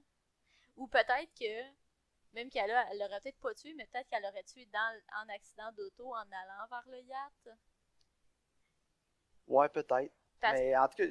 Ou 0.77 0.87
peut-être 0.87 1.33
que, 1.39 1.63
même 2.33 2.51
qu'elle 2.51 2.71
elle 2.71 2.99
l'aurait 2.99 3.21
peut-être 3.21 3.39
pas 3.41 3.55
tué, 3.55 3.75
mais 3.75 3.87
peut-être 3.87 4.09
qu'elle 4.09 4.23
l'aurait 4.23 4.43
tué 4.45 4.67
dans, 4.67 5.01
en 5.23 5.29
accident 5.35 5.71
d'auto 5.73 6.15
en 6.15 6.21
allant 6.21 6.67
vers 6.71 6.85
le 6.89 7.01
yacht. 7.01 7.59
Ouais, 9.47 9.69
peut-être. 9.69 10.13
Parce 10.41 10.59
Mais 10.59 10.77
en 10.77 10.89
tout 10.89 10.97
cas, 10.97 11.05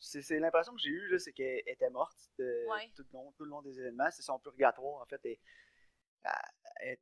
c'est 0.00 0.38
l'impression 0.38 0.72
que 0.74 0.80
j'ai 0.80 0.90
eue, 0.90 1.08
là, 1.08 1.18
c'est 1.18 1.32
qu'elle 1.32 1.62
était 1.66 1.90
morte 1.90 2.18
de- 2.38 2.66
Ouais. 2.68 2.90
tout, 2.94 3.02
le 3.02 3.08
long, 3.12 3.32
tout 3.32 3.44
le 3.44 3.50
long 3.50 3.62
des 3.62 3.78
événements. 3.78 4.10
C'est 4.10 4.22
son 4.22 4.38
purgatoire, 4.38 5.02
en 5.02 5.06
fait. 5.06 5.20
Elle 5.24 5.38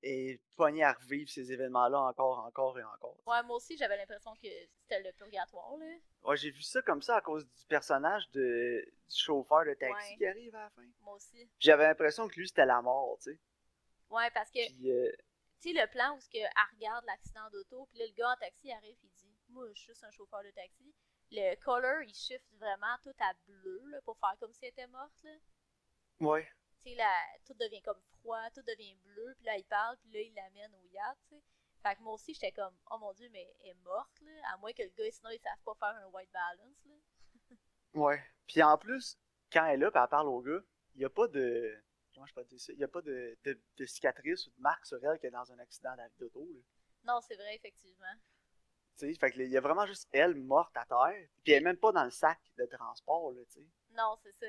est 0.03 0.41
poignée 0.55 0.85
à 0.85 0.93
revivre 0.93 1.31
ces 1.31 1.51
événements-là 1.53 1.99
encore, 2.01 2.39
encore 2.45 2.79
et 2.79 2.85
encore. 2.85 3.17
Ouais, 3.27 3.43
moi 3.45 3.57
aussi, 3.57 3.77
j'avais 3.77 3.97
l'impression 3.97 4.33
que 4.35 4.49
c'était 4.83 5.03
le 5.03 5.13
purgatoire, 5.13 5.77
là. 5.79 5.87
Ouais, 6.23 6.37
j'ai 6.37 6.51
vu 6.51 6.63
ça 6.63 6.83
comme 6.83 7.03
ça 7.03 7.17
à 7.17 7.21
cause 7.21 7.45
du 7.47 7.67
personnage 7.67 8.29
de, 8.31 8.85
du 9.09 9.17
chauffeur 9.17 9.65
de 9.65 9.75
taxi 9.75 10.11
Ouais. 10.13 10.17
qui 10.19 10.27
arrive 10.27 10.55
à 10.55 10.65
la 10.65 10.71
fin. 10.71 10.85
Moi 11.01 11.15
aussi. 11.15 11.49
J'avais 11.59 11.85
l'impression 11.85 12.29
que 12.29 12.35
lui, 12.37 12.47
c'était 12.49 12.67
la 12.67 12.81
mort, 12.83 13.17
tu 13.23 13.33
sais. 13.33 13.39
Ouais, 14.11 14.31
parce 14.33 14.51
que, 14.51 14.65
Puis, 14.67 14.91
euh, 14.93 15.11
tu 15.61 15.73
sais, 15.73 15.81
le 15.81 15.91
plan 15.91 16.15
où 16.17 16.21
ce 16.21 16.29
que 16.29 16.37
elle 16.39 16.51
regarde 16.77 17.05
l'accident 17.07 17.49
d'auto, 17.51 17.87
puis 17.91 17.99
là, 17.99 18.07
le 18.07 18.13
gars 18.13 18.31
en 18.33 18.37
taxi 18.37 18.71
arrive, 18.71 18.97
il 19.03 19.11
dit 19.11 19.35
Moi, 19.49 19.67
je 19.75 19.81
suis 19.81 19.87
juste 19.93 20.05
un 20.05 20.11
chauffeur 20.11 20.43
de 20.45 20.51
taxi. 20.51 20.95
Le 21.31 21.55
color, 21.65 22.03
il 22.03 22.15
shift 22.15 22.45
vraiment 22.59 22.95
tout 23.03 23.15
à 23.19 23.33
bleu, 23.47 23.83
là, 23.87 24.01
pour 24.03 24.19
faire 24.19 24.37
comme 24.39 24.53
si 24.53 24.65
elle 24.67 24.71
était 24.71 24.87
morte, 24.89 25.15
là. 25.25 25.31
ouais. 26.21 26.47
Tu 26.85 26.90
sais, 26.90 26.97
là, 26.97 27.11
tout 27.47 27.55
devient 27.55 27.83
comme 27.83 28.01
froid, 28.21 28.51
tout 28.51 28.62
devient 28.62 28.95
bleu, 29.05 29.35
puis 29.37 29.47
là, 29.47 29.57
il 29.57 29.64
parle, 29.64 29.97
puis 29.99 30.11
là, 30.11 30.21
il 30.21 30.35
l'amène 30.35 30.75
au 30.75 30.85
yacht, 30.92 31.18
tu 31.29 31.37
sais. 31.37 31.42
Fait 31.83 31.97
que 31.97 32.03
moi 32.03 32.14
aussi, 32.14 32.33
j'étais 32.35 32.53
comme, 32.53 32.75
oh 32.90 32.99
mon 32.99 33.12
dieu, 33.12 33.29
mais 33.33 33.55
elle 33.64 33.71
est 33.71 33.75
morte, 33.85 34.21
là. 34.21 34.33
À 34.53 34.57
moins 34.57 34.73
que 34.73 34.83
le 34.83 34.88
gars, 34.90 35.11
sinon, 35.11 35.31
ils 35.31 35.40
savent 35.40 35.62
pas 35.64 35.75
faire 35.75 35.97
un 36.03 36.07
white 36.11 36.31
balance, 36.33 36.85
là. 36.87 36.95
Ouais. 37.95 38.23
Puis 38.47 38.62
en 38.62 38.79
plus, 38.79 39.18
quand 39.53 39.66
elle 39.66 39.75
est 39.75 39.85
là, 39.85 39.90
puis 39.90 40.01
elle 40.03 40.09
parle 40.09 40.29
au 40.29 40.40
gars, 40.40 40.61
il 40.95 40.99
n'y 41.01 41.05
a 41.05 41.11
pas 41.11 41.29
de. 41.29 41.77
Comment 42.14 42.27
je 42.27 42.35
peux 42.35 42.45
dire 42.45 42.61
ça? 42.61 42.73
Il 42.73 42.79
n'y 42.79 42.85
a 42.85 42.88
pas 42.88 43.03
de, 43.03 43.37
de, 43.45 43.61
de 43.77 43.85
cicatrice 43.87 44.47
ou 44.47 44.51
de 44.51 44.61
marque 44.61 44.87
sur 44.87 44.97
elle 45.05 45.18
qu'elle 45.18 45.29
est 45.29 45.33
dans 45.33 45.51
un 45.53 45.59
accident 45.59 45.95
d'a- 45.97 46.09
d'auto. 46.18 46.40
là. 46.53 46.61
Non, 47.05 47.21
c'est 47.21 47.37
vrai, 47.37 47.55
effectivement. 47.55 48.14
Tu 48.99 49.12
sais, 49.12 49.14
fait 49.14 49.33
il 49.37 49.49
y 49.51 49.57
a 49.57 49.61
vraiment 49.61 49.87
juste 49.87 50.09
elle 50.12 50.35
morte 50.35 50.77
à 50.77 50.85
terre. 50.87 51.29
Puis 51.45 51.53
elle 51.53 51.62
est 51.62 51.64
même 51.64 51.77
pas 51.79 51.92
dans 51.92 52.05
le 52.05 52.11
sac 52.11 52.38
de 52.57 52.64
transport, 52.66 53.33
là, 53.33 53.42
tu 53.47 53.61
sais. 53.61 53.66
Non, 53.90 54.16
c'est 54.23 54.33
ça. 54.33 54.47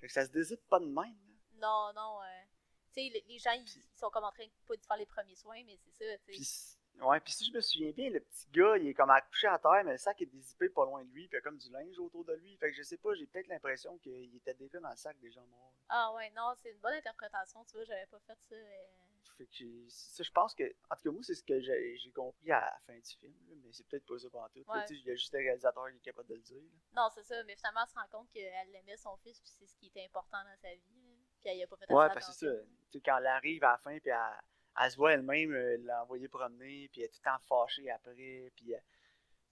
Fait 0.00 0.06
que 0.08 0.12
ça 0.12 0.24
se 0.26 0.30
décide 0.30 0.60
pas 0.68 0.80
de 0.80 0.86
même. 0.86 1.16
Non, 1.60 1.92
non, 1.94 2.22
euh, 2.22 2.26
tu 2.92 3.02
sais, 3.02 3.10
les, 3.12 3.24
les 3.28 3.38
gens, 3.38 3.52
ils, 3.52 3.68
sont 3.94 4.10
comme 4.10 4.24
en 4.24 4.32
train 4.32 4.44
de 4.46 4.50
pas 4.66 4.76
de 4.76 4.84
faire 4.84 4.96
les 4.96 5.06
premiers 5.06 5.34
soins, 5.36 5.62
mais 5.64 5.76
c'est 5.76 5.90
ça, 5.92 6.18
tu 6.26 6.34
sais. 6.44 6.76
ouais, 7.02 7.20
puis 7.20 7.32
si 7.32 7.44
je 7.46 7.52
me 7.52 7.60
souviens 7.60 7.90
bien, 7.92 8.10
le 8.10 8.20
petit 8.20 8.46
gars, 8.52 8.76
il 8.78 8.88
est 8.88 8.94
comme 8.94 9.10
accouché 9.10 9.46
à 9.48 9.58
terre, 9.58 9.82
mais 9.84 9.92
le 9.92 9.98
sac 9.98 10.20
est 10.22 10.26
dézippé 10.26 10.68
pas 10.68 10.84
loin 10.84 11.04
de 11.04 11.10
lui, 11.10 11.28
puis 11.28 11.36
il 11.36 11.36
y 11.36 11.38
a 11.38 11.42
comme 11.42 11.58
du 11.58 11.70
linge 11.70 11.98
autour 11.98 12.24
de 12.24 12.34
lui. 12.34 12.56
Fait 12.56 12.70
que 12.70 12.76
je 12.76 12.82
sais 12.82 12.96
pas, 12.98 13.14
j'ai 13.14 13.26
peut-être 13.26 13.48
l'impression 13.48 13.96
qu'il 13.98 14.34
était 14.36 14.54
déjà 14.54 14.80
dans 14.80 14.90
le 14.90 14.96
sac 14.96 15.18
déjà 15.20 15.40
mort. 15.42 15.72
Ah 15.88 16.12
ouais, 16.14 16.30
non, 16.30 16.52
c'est 16.62 16.70
une 16.72 16.78
bonne 16.80 16.94
interprétation, 16.94 17.64
tu 17.64 17.76
vois, 17.76 17.84
j'avais 17.84 18.06
pas 18.06 18.18
fait 18.20 18.38
ça. 18.48 18.54
euh. 18.54 18.84
Fait 19.36 19.46
que 19.46 19.64
ça, 19.88 20.22
je 20.22 20.30
pense 20.30 20.54
que. 20.54 20.64
En 20.90 20.96
tout 20.96 21.02
cas, 21.02 21.10
moi, 21.10 21.22
c'est 21.22 21.34
ce 21.34 21.42
que 21.42 21.60
j'ai 21.60 22.10
compris 22.12 22.50
à 22.50 22.60
la 22.60 22.78
fin 22.86 22.98
du 22.98 23.16
film, 23.16 23.34
là, 23.50 23.54
mais 23.62 23.70
c'est 23.70 23.86
peut-être 23.86 24.06
pas 24.06 24.18
ça 24.18 24.30
pour 24.30 24.48
tout. 24.50 24.64
Ouais. 24.66 24.84
Il 24.88 25.04
y 25.04 25.10
a 25.10 25.14
juste 25.14 25.30
le 25.34 25.40
réalisateur 25.40 25.90
qui 25.90 25.96
est 25.98 26.00
capable 26.00 26.28
de 26.30 26.34
le 26.36 26.40
dire. 26.40 26.56
là. 26.62 27.02
Non, 27.02 27.10
c'est 27.14 27.22
ça, 27.22 27.42
mais 27.44 27.54
finalement, 27.54 27.82
elle 27.82 27.88
se 27.90 27.94
rend 27.94 28.08
compte 28.10 28.30
qu'elle 28.30 28.74
aimait 28.74 28.96
son 28.96 29.14
fils, 29.18 29.38
puis 29.40 29.50
c'est 29.58 29.66
ce 29.66 29.76
qui 29.76 29.88
était 29.88 30.06
important 30.06 30.38
dans 30.42 30.56
sa 30.62 30.70
vie, 30.74 31.05
là. 31.46 31.52
Puis 31.52 31.52
elle 31.52 31.58
y 31.58 31.62
a 31.62 31.66
pas 31.66 31.76
fait 31.76 31.92
Ouais, 31.92 32.08
parce 32.12 32.26
que 32.26 32.32
c'est 32.32 32.46
ça. 32.46 33.00
Quand 33.04 33.18
elle 33.18 33.26
arrive 33.26 33.64
à 33.64 33.72
la 33.72 33.78
fin, 33.78 33.98
puis 33.98 34.10
elle, 34.10 34.18
elle 34.82 34.90
se 34.90 34.96
voit 34.96 35.12
elle-même 35.12 35.52
euh, 35.52 35.76
l'envoyer 35.84 36.28
promener, 36.28 36.88
puis 36.90 37.02
elle 37.02 37.06
est 37.06 37.08
tout 37.08 37.20
le 37.24 37.30
temps 37.30 37.38
fâchée 37.48 37.90
après, 37.90 38.50
puis. 38.56 38.74
euh, 38.74 38.78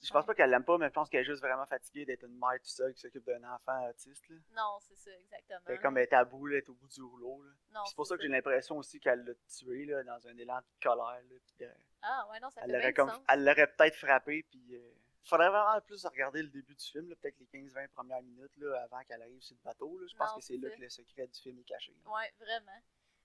je 0.03 0.11
pense 0.11 0.21
Ouais. 0.23 0.27
pas 0.27 0.35
qu'elle 0.35 0.51
l'aime 0.51 0.65
pas, 0.65 0.77
mais 0.77 0.89
je 0.89 0.93
pense 0.93 1.09
qu'elle 1.09 1.23
est 1.23 1.25
juste 1.25 1.41
vraiment 1.41 1.65
fatiguée 1.65 2.05
d'être 2.05 2.25
une 2.25 2.39
mère 2.39 2.59
toute 2.59 2.67
seule 2.67 2.93
qui 2.93 3.01
s'occupe 3.01 3.25
d'un 3.25 3.43
enfant 3.45 3.89
autiste. 3.89 4.29
Là. 4.29 4.37
Non, 4.55 4.79
c'est 4.81 4.97
ça, 4.97 5.11
exactement. 5.19 5.61
Fait 5.67 5.79
comme 5.79 5.97
elle 5.97 6.03
est 6.03 6.13
à 6.13 6.25
bout, 6.25 6.49
elle 6.49 6.57
est 6.57 6.69
au 6.69 6.75
bout 6.75 6.89
du 6.89 7.03
rouleau. 7.03 7.43
C'est 7.87 7.95
pour 7.97 8.07
ça 8.07 8.17
que 8.17 8.23
j'ai 8.23 8.29
l'impression 8.29 8.77
aussi 8.77 9.01
qu'elle 9.01 9.25
l'a 9.25 9.33
tué 9.49 9.87
là, 9.87 10.03
dans 10.03 10.27
un 10.29 10.37
élan 10.37 10.59
de 10.59 10.83
colère. 10.83 11.23
Là, 11.23 11.37
puis 11.47 11.67
Ah 12.03 12.27
ouais, 12.31 12.41
non, 12.41 12.51
ça 12.51 12.61
elle 12.65 12.67
fait 12.71 12.73
l'aurait 12.73 12.93
elle 13.29 13.75
peut-être 13.77 13.97
frappé, 13.97 14.43
puis. 14.43 14.79
Faudrait 15.25 15.49
vraiment 15.49 15.81
plus 15.83 16.05
regarder 16.07 16.43
le 16.43 16.49
début 16.49 16.75
du 16.75 16.85
film, 16.85 17.09
peut-être 17.17 17.39
les 17.39 17.47
15-20 17.47 17.89
premières 17.89 18.23
minutes 18.23 18.57
là, 18.59 18.83
avant 18.83 19.03
qu'elle 19.05 19.23
arrive 19.23 19.41
sur 19.41 19.57
le 19.57 19.63
bateau. 19.63 19.99
Là. 19.99 20.07
Je 20.11 20.17
pense 20.17 20.31
Non, 20.31 20.37
que 20.39 20.45
c'est 20.45 20.57
là 20.57 20.71
que 20.71 20.81
le 20.81 20.89
secret 20.89 21.27
du 21.27 21.41
film 21.41 21.59
est 21.59 21.65
caché. 21.65 21.95
là. 22.05 22.11
Ouais, 22.13 22.33
vraiment. 22.39 22.81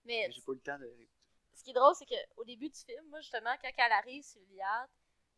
Mais 0.06 0.26
Mais 0.28 0.32
J'ai 0.32 0.42
pas 0.42 0.52
eu 0.54 0.56
le 0.56 0.62
temps 0.62 0.80
de. 0.80 1.08
ce 1.54 1.64
qui 1.64 1.72
est 1.72 1.74
drôle, 1.74 1.94
c'est 1.96 2.06
qu'au 2.06 2.44
début 2.46 2.70
du 2.70 2.80
film, 2.80 3.06
moi, 3.08 3.20
justement, 3.22 3.56
quand 3.62 3.70
elle 3.78 3.92
arrive 3.92 4.24
sur 4.24 4.40
le 4.42 4.56
yacht, 4.56 4.90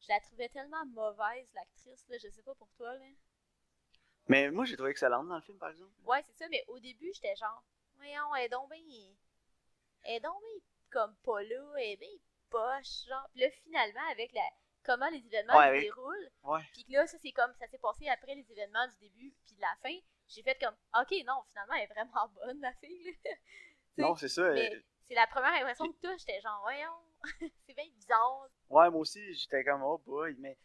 je 0.02 0.08
la 0.10 0.20
trouvais 0.20 0.50
tellement 0.50 0.86
mauvaise, 0.88 1.48
l'actrice, 1.54 2.06
je 2.10 2.30
sais 2.30 2.42
pas 2.44 2.56
pour 2.56 2.70
toi, 2.74 2.94
là. 2.96 3.06
Mais 4.28 4.50
moi, 4.52 4.66
j'ai 4.66 4.76
trouvé 4.76 4.92
excellente 4.92 5.28
dans 5.28 5.36
le 5.36 5.42
film, 5.42 5.58
par 5.58 5.70
exemple. 5.70 5.92
Ouais, 6.06 6.24
c'est 6.28 6.38
ça, 6.38 6.48
mais 6.50 6.64
au 6.68 6.80
début, 6.80 7.12
j'étais 7.14 7.36
genre, 7.36 7.64
voyons, 7.96 8.34
elle 8.36 8.46
est 8.46 8.50
donc 8.50 8.70
bien. 8.72 9.14
Elle 10.04 10.16
est 10.16 10.20
donc 10.20 10.40
bien 10.42 10.62
comme 10.92 11.16
pas 11.24 11.42
là, 11.42 11.74
elle 11.78 11.92
est 11.92 11.98
bien 11.98 12.10
poche, 12.50 13.06
genre. 13.08 13.28
Puis 13.32 13.42
là, 13.42 13.50
finalement, 13.64 14.08
avec 14.12 14.32
la 14.34 14.44
comment 14.84 15.10
les 15.10 15.26
événements 15.26 15.58
Ouais, 15.58 15.68
se 15.68 15.74
oui. 15.74 15.82
déroulent, 15.82 16.32
Ouais. 16.44 16.62
puis 16.74 16.86
que 16.86 16.92
là, 16.94 17.08
ça, 17.08 17.18
c'est 17.22 17.32
comme, 17.32 17.54
ça 17.56 17.68
s'est 17.68 17.78
passé 17.78 18.08
après 18.10 18.36
les 18.36 18.52
événements 18.52 18.88
du 18.88 18.98
début, 19.00 19.34
puis 19.46 19.56
de 19.56 19.62
la 19.62 19.76
fin, 19.82 19.96
j'ai 20.28 20.44
fait 20.44 20.58
comme, 20.60 20.76
ok, 21.00 21.12
non, 21.26 21.44
finalement, 21.50 21.74
elle 21.76 21.84
est 21.84 21.94
vraiment 21.94 22.28
bonne, 22.36 22.60
la 22.62 22.74
fille, 22.74 23.16
Non, 23.98 24.16
c'est 24.16 24.30
ça. 24.30 24.42
euh, 24.42 24.70
c'est 25.08 25.16
la 25.16 25.28
première 25.28 25.54
impression 25.54 25.92
que 25.92 25.98
toi, 26.00 26.16
j'étais 26.18 26.40
genre, 26.42 26.62
voyons, 26.62 26.96
c'est 27.68 27.74
bien 27.76 27.88
bizarre. 27.94 28.48
Ouais, 28.70 28.90
moi 28.90 29.02
aussi, 29.02 29.34
j'étais 29.34 29.64
comme, 29.64 29.84
oh 29.84 29.98
boy, 30.00 30.36
mais 30.40 30.58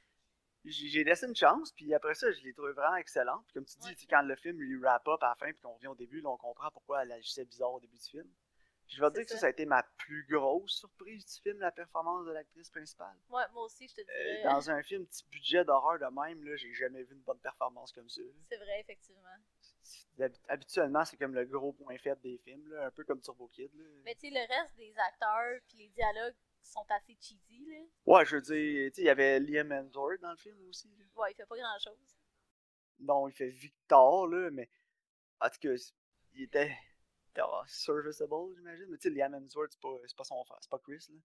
j'ai 0.65 1.05
laissé 1.05 1.27
une 1.27 1.35
chance, 1.37 1.71
puis 1.73 1.93
après 1.95 2.15
ça, 2.15 2.31
je 2.33 2.41
l'ai 2.43 2.53
trouvé 2.53 2.73
vraiment 2.73 2.97
excellente. 2.97 3.45
Puis 3.47 3.55
comme 3.55 3.65
tu 3.67 3.77
dis, 3.79 3.89
Ouais. 3.89 3.97
quand 4.09 4.23
le 4.23 4.35
film 4.37 4.59
lui 4.59 4.77
wrap 4.79 5.07
up 5.09 5.23
à 5.23 5.29
la 5.31 5.35
fin, 5.37 5.53
puis 5.53 5.61
qu'on 5.61 5.75
revient 5.75 5.87
au 5.89 5.95
début, 5.95 6.21
là, 6.21 6.31
on 6.31 6.37
comprend 6.37 6.71
pourquoi 6.73 7.03
elle 7.03 7.13
agissait 7.13 7.45
bizarre 7.45 7.73
au 7.73 7.81
début 7.81 7.97
du 7.99 8.09
film. 8.09 8.29
Puis 8.87 8.97
je 8.97 9.01
vais 9.03 9.09
te 9.11 9.15
dire 9.17 9.25
que 9.25 9.31
ça, 9.33 9.39
ça. 9.39 9.47
a 9.47 9.51
été 9.51 9.67
ma 9.67 9.83
plus 9.99 10.25
grosse 10.29 10.79
surprise 10.79 11.25
du 11.27 11.41
film, 11.43 11.59
la 11.59 11.73
performance 11.73 12.25
de 12.27 12.31
l'actrice 12.33 12.71
principale. 12.71 13.17
Ouais, 13.31 13.43
moi 13.53 13.65
aussi, 13.65 13.89
je 13.89 13.95
te 13.97 14.01
Euh, 14.03 14.05
dirais. 14.05 14.43
dans 14.45 14.71
un 14.71 14.83
film 14.83 15.05
petit 15.07 15.25
budget 15.29 15.65
d'horreur 15.65 15.99
de 15.99 16.05
même, 16.21 16.45
là, 16.45 16.55
j'ai 16.57 16.73
jamais 16.73 17.03
vu 17.03 17.15
une 17.15 17.23
bonne 17.23 17.41
performance 17.41 17.93
comme 17.93 18.09
ça. 18.09 18.21
C'est 18.49 18.57
vrai, 18.59 18.81
effectivement. 18.81 19.23
Habituellement, 20.49 21.05
c'est 21.05 21.17
comme 21.17 21.35
le 21.35 21.45
gros 21.45 21.73
point 21.73 21.99
faible 21.99 22.21
des 22.23 22.39
films, 22.39 22.67
là, 22.69 22.87
un 22.87 22.91
peu 22.91 23.05
comme 23.05 23.21
Turbo 23.21 23.49
Kid. 23.49 23.71
Là. 23.75 23.85
Mais 24.05 24.15
tu 24.15 24.29
sais, 24.29 24.31
le 24.31 24.41
reste 24.41 24.75
des 24.77 24.95
acteurs 24.99 25.61
puis 25.69 25.79
les 25.79 25.89
dialogues 25.91 26.35
sont 26.63 26.87
assez 26.89 27.17
cheesy, 27.21 27.67
là. 27.69 27.81
Ouais, 28.07 28.25
je 28.25 28.37
veux 28.37 28.43
dire, 28.43 28.91
tu 28.93 28.95
sais, 28.95 29.03
il 29.03 29.05
y 29.05 29.11
avait 29.11 29.39
Liam 29.41 29.71
Hemsworth 29.71 30.21
dans 30.21 30.31
le 30.31 30.37
film 30.39 30.57
aussi. 30.69 30.89
là. 30.99 31.05
Ouais, 31.17 31.33
il 31.33 31.35
fait 31.35 31.45
pas 31.47 31.57
grand 31.57 31.79
chose. 31.79 32.17
Non, 32.99 33.29
il 33.29 33.35
fait 33.35 33.49
Victor, 33.51 34.27
là, 34.29 34.51
mais 34.51 34.71
en 35.41 35.51
tout 35.51 35.59
cas, 35.61 35.75
il 36.33 36.43
était 36.45 36.75
ah, 37.45 37.65
serviceable, 37.67 38.55
j'imagine. 38.57 38.87
Mais 38.89 38.99
tu 38.99 39.09
sais, 39.09 39.15
Liam 39.15 39.35
Hemsworth, 39.35 39.73
c'est 39.73 39.81
pas, 39.81 39.95
c'est 40.07 40.17
pas 40.17 40.25
son 40.25 40.45
frère, 40.45 40.59
c'est 40.61 40.71
pas 40.71 40.79
Chris, 40.79 41.05
là. 41.11 41.19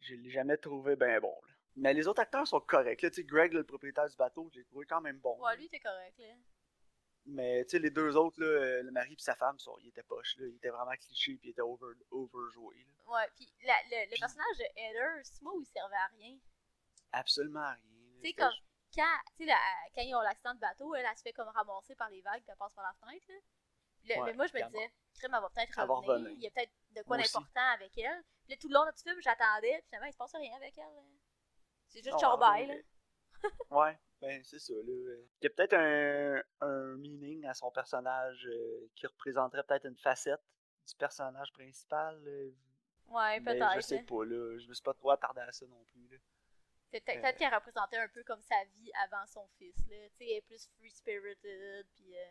Je 0.00 0.14
l'ai 0.14 0.30
jamais 0.30 0.56
trouvé 0.56 0.96
ben 0.96 1.20
bon, 1.20 1.38
là. 1.46 1.52
Mais 1.76 1.94
les 1.94 2.08
autres 2.08 2.20
acteurs 2.22 2.46
sont 2.48 2.60
corrects, 2.60 3.02
là. 3.02 3.10
Tu 3.10 3.16
sais, 3.16 3.24
Greg, 3.24 3.52
le 3.52 3.64
propriétaire 3.64 4.08
du 4.08 4.16
bateau, 4.16 4.48
je 4.52 4.58
l'ai 4.58 4.64
trouvé 4.64 4.86
quand 4.86 5.00
même 5.00 5.18
bon. 5.18 5.38
Ouais, 5.44 5.56
lui, 5.56 5.68
t'es 5.68 5.80
correct, 5.80 6.18
là. 6.18 6.34
Mais 7.26 7.64
tu 7.64 7.70
sais, 7.72 7.78
les 7.78 7.90
deux 7.90 8.16
autres, 8.16 8.40
là, 8.40 8.46
euh, 8.46 8.82
le 8.82 8.90
mari 8.90 9.12
et 9.12 9.22
sa 9.22 9.34
femme, 9.36 9.56
ils 9.82 9.88
étaient 9.88 10.02
poches. 10.02 10.36
Là. 10.38 10.46
Ils 10.46 10.56
étaient 10.56 10.70
vraiment 10.70 10.90
clichés 10.96 11.36
puis 11.36 11.48
ils 11.48 11.50
étaient 11.50 11.60
over, 11.60 11.92
overjoués. 12.10 12.82
Là. 12.82 13.12
Ouais, 13.12 13.28
puis 13.36 13.46
la- 13.62 13.74
le, 13.90 14.10
le 14.10 14.18
personnage 14.18 14.56
de 14.58 14.64
Heather, 14.74 15.20
c'est 15.24 15.42
moi 15.42 15.52
il 15.60 15.66
servait 15.66 15.96
à 15.96 16.06
rien. 16.16 16.38
Absolument 17.12 17.60
rien. 17.60 17.76
là. 17.76 18.20
Tu 18.22 18.28
sais, 18.28 18.32
comme 18.34 18.52
quand, 18.94 19.18
la- 19.40 19.54
quand 19.94 20.02
ils 20.02 20.14
ont 20.14 20.20
l'accident 20.22 20.54
de 20.54 20.60
bateau, 20.60 20.94
elle, 20.94 21.04
elle 21.08 21.16
se 21.16 21.22
fait 21.22 21.32
comme 21.34 21.48
ramasser 21.48 21.94
par 21.94 22.08
les 22.08 22.22
vagues 22.22 22.40
puis 22.42 22.50
elle 22.50 22.56
passe 22.56 22.72
par 22.74 22.84
la 22.84 22.94
fenêtre. 22.94 23.26
Là. 23.28 23.34
Le- 24.04 24.14
Ouais, 24.16 24.22
mais 24.26 24.32
moi, 24.34 24.46
je 24.46 24.54
me 24.54 24.64
disais, 24.66 24.92
Crime, 25.14 25.34
elle 25.34 25.40
va 25.42 25.50
peut-être 25.50 25.78
revenir. 25.80 26.08
revenir. 26.08 26.30
Il 26.32 26.42
y 26.42 26.46
a 26.46 26.50
peut-être 26.50 26.72
de 26.96 27.02
quoi 27.02 27.16
d'important 27.18 27.68
avec 27.74 27.96
elle. 27.98 28.22
Puis 28.44 28.50
là, 28.52 28.56
tout 28.60 28.68
le 28.68 28.74
long 28.74 28.84
de 28.86 28.92
ce 28.96 29.02
film, 29.02 29.20
j'attendais. 29.20 29.72
Puis 29.78 29.82
finalement, 29.88 30.06
il 30.08 30.12
se 30.12 30.16
passe 30.18 30.34
rien 30.34 30.56
avec 30.56 30.76
elle. 30.78 30.84
C'est 31.88 32.02
juste 32.02 32.18
chorbaille, 32.20 32.66
là. 32.66 32.74
Ouais, 33.70 33.98
ben 34.20 34.42
c'est 34.44 34.58
ça. 34.58 34.74
Là. 34.74 34.82
Il 35.40 35.44
y 35.44 35.46
a 35.46 35.50
peut-être 35.50 35.72
un, 35.74 36.42
un 36.60 36.96
meaning 36.96 37.44
à 37.46 37.54
son 37.54 37.70
personnage 37.70 38.46
euh, 38.46 38.90
qui 38.94 39.06
représenterait 39.06 39.62
peut-être 39.64 39.86
une 39.86 39.96
facette 39.96 40.42
du 40.86 40.94
personnage 40.96 41.50
principal. 41.52 42.22
là. 42.22 42.50
Ouais, 43.08 43.40
peut-être. 43.40 43.74
je 43.76 43.80
sais 43.80 43.96
là. 43.96 44.02
pas, 44.06 44.24
là. 44.24 44.58
Je 44.58 44.66
me 44.68 44.74
suis 44.74 44.82
pas 44.82 44.92
trop 44.94 45.10
attardé 45.10 45.40
à 45.40 45.50
ça 45.52 45.66
non 45.66 45.82
plus. 45.84 46.06
Là. 46.08 46.18
Peut-être 46.92 47.24
Euh. 47.24 47.32
qu'elle 47.38 47.54
représentait 47.54 47.96
un 47.96 48.08
peu 48.08 48.22
comme 48.24 48.42
sa 48.42 48.62
vie 48.64 48.90
avant 49.04 49.24
son 49.26 49.46
fils. 49.58 49.78
Là. 49.88 49.96
Tu 50.10 50.16
sais, 50.18 50.24
elle 50.30 50.36
est 50.38 50.40
plus 50.42 50.68
free-spirited. 50.76 51.86
Puis 51.96 52.16
euh, 52.18 52.30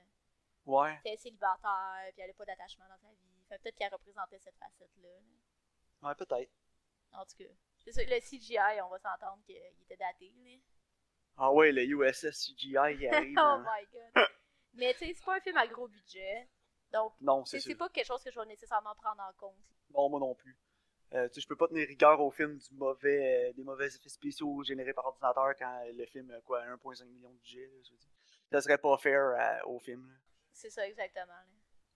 Ouais, 0.66 1.00
elle 1.06 1.18
célibataire. 1.18 2.10
Puis 2.14 2.22
elle 2.22 2.28
n'a 2.28 2.34
pas 2.34 2.46
d'attachement 2.46 2.86
dans 2.88 2.98
sa 2.98 3.08
vie. 3.10 3.44
Fait 3.50 3.58
peut-être 3.60 3.76
qu'elle 3.76 3.92
représentait 3.94 4.40
cette 4.40 4.58
facette-là. 4.58 5.10
là. 5.10 6.10
ouais, 6.10 6.16
peut-être. 6.16 6.52
En 7.12 7.26
tout 7.26 7.36
cas. 7.38 7.50
C'est 7.84 7.92
ça, 7.92 8.02
le 8.04 8.20
CGI, 8.20 8.82
on 8.84 8.90
va 8.90 9.00
s'entendre 9.00 9.42
qu'il 9.46 9.56
était 9.56 9.98
daté. 9.98 10.32
Là. 10.44 10.58
Ah 11.38 11.52
ouais, 11.52 11.72
le 11.72 11.84
USS 11.84 12.30
CGI 12.32 12.98
qui 12.98 13.08
arrive. 13.08 13.36
oh 13.38 13.42
hein. 13.42 13.66
my 13.66 13.86
god. 13.92 14.28
Mais 14.74 14.94
tu 14.94 15.00
sais, 15.00 15.14
c'est 15.16 15.26
pas 15.26 15.38
un 15.38 15.40
film 15.40 15.58
à 15.58 15.66
gros 15.68 15.88
budget. 15.88 16.48
Donc, 16.92 17.14
Non, 17.22 17.46
c'est 17.46 17.60
sûr. 17.60 17.78
pas 17.78 17.90
quelque 17.90 18.06
chose 18.06 18.24
que 18.24 18.32
je 18.32 18.40
vais 18.40 18.46
nécessairement 18.46 18.94
prendre 18.96 19.22
en 19.22 19.34
compte. 19.34 19.56
Non, 19.94 20.10
moi 20.10 20.20
non 20.20 20.36
plus. 20.36 20.58
Euh, 21.14 21.28
tu 21.30 21.36
sais, 21.36 21.42
je 21.42 21.48
peux 21.48 21.56
pas 21.56 21.68
tenir 21.68 21.88
rigueur 21.88 22.20
au 22.22 22.30
film 22.30 22.58
du 22.58 22.74
mauvais, 22.76 23.50
euh, 23.50 23.54
des 23.54 23.64
mauvais 23.64 23.88
effets 23.88 24.10
spéciaux 24.10 24.62
générés 24.64 24.94
par 24.94 25.06
ordinateur 25.08 25.56
quand 25.58 25.84
le 25.92 26.06
film 26.06 26.30
a 26.32 26.42
quoi, 26.42 26.62
1,5 26.66 27.06
million 27.06 27.30
de 27.32 27.38
budget. 27.38 27.66
là, 27.66 27.78
je 27.84 27.92
veux 27.92 27.98
dire. 27.98 28.10
Ça 28.52 28.62
serait 28.62 28.78
pas 28.78 28.96
fair 28.98 29.20
euh, 29.20 29.66
au 29.68 29.80
film. 29.80 30.08
là. 30.08 30.14
C'est 30.60 30.70
ça, 30.70 30.86
exactement. 30.88 31.26
là. 31.34 31.46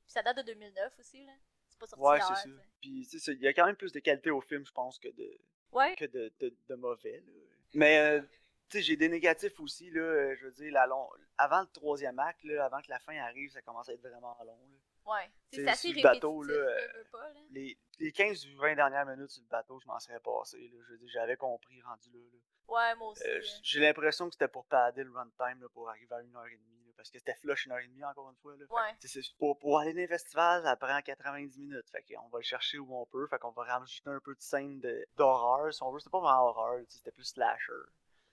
Puis 0.06 0.12
ça 0.14 0.22
date 0.24 0.38
de 0.38 0.42
2009 0.44 0.94
aussi, 1.00 1.26
là. 1.26 1.34
C'est 1.68 1.80
pas 1.80 1.88
sorti 1.88 2.04
Ouais, 2.04 2.20
c'est 2.22 2.50
ça. 2.50 2.56
Puis, 2.82 3.08
tu 3.10 3.20
sais, 3.20 3.34
il 3.34 3.42
y 3.42 3.48
a 3.48 3.54
quand 3.54 3.66
même 3.66 3.76
plus 3.76 3.92
de 3.92 4.00
qualité 4.00 4.30
au 4.32 4.42
film, 4.42 4.66
je 4.66 4.72
pense, 4.72 5.00
que 5.00 5.10
de, 5.10 5.38
Ouais, 5.72 5.96
que 5.96 6.06
de, 6.06 6.32
de, 6.40 6.56
de 6.70 6.76
mauvais. 6.76 7.22
là. 7.26 7.32
Mais, 7.74 7.98
euh, 8.00 8.22
tu 8.70 8.78
sais, 8.78 8.84
j'ai 8.84 8.96
des 8.96 9.10
négatifs 9.10 9.60
aussi, 9.60 9.90
là. 9.90 10.02
euh, 10.02 10.36
Je 10.38 10.46
veux 10.46 10.52
dire, 10.52 10.72
la 10.72 10.86
long... 10.88 11.10
avant 11.38 11.62
le 11.62 11.68
troisième 11.68 12.20
acte, 12.20 12.44
là, 12.44 12.66
avant 12.66 12.82
que 12.82 12.90
la 12.90 13.00
fin 13.00 13.16
arrive, 13.18 13.50
ça 13.52 13.62
commence 13.62 13.90
à 13.90 13.94
être 13.94 14.02
vraiment 14.02 14.38
long. 14.46 14.60
là. 14.70 15.14
ouais. 15.14 15.32
C'est 15.52 15.64
C'est 15.64 15.68
assez 15.70 15.88
sur 15.88 15.90
le 15.90 15.96
répétitif, 15.98 16.14
bateau, 16.22 16.44
là, 16.44 16.54
là, 16.54 16.60
euh, 16.72 16.88
veux 16.98 17.04
pas, 17.12 17.30
là. 17.34 17.40
Les, 17.50 17.78
les 18.00 18.12
15 18.12 18.46
ou 18.48 18.58
20 18.60 18.76
dernières 18.76 19.06
minutes 19.08 19.32
sur 19.32 19.42
le 19.44 19.50
bateau, 19.50 19.80
je 19.80 19.88
m'en 19.88 20.00
serais 20.00 20.20
passé. 20.20 20.60
Là. 20.70 20.78
Je 20.86 20.92
veux 20.92 20.98
dire, 21.00 21.10
j'avais 21.12 21.36
compris 21.38 21.82
rendu 21.82 22.10
là. 22.12 22.20
là. 22.20 22.40
Ouais, 22.68 22.96
moi 22.96 23.10
aussi. 23.10 23.24
Euh, 23.28 23.42
j'ai 23.64 23.80
l'impression 23.80 24.28
que 24.28 24.34
c'était 24.36 24.48
pour 24.48 24.66
padder 24.66 25.04
le 25.04 25.12
runtime 25.12 25.60
là, 25.62 25.68
pour 25.74 25.90
arriver 25.90 26.14
à 26.14 26.22
1h30. 26.22 26.58
Parce 26.96 27.10
que 27.10 27.18
c'était 27.20 27.36
flush 27.36 27.68
1h30 27.68 28.06
encore 28.06 28.30
une 28.30 28.36
fois. 28.38 28.56
Là. 28.56 28.66
Que, 28.66 28.74
Ouais. 28.74 29.22
pour, 29.40 29.58
pour 29.60 29.80
aller 29.80 29.92
dans 29.94 29.98
les 30.00 30.08
festivals, 30.08 30.64
ça 30.64 30.76
prend 30.76 31.02
90 31.02 31.58
minutes. 31.60 31.90
Fait 31.90 32.04
qu'on 32.04 32.30
va 32.30 32.38
le 32.40 32.44
chercher 32.44 32.78
où 32.80 32.96
on 32.96 33.06
peut. 33.06 33.28
Fait 33.28 33.40
qu'on 33.40 33.52
va 33.52 33.64
rajouter 33.64 34.10
un 34.10 34.20
peu 34.20 34.36
de 34.36 34.42
scène 34.42 34.82
d'horreur. 35.18 35.74
Si 35.74 35.82
on 35.84 35.92
veut, 35.92 36.00
c'était 36.00 36.12
pas 36.12 36.20
vraiment 36.20 36.44
horreur, 36.50 36.82
c'était 36.90 37.12
plus 37.12 37.26
slasher. 37.26 37.72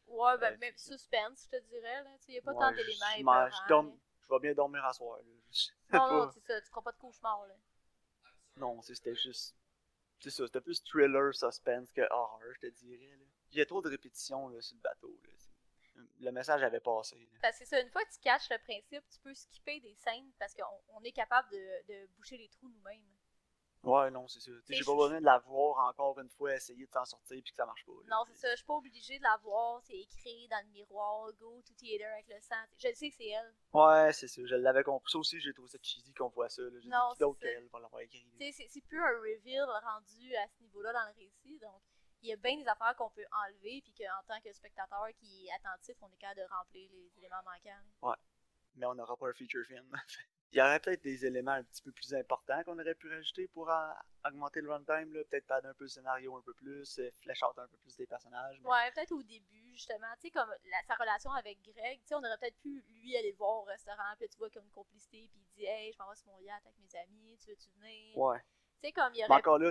Ouais, 0.06 0.36
ben, 0.38 0.54
Euh, 0.54 0.58
même 0.58 0.76
suspense, 0.76 1.48
je 1.50 1.56
te 1.58 1.62
dirais, 1.66 2.02
là. 2.04 2.10
Tu 2.18 2.26
sais, 2.26 2.32
y 2.32 2.38
a 2.38 2.42
pas 2.42 2.52
Ouais, 2.52 2.58
tant 2.58 2.70
d'éléments 2.72 3.48
je 3.48 3.54
je 3.62 3.68
dorm- 3.68 3.98
vais 4.30 4.38
bien 4.40 4.54
dormir 4.54 4.84
à 4.84 4.92
soir. 4.92 5.18
Là. 5.18 5.98
Non, 5.98 6.12
non, 6.26 6.30
c'est 6.32 6.40
ça, 6.44 6.60
tu 6.60 6.68
feras 6.68 6.82
pas 6.82 6.92
de 6.92 6.98
cauchemar, 6.98 7.46
là. 7.46 7.54
Non, 8.56 8.82
c'était 8.82 9.14
juste. 9.14 9.54
C'est 10.20 10.30
ça, 10.30 10.44
c'était 10.46 10.60
plus 10.60 10.82
thriller, 10.84 11.32
suspense 11.34 11.90
que 11.92 12.02
horreur, 12.12 12.42
je 12.54 12.60
te 12.60 12.66
dirais. 12.66 13.16
Là. 13.16 13.24
Il 13.52 13.58
y 13.58 13.60
a 13.62 13.66
trop 13.66 13.80
de 13.80 13.88
répétitions 13.88 14.48
là, 14.48 14.60
sur 14.60 14.76
le 14.76 14.82
bateau. 14.82 15.18
Là. 15.24 15.30
Le 16.20 16.30
message 16.32 16.62
avait 16.62 16.80
passé. 16.80 17.16
là. 17.18 17.38
Parce 17.42 17.58
que 17.58 17.64
c'est 17.64 17.76
ça, 17.76 17.80
une 17.80 17.90
fois 17.90 18.04
que 18.04 18.10
tu 18.12 18.20
catches 18.20 18.50
le 18.50 18.58
principe, 18.58 19.04
tu 19.10 19.18
peux 19.20 19.34
skipper 19.34 19.80
des 19.80 19.94
scènes 19.94 20.30
parce 20.38 20.54
qu'on 20.54 20.80
on 20.94 21.02
est 21.02 21.12
capable 21.12 21.50
de, 21.50 21.86
de 21.92 22.06
boucher 22.16 22.36
les 22.36 22.48
trous 22.48 22.68
nous-mêmes. 22.68 23.04
Ouais, 23.82 24.10
non, 24.10 24.28
c'est 24.28 24.40
ça. 24.40 24.50
J'ai 24.68 24.84
pas 24.84 24.94
besoin 24.94 25.20
de 25.20 25.24
la 25.24 25.38
voir 25.38 25.88
encore 25.88 26.18
une 26.20 26.28
fois, 26.28 26.54
essayer 26.54 26.84
de 26.86 26.92
s'en 26.92 27.06
sortir 27.06 27.40
puis 27.42 27.50
que 27.50 27.56
ça 27.56 27.64
marche 27.64 27.82
pas. 27.86 27.92
là. 27.92 28.08
Non, 28.10 28.24
c'est 28.28 28.36
ça, 28.36 28.50
je 28.50 28.56
suis 28.56 28.66
pas 28.66 28.74
obligée 28.74 29.16
de 29.16 29.22
la 29.22 29.38
voir, 29.38 29.80
c'est 29.82 29.96
écrit 29.98 30.46
dans 30.48 30.60
le 30.66 30.70
miroir, 30.70 31.32
go 31.40 31.62
to 31.66 31.72
theater 31.78 32.12
avec 32.12 32.28
le 32.28 32.38
sang. 32.42 32.56
Je 32.76 32.88
le 32.88 32.94
sais 32.94 33.08
que 33.08 33.16
c'est 33.16 33.28
elle. 33.28 33.54
Ouais, 33.72 34.12
c'est 34.12 34.28
ça. 34.28 34.42
Je 34.44 34.54
l'avais 34.54 34.82
compris. 34.82 35.10
Ça 35.10 35.16
aussi, 35.18 35.40
j'ai 35.40 35.54
trouvé 35.54 35.68
ça 35.70 35.78
cheesy 35.82 36.12
qu'on 36.12 36.28
voit 36.28 36.50
ça. 36.50 36.60
Là. 36.60 36.78
Non, 36.84 37.14
qui 37.14 37.20
d'autre 37.20 37.38
c'est 37.40 37.46
ça. 37.48 37.54
qu'elle 37.54 37.68
va 37.68 37.80
l'avoir 37.80 38.02
écrit. 38.02 38.26
c'est 38.38 38.80
plus 38.82 39.00
un 39.00 39.18
reveal 39.18 39.64
rendu 39.64 40.36
à 40.36 40.46
ce 40.46 40.62
niveau-là 40.62 40.92
dans 40.92 41.06
le 41.06 41.14
récit, 41.18 41.58
donc 41.58 41.80
il 42.22 42.28
y 42.28 42.32
a 42.32 42.36
bien 42.36 42.56
des 42.56 42.66
affaires 42.68 42.94
qu'on 42.96 43.10
peut 43.10 43.24
enlever, 43.46 43.80
puis 43.82 43.92
qu'en 43.94 44.22
tant 44.26 44.40
que 44.40 44.52
spectateur 44.52 45.08
qui 45.18 45.46
est 45.46 45.52
attentif, 45.52 45.96
on 46.02 46.08
est 46.12 46.16
capable 46.18 46.40
de 46.40 46.46
remplir 46.54 46.88
les 46.92 47.12
éléments 47.18 47.42
manquants. 47.44 47.80
là. 48.02 48.16
Mais 48.76 48.86
on 48.86 48.94
n'aura 48.94 49.16
pas 49.16 49.28
un 49.28 49.32
feature 49.32 49.64
film. 49.66 49.90
Il 50.52 50.58
y 50.58 50.62
aurait 50.62 50.80
peut-être 50.80 51.02
des 51.02 51.24
éléments 51.26 51.52
un 51.52 51.62
petit 51.62 51.82
peu 51.82 51.92
plus 51.92 52.12
importants 52.14 52.62
qu'on 52.64 52.76
aurait 52.78 52.94
pu 52.96 53.08
rajouter 53.08 53.46
pour 53.48 53.68
en- 53.68 53.94
augmenter 54.26 54.60
le 54.60 54.72
runtime. 54.72 55.12
Peut-être 55.12 55.46
pas 55.46 55.58
un 55.58 55.74
peu 55.74 55.84
le 55.84 55.88
scénario 55.88 56.36
un 56.36 56.42
peu 56.42 56.52
plus, 56.54 56.98
euh, 56.98 57.08
flesh 57.22 57.42
out 57.44 57.56
un 57.58 57.68
peu 57.68 57.76
plus 57.78 57.96
des 57.96 58.06
personnages. 58.06 58.58
mais- 58.60 58.68
Ouais, 58.68 58.90
peut-être 58.92 59.12
au 59.12 59.22
début, 59.22 59.70
justement, 59.72 60.12
tu 60.20 60.22
sais, 60.22 60.30
comme 60.30 60.48
la- 60.64 60.82
sa 60.88 60.94
relation 60.96 61.30
avec 61.32 61.60
Greg, 61.62 62.00
tu 62.00 62.06
sais, 62.08 62.14
on 62.16 62.18
aurait 62.18 62.36
peut-être 62.38 62.58
pu, 62.58 62.80
lui, 62.88 63.16
aller 63.16 63.30
le 63.30 63.36
voir 63.36 63.58
au 63.58 63.62
restaurant, 63.62 64.14
puis 64.18 64.28
tu 64.28 64.38
vois 64.38 64.50
comme 64.50 64.64
une 64.64 64.70
complicité, 64.72 65.28
puis 65.32 65.40
il 65.40 65.46
dit 65.54 65.64
«Hey, 65.66 65.92
je 65.92 65.98
m'en 65.98 66.10
vais 66.10 66.16
sur 66.16 66.26
mon 66.28 66.40
yacht 66.40 66.62
avec 66.66 66.76
mes 66.78 66.98
amis, 66.98 67.38
tu 67.38 67.50
veux-tu 67.50 67.70
venir? 67.78 68.18
Ouais. 68.18 68.40
Tu 68.82 68.88
sais, 68.88 68.92
comme 68.92 69.14
il 69.14 69.18
y 69.18 69.20
Mais 69.22 69.26
aurait... 69.28 69.38
encore 69.38 69.58
là, 69.58 69.70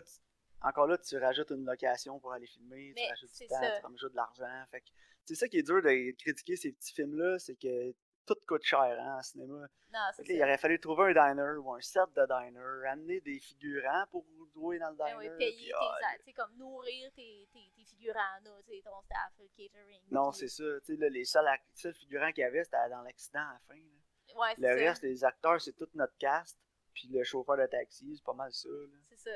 encore 0.61 0.87
là, 0.87 0.97
tu 0.97 1.17
rajoutes 1.17 1.51
une 1.51 1.65
location 1.65 2.19
pour 2.19 2.33
aller 2.33 2.47
filmer, 2.47 2.91
Mais 2.95 3.03
tu 3.05 3.09
rajoutes 3.09 3.31
du 3.33 3.47
temps, 3.47 3.55
ça. 3.61 3.79
tu 3.79 3.85
rajoutes 3.85 4.11
de 4.11 4.15
l'argent. 4.17 4.65
Fait 4.71 4.81
que 4.81 4.87
c'est 5.25 5.35
ça 5.35 5.47
qui 5.47 5.57
est 5.59 5.63
dur 5.63 5.81
de 5.81 6.11
critiquer 6.17 6.55
ces 6.55 6.71
petits 6.71 6.93
films-là, 6.93 7.39
c'est 7.39 7.55
que 7.55 7.93
tout 8.25 8.35
coûte 8.47 8.63
cher 8.63 8.79
hein, 8.81 9.17
en 9.17 9.21
cinéma. 9.23 9.67
Non, 9.91 9.99
Fait 10.15 10.23
là, 10.23 10.33
il 10.35 10.43
aurait 10.43 10.57
fallu 10.59 10.79
trouver 10.79 11.11
un 11.17 11.33
diner 11.33 11.57
ou 11.57 11.73
un 11.73 11.81
set 11.81 12.03
de 12.15 12.25
diner, 12.27 12.87
amener 12.89 13.21
des 13.21 13.39
figurants 13.39 14.05
pour 14.11 14.23
jouer 14.53 14.77
dans 14.77 14.91
le 14.91 14.95
Ben 14.97 15.05
diner. 15.17 15.17
oui, 15.31 15.37
payer 15.37 15.71
puis, 15.71 16.25
tes, 16.25 16.33
ah, 16.39 16.45
comme 16.45 16.55
nourrir 16.57 17.11
tes, 17.15 17.47
tes, 17.51 17.71
tes 17.75 17.83
figurants, 17.85 18.39
là, 18.43 18.51
ton 18.67 19.01
staff, 19.01 19.33
le 19.39 19.47
catering. 19.57 20.01
Non, 20.11 20.31
c'est 20.31 20.47
ça. 20.47 20.63
Tu 20.85 20.93
sais, 20.93 20.99
là, 20.99 21.09
les 21.09 21.25
seuls, 21.25 21.47
seuls 21.73 21.95
figurants 21.95 22.31
qu'il 22.31 22.41
y 22.41 22.45
avait, 22.45 22.63
c'était 22.63 22.89
dans 22.91 23.01
l'accident 23.01 23.39
à 23.39 23.53
la 23.53 23.59
fin. 23.67 23.75
là. 23.75 24.39
Ouais, 24.39 24.53
c'est 24.55 24.61
Le 24.61 24.67
ça. 24.67 24.73
reste, 24.89 25.03
les 25.03 25.23
acteurs, 25.23 25.59
c'est 25.61 25.73
tout 25.73 25.89
notre 25.95 26.15
cast. 26.17 26.59
Puis 26.93 27.07
le 27.11 27.23
chauffeur 27.23 27.57
de 27.57 27.65
taxi, 27.65 28.15
c'est 28.15 28.23
pas 28.23 28.33
mal 28.33 28.51
ça. 28.53 28.69
C'est 29.09 29.17
ça. 29.17 29.31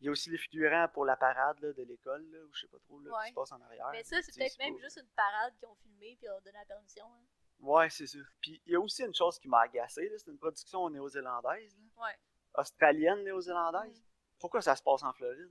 Il 0.00 0.06
y 0.06 0.08
a 0.08 0.12
aussi 0.12 0.28
les 0.30 0.38
figurants 0.38 0.88
pour 0.92 1.04
la 1.06 1.16
parade 1.16 1.58
là, 1.60 1.72
de 1.72 1.82
l'école, 1.82 2.22
ou 2.22 2.52
je 2.54 2.60
sais 2.60 2.66
pas 2.68 2.78
trop, 2.80 3.00
là, 3.00 3.10
Ouais. 3.12 3.24
qui 3.24 3.30
se 3.30 3.34
passe 3.34 3.52
en 3.52 3.60
arrière. 3.62 3.88
Mais 3.92 4.02
ça, 4.04 4.20
c'est 4.22 4.34
peut-être 4.36 4.58
même 4.58 4.74
pas- 4.76 4.82
juste 4.82 4.98
une 4.98 5.08
parade 5.16 5.54
qu'ils 5.58 5.68
ont 5.68 5.74
filmée, 5.76 6.16
puis 6.18 6.28
ont 6.28 6.38
donné 6.40 6.58
la 6.58 6.64
permission. 6.66 7.06
hein. 7.06 7.24
Ouais, 7.60 7.88
c'est 7.88 8.06
ça. 8.06 8.18
Puis 8.42 8.60
il 8.66 8.72
y 8.72 8.76
a 8.76 8.80
aussi 8.80 9.02
une 9.02 9.14
chose 9.14 9.38
qui 9.38 9.48
m'a 9.48 9.60
agacé, 9.62 10.12
c'est 10.18 10.30
une 10.30 10.38
production 10.38 10.88
néo-zélandaise. 10.90 11.74
Ouais. 11.96 12.14
australienne 12.58 13.22
néo-zélandaise. 13.24 13.98
Mhm. 13.98 14.04
Pourquoi 14.38 14.62
ça 14.62 14.74
se 14.76 14.82
passe 14.82 15.02
en 15.02 15.12
Floride? 15.12 15.50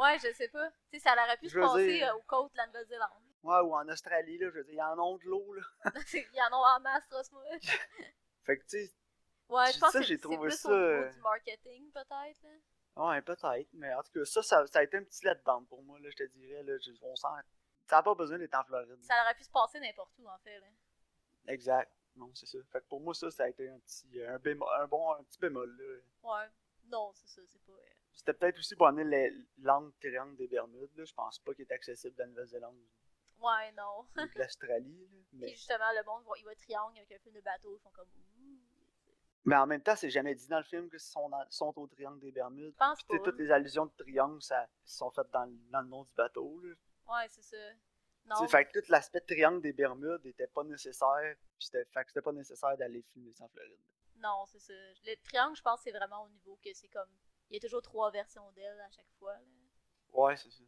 Ouais, 0.00 0.18
je 0.18 0.32
sais 0.34 0.48
pas. 0.48 0.70
Tu 0.90 0.98
sais, 0.98 1.00
ça 1.00 1.12
aurait 1.12 1.36
pu 1.38 1.48
Je 1.48 1.54
se 1.54 1.58
passer 1.58 1.92
dire- 1.92 2.08
euh, 2.14 2.16
aux 2.18 2.22
côtes 2.22 2.52
de 2.52 2.56
la 2.58 2.66
Nouvelle-Zélande. 2.66 3.22
Ouais, 3.42 3.60
ou 3.60 3.74
en 3.74 3.88
Australie, 3.88 4.38
là, 4.38 4.48
je 4.50 4.54
veux 4.58 4.64
dire, 4.64 4.74
ils 4.74 4.82
en 4.82 4.98
ont 4.98 5.16
de 5.18 5.24
l'eau, 5.24 5.52
là. 5.54 5.62
Il 6.14 6.34
y 6.34 6.42
en 6.42 6.52
a 6.52 6.76
en 6.76 6.80
masse, 6.80 7.04
Rosmus. 7.10 7.38
Fait 8.44 8.58
que, 8.58 8.62
tu 8.64 8.68
sais, 8.86 8.92
Ouais, 9.48 9.66
Ça, 9.66 9.72
je 9.72 9.78
pense 9.80 9.92
que 9.92 10.02
j'ai 10.02 10.16
c'est 10.16 10.28
plus 10.38 10.50
ça, 10.52 10.68
au 10.70 10.72
niveau 10.72 10.84
euh, 10.84 11.10
du 11.10 11.20
marketing, 11.20 11.90
peut-être. 11.92 12.46
Ouais, 12.96 13.22
peut-être, 13.22 13.68
mais 13.72 13.92
en 13.94 14.02
tout 14.02 14.12
cas, 14.12 14.24
ça, 14.24 14.42
ça, 14.42 14.66
ça 14.66 14.78
a 14.80 14.82
été 14.82 14.96
un 14.96 15.04
petit 15.04 15.24
letdown 15.24 15.66
pour 15.66 15.82
moi, 15.82 15.98
là, 16.00 16.08
je 16.10 16.16
te 16.16 16.22
dirais, 16.24 16.62
là, 16.62 16.74
on 17.02 17.16
sent, 17.16 17.26
ça 17.86 17.96
n'a 17.96 18.02
pas 18.02 18.14
besoin 18.14 18.38
d'être 18.38 18.54
en 18.54 18.64
Floride. 18.64 19.02
Ça 19.02 19.14
aurait 19.22 19.34
pu 19.34 19.44
se 19.44 19.50
passer 19.50 19.80
n'importe 19.80 20.12
où, 20.18 20.28
en 20.28 20.38
fait. 20.38 20.58
Là. 20.60 20.66
Exact, 21.48 21.92
non, 22.16 22.30
c'est 22.34 22.46
ça. 22.46 22.58
Fait 22.70 22.80
que 22.80 22.86
pour 22.86 23.00
moi, 23.00 23.14
ça, 23.14 23.30
ça 23.30 23.44
a 23.44 23.48
été 23.48 23.68
un 23.68 23.78
petit, 23.80 24.22
un, 24.22 24.38
bémol, 24.38 24.68
un 24.80 24.86
bon, 24.86 25.12
un 25.14 25.22
petit 25.24 25.38
bémol, 25.38 25.70
là. 25.76 26.00
Ouais. 26.22 26.48
Non, 26.84 27.12
c'est 27.14 27.28
ça, 27.28 27.42
c'est 27.46 27.62
pas... 27.64 27.72
euh, 27.72 27.90
C'était 28.12 28.34
peut-être 28.34 28.58
aussi 28.58 28.76
pour 28.76 28.86
amener 28.86 29.04
les 29.04 29.46
langues 29.58 29.92
triangle 30.00 30.36
des 30.36 30.48
Bermudes, 30.48 30.94
là, 30.96 31.04
je 31.04 31.14
pense 31.14 31.38
pas 31.38 31.54
qu'il 31.54 31.64
est 31.64 31.72
accessible 31.72 32.14
de 32.14 32.20
la 32.20 32.26
Nouvelle-Zélande 32.26 32.76
Ouais, 33.40 33.72
non. 33.72 34.00
ou 34.16 34.20
de 34.20 34.38
l'Australie, 34.38 35.08
là, 35.10 35.18
Puis 35.46 35.54
justement, 35.54 35.90
le 35.96 36.04
monde, 36.04 36.24
il 36.38 36.44
va 36.44 36.54
triangle 36.54 36.98
avec 36.98 37.12
un 37.12 37.18
film 37.18 37.34
de 37.34 37.40
bateau, 37.40 37.76
ils 37.76 37.80
font 37.80 37.90
comme... 37.90 38.08
Mais 39.44 39.56
en 39.56 39.66
même 39.66 39.82
temps, 39.82 39.96
c'est 39.96 40.10
jamais 40.10 40.34
dit 40.34 40.46
dans 40.46 40.58
le 40.58 40.64
film 40.64 40.88
qu'ils 40.88 41.00
sont, 41.00 41.28
dans- 41.28 41.44
sont 41.50 41.72
au 41.76 41.86
triangle 41.88 42.20
des 42.20 42.30
Bermudes. 42.30 42.72
Je 42.72 42.76
pense 42.78 43.02
pas. 43.02 43.18
toutes 43.18 43.38
les 43.38 43.50
allusions 43.50 43.86
de 43.86 43.92
triangle, 43.98 44.40
ça 44.42 44.68
sont 44.84 45.10
faites 45.10 45.30
dans, 45.32 45.44
le- 45.44 45.56
dans 45.70 45.80
le 45.80 45.88
nom 45.88 46.04
du 46.04 46.12
bateau. 46.14 46.60
Là. 46.60 46.74
Ouais, 47.08 47.26
c'est 47.28 47.42
ça. 47.42 47.56
Non, 48.24 48.46
Fait 48.46 48.64
que 48.66 48.78
tout 48.78 48.86
l'aspect 48.88 49.18
de 49.18 49.26
triangle 49.26 49.60
des 49.60 49.72
Bermudes 49.72 50.24
était 50.26 50.46
pas 50.46 50.62
nécessaire. 50.62 51.36
C'était, 51.58 51.84
fait 51.86 52.02
que 52.04 52.08
c'était 52.10 52.22
pas 52.22 52.30
nécessaire 52.32 52.76
d'aller 52.76 53.02
filmer 53.02 53.32
ça 53.32 53.44
en 53.44 53.48
Floride. 53.48 53.80
non, 54.16 54.44
c'est 54.46 54.60
ça. 54.60 54.72
Le 54.72 55.16
triangle, 55.24 55.56
je 55.56 55.62
pense 55.62 55.80
que 55.80 55.90
c'est 55.90 55.96
vraiment 55.96 56.22
au 56.22 56.28
niveau 56.28 56.56
que 56.64 56.72
c'est 56.72 56.86
comme... 56.88 57.08
Il 57.50 57.54
y 57.54 57.56
a 57.56 57.60
toujours 57.60 57.82
trois 57.82 58.12
versions 58.12 58.48
d'elle 58.52 58.78
à 58.80 58.90
chaque 58.90 59.10
fois. 59.18 59.34
Là. 59.34 59.40
Ouais, 60.12 60.36
c'est 60.36 60.50
ça. 60.52 60.62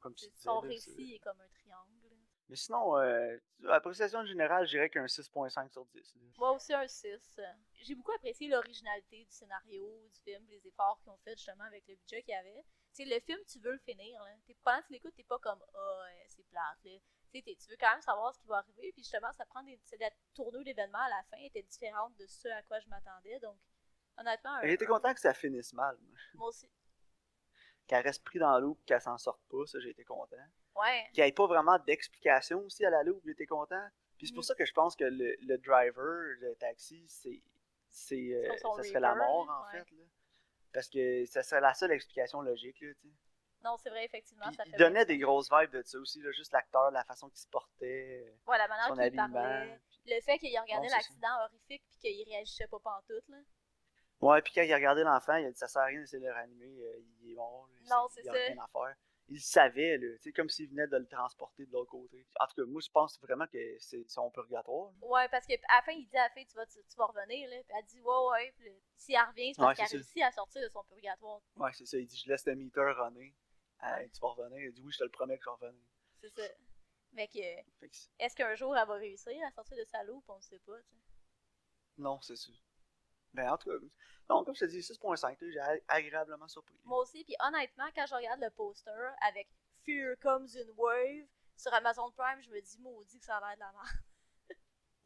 Comme 0.00 0.14
tu 0.14 0.24
disais. 0.26 0.42
Son 0.44 0.62
là, 0.62 0.68
récit 0.68 0.94
c'est- 0.94 1.14
est 1.16 1.18
comme 1.18 1.38
un 1.40 1.48
triangle. 1.48 2.05
Mais 2.48 2.56
sinon, 2.56 2.96
euh, 2.98 3.36
appréciation 3.70 4.24
générale, 4.24 4.66
je 4.66 4.70
dirais 4.70 4.88
qu'un 4.88 5.06
6.5 5.06 5.68
sur 5.72 5.84
10. 5.86 6.14
là. 6.14 6.22
Moi 6.38 6.52
aussi 6.52 6.72
un 6.72 6.86
6. 6.86 7.40
J'ai 7.82 7.94
beaucoup 7.96 8.12
apprécié 8.12 8.48
l'originalité 8.48 9.24
du 9.24 9.30
scénario, 9.32 10.08
du 10.14 10.20
film, 10.20 10.46
les 10.48 10.64
efforts 10.66 11.00
qu'ils 11.02 11.10
ont 11.10 11.18
fait 11.24 11.36
justement 11.36 11.64
avec 11.64 11.84
le 11.88 11.96
budget 11.96 12.22
qu'il 12.22 12.32
y 12.34 12.36
avait. 12.36 12.64
Tu 12.94 13.02
sais, 13.02 13.04
le 13.04 13.20
film, 13.20 13.38
tu 13.48 13.58
veux 13.58 13.72
le 13.72 13.78
finir. 13.78 14.22
Là. 14.22 14.30
T'es- 14.46 14.56
pendant 14.62 14.80
que 14.80 14.86
tu 14.86 14.92
l'écoutes, 14.92 15.14
t'es 15.16 15.24
pas 15.24 15.38
comme 15.40 15.62
Ah, 15.74 15.98
ouais, 16.04 16.24
c'est 16.28 16.46
plate. 16.48 16.78
Là. 16.84 16.90
Tu 17.32 17.68
veux 17.68 17.76
quand 17.78 17.90
même 17.90 18.00
savoir 18.00 18.32
ce 18.32 18.40
qui 18.40 18.46
va 18.46 18.58
arriver. 18.58 18.92
Puis 18.92 19.02
justement, 19.02 19.32
ça 19.32 19.44
prend 19.44 19.62
des. 19.64 19.78
La 19.98 20.10
tournure 20.34 20.64
d'événements 20.64 21.02
à 21.02 21.08
la 21.10 21.22
fin 21.24 21.36
était 21.38 21.62
différente 21.62 22.16
de 22.16 22.26
ce 22.26 22.48
à 22.48 22.62
quoi 22.62 22.78
je 22.80 22.88
m'attendais. 22.88 23.38
Donc, 23.40 23.58
honnêtement, 24.16 24.60
été 24.60 24.86
content 24.86 25.12
que 25.12 25.20
ça 25.20 25.34
finisse 25.34 25.72
mal. 25.72 25.96
moi. 26.00 26.16
moi 26.34 26.48
aussi. 26.48 26.70
Qu'elle 27.86 28.04
reste 28.04 28.24
pris 28.24 28.38
dans 28.38 28.58
l'eau 28.58 28.78
et 28.80 28.84
qu'elle 28.84 29.00
s'en 29.00 29.18
sorte 29.18 29.42
pas, 29.50 29.66
ça, 29.66 29.78
j'ai 29.80 29.90
été 29.90 30.04
content. 30.04 30.36
Ouais. 30.80 31.06
Qu'il 31.12 31.22
n'y 31.24 31.28
ait 31.28 31.32
pas 31.32 31.46
vraiment 31.46 31.78
d'explication 31.80 32.60
aussi 32.60 32.84
à 32.84 32.90
la 32.90 33.02
loupe, 33.02 33.22
j'ai 33.24 33.32
été 33.32 33.46
content. 33.46 33.86
Puis 34.18 34.28
c'est 34.28 34.32
pour 34.32 34.40
Mhm. 34.42 34.46
ça 34.46 34.54
que 34.54 34.64
je 34.64 34.72
pense 34.72 34.96
que 34.96 35.04
le, 35.04 35.36
le 35.42 35.58
driver, 35.58 36.36
le 36.40 36.54
taxi, 36.56 37.04
c'est. 37.08 37.42
c'est 37.90 38.32
euh, 38.34 38.56
ça 38.56 38.82
serait 38.82 39.00
la 39.00 39.14
mort, 39.14 39.48
en 39.48 39.66
ouais. 39.72 39.84
fait. 39.84 39.90
Là. 39.94 40.04
Parce 40.72 40.88
que 40.88 41.24
ça 41.26 41.42
serait 41.42 41.60
la 41.60 41.74
seule 41.74 41.92
explication 41.92 42.40
logique. 42.42 42.80
Là, 42.80 42.92
tu 43.00 43.08
sais. 43.08 43.14
Non, 43.64 43.76
c'est 43.78 43.90
vrai, 43.90 44.04
effectivement. 44.04 44.46
Puis 44.46 44.56
ça 44.56 44.62
il 44.66 44.76
donnait 44.76 45.04
des 45.06 45.18
grosses 45.18 45.50
vibes 45.50 45.70
de 45.70 45.82
ça 45.82 45.98
aussi, 45.98 46.20
là, 46.22 46.30
juste 46.32 46.52
l'acteur, 46.52 46.90
la 46.92 47.04
façon 47.04 47.28
qu'il 47.30 47.38
se 47.40 47.48
portait, 47.48 48.36
Ouais, 48.46 48.58
la 48.58 48.68
manière 48.68 48.86
son 48.88 48.94
qu'il 48.94 49.02
habillement. 49.02 49.30
parlait. 49.32 49.80
Le 50.06 50.20
fait 50.20 50.38
qu'il 50.38 50.58
regardait 50.60 50.88
ça. 50.88 50.96
l'accident 50.96 51.40
horrifique 51.44 51.82
puis 51.88 51.98
qu'il 51.98 52.28
réagissait 52.28 52.68
pas 52.68 52.78
pantoute, 52.78 53.28
là. 53.28 53.38
Ouais, 54.20 54.40
puis 54.40 54.52
quand 54.54 54.62
il 54.62 54.72
a 54.72 54.76
regardé 54.76 55.02
l'enfant, 55.02 55.34
il 55.36 55.46
a 55.46 55.50
dit 55.50 55.58
ça 55.58 55.68
sert 55.68 55.82
à 55.82 55.86
rien 55.86 56.00
d'essayer 56.00 56.22
de 56.22 56.26
le 56.28 56.32
ranimer, 56.32 56.80
euh, 56.84 57.00
il 57.22 57.32
est 57.32 57.34
mort. 57.34 57.68
là, 57.72 57.96
Non, 57.96 58.08
c'est 58.10 58.20
il 58.20 58.26
y 58.26 58.28
a 58.28 58.32
ça. 58.32 58.38
rien 58.38 58.62
à 58.62 58.66
faire. 58.68 58.96
Il 59.28 59.40
savait, 59.40 59.98
là, 59.98 60.06
comme 60.36 60.48
s'il 60.48 60.68
venait 60.68 60.86
de 60.86 60.96
le 60.96 61.06
transporter 61.08 61.66
de 61.66 61.72
l'autre 61.72 61.90
côté. 61.90 62.24
En 62.38 62.46
tout 62.46 62.54
cas, 62.54 62.64
moi, 62.66 62.80
je 62.80 62.90
pense 62.90 63.18
vraiment 63.20 63.46
que 63.48 63.58
c'est 63.80 64.08
son 64.08 64.30
purgatoire. 64.30 64.92
là. 65.00 65.06
Ouais, 65.08 65.28
parce 65.28 65.46
qu'à 65.46 65.56
la 65.56 65.82
fin, 65.82 65.92
il 65.92 66.06
dit 66.06 66.16
à 66.16 66.24
la 66.24 66.30
fin, 66.30 66.44
tu 66.44 66.54
vas, 66.54 66.64
tu, 66.66 66.78
tu 66.88 66.96
vas 66.96 67.06
revenir, 67.06 67.48
là. 67.50 67.56
Puis 67.64 67.76
elle 67.76 67.84
dit, 67.86 68.00
ouais, 68.00 68.26
ouais. 68.30 68.54
Puis 68.56 68.72
si 68.96 69.14
elle 69.14 69.22
revient, 69.22 69.52
c'est 69.52 69.60
parce 69.62 69.68
Ouais, 69.70 69.74
qu'elle 69.74 69.84
a 69.84 69.88
c'est 69.88 69.96
ça. 69.98 70.02
réussi 70.04 70.22
à 70.22 70.30
sortir 70.30 70.62
de 70.62 70.68
son 70.68 70.84
purgatoire. 70.84 71.40
Ouais, 71.56 71.70
c'est 71.72 71.86
ça. 71.86 71.98
Il 71.98 72.06
dit 72.06 72.16
Je 72.24 72.28
laisse 72.30 72.46
le 72.46 72.54
meter 72.54 72.80
runner. 72.80 73.34
Tu 74.12 74.20
vas 74.20 74.28
revenir. 74.28 74.60
Il 74.60 74.72
dit 74.72 74.80
Oui, 74.82 74.92
je 74.92 74.98
te 74.98 75.04
le 75.04 75.10
promets 75.10 75.36
que 75.38 75.44
je 75.44 75.50
vais 75.50 75.66
revenir. 75.66 75.86
C'est 76.20 76.30
ça. 76.30 76.48
Mais 77.12 77.26
que, 77.28 77.38
est-ce 78.18 78.36
qu'un 78.36 78.54
jour 78.54 78.76
elle 78.76 78.86
va 78.86 78.94
réussir 78.94 79.32
à 79.46 79.50
sortir 79.50 79.76
de 79.76 79.84
sa 79.84 80.02
loupe? 80.04 80.24
On 80.28 80.36
ne 80.36 80.40
sait 80.42 80.58
pas, 80.60 80.78
tu 80.82 80.88
sais. 80.96 81.02
non, 81.98 82.20
c'est 82.20 82.36
sûr. 82.36 82.54
Ben, 83.36 83.50
en 83.52 83.56
tout 83.58 83.70
cas, 83.70 83.76
comme 84.44 84.54
je 84.54 84.60
te 84.64 84.64
dis, 84.70 84.80
6.5, 84.80 85.22
là, 85.28 85.50
j'ai 85.52 85.60
ag- 85.60 85.84
agréablement 85.88 86.48
surpris. 86.48 86.78
Moi 86.84 86.98
aussi, 86.98 87.22
puis 87.24 87.36
honnêtement, 87.46 87.86
quand 87.94 88.06
je 88.06 88.14
regarde 88.14 88.40
le 88.40 88.50
poster 88.50 88.90
avec 89.20 89.48
Fear 89.84 90.16
Comes 90.20 90.48
in 90.56 90.68
Wave 90.76 91.26
sur 91.56 91.72
Amazon 91.74 92.10
Prime, 92.12 92.42
je 92.42 92.50
me 92.50 92.60
dis, 92.60 92.78
maudit 92.80 93.18
que 93.20 93.24
ça 93.24 93.36
a 93.36 93.40
l'air 93.40 93.54
de 93.54 93.60
la 93.60 93.72
merde. 93.72 93.86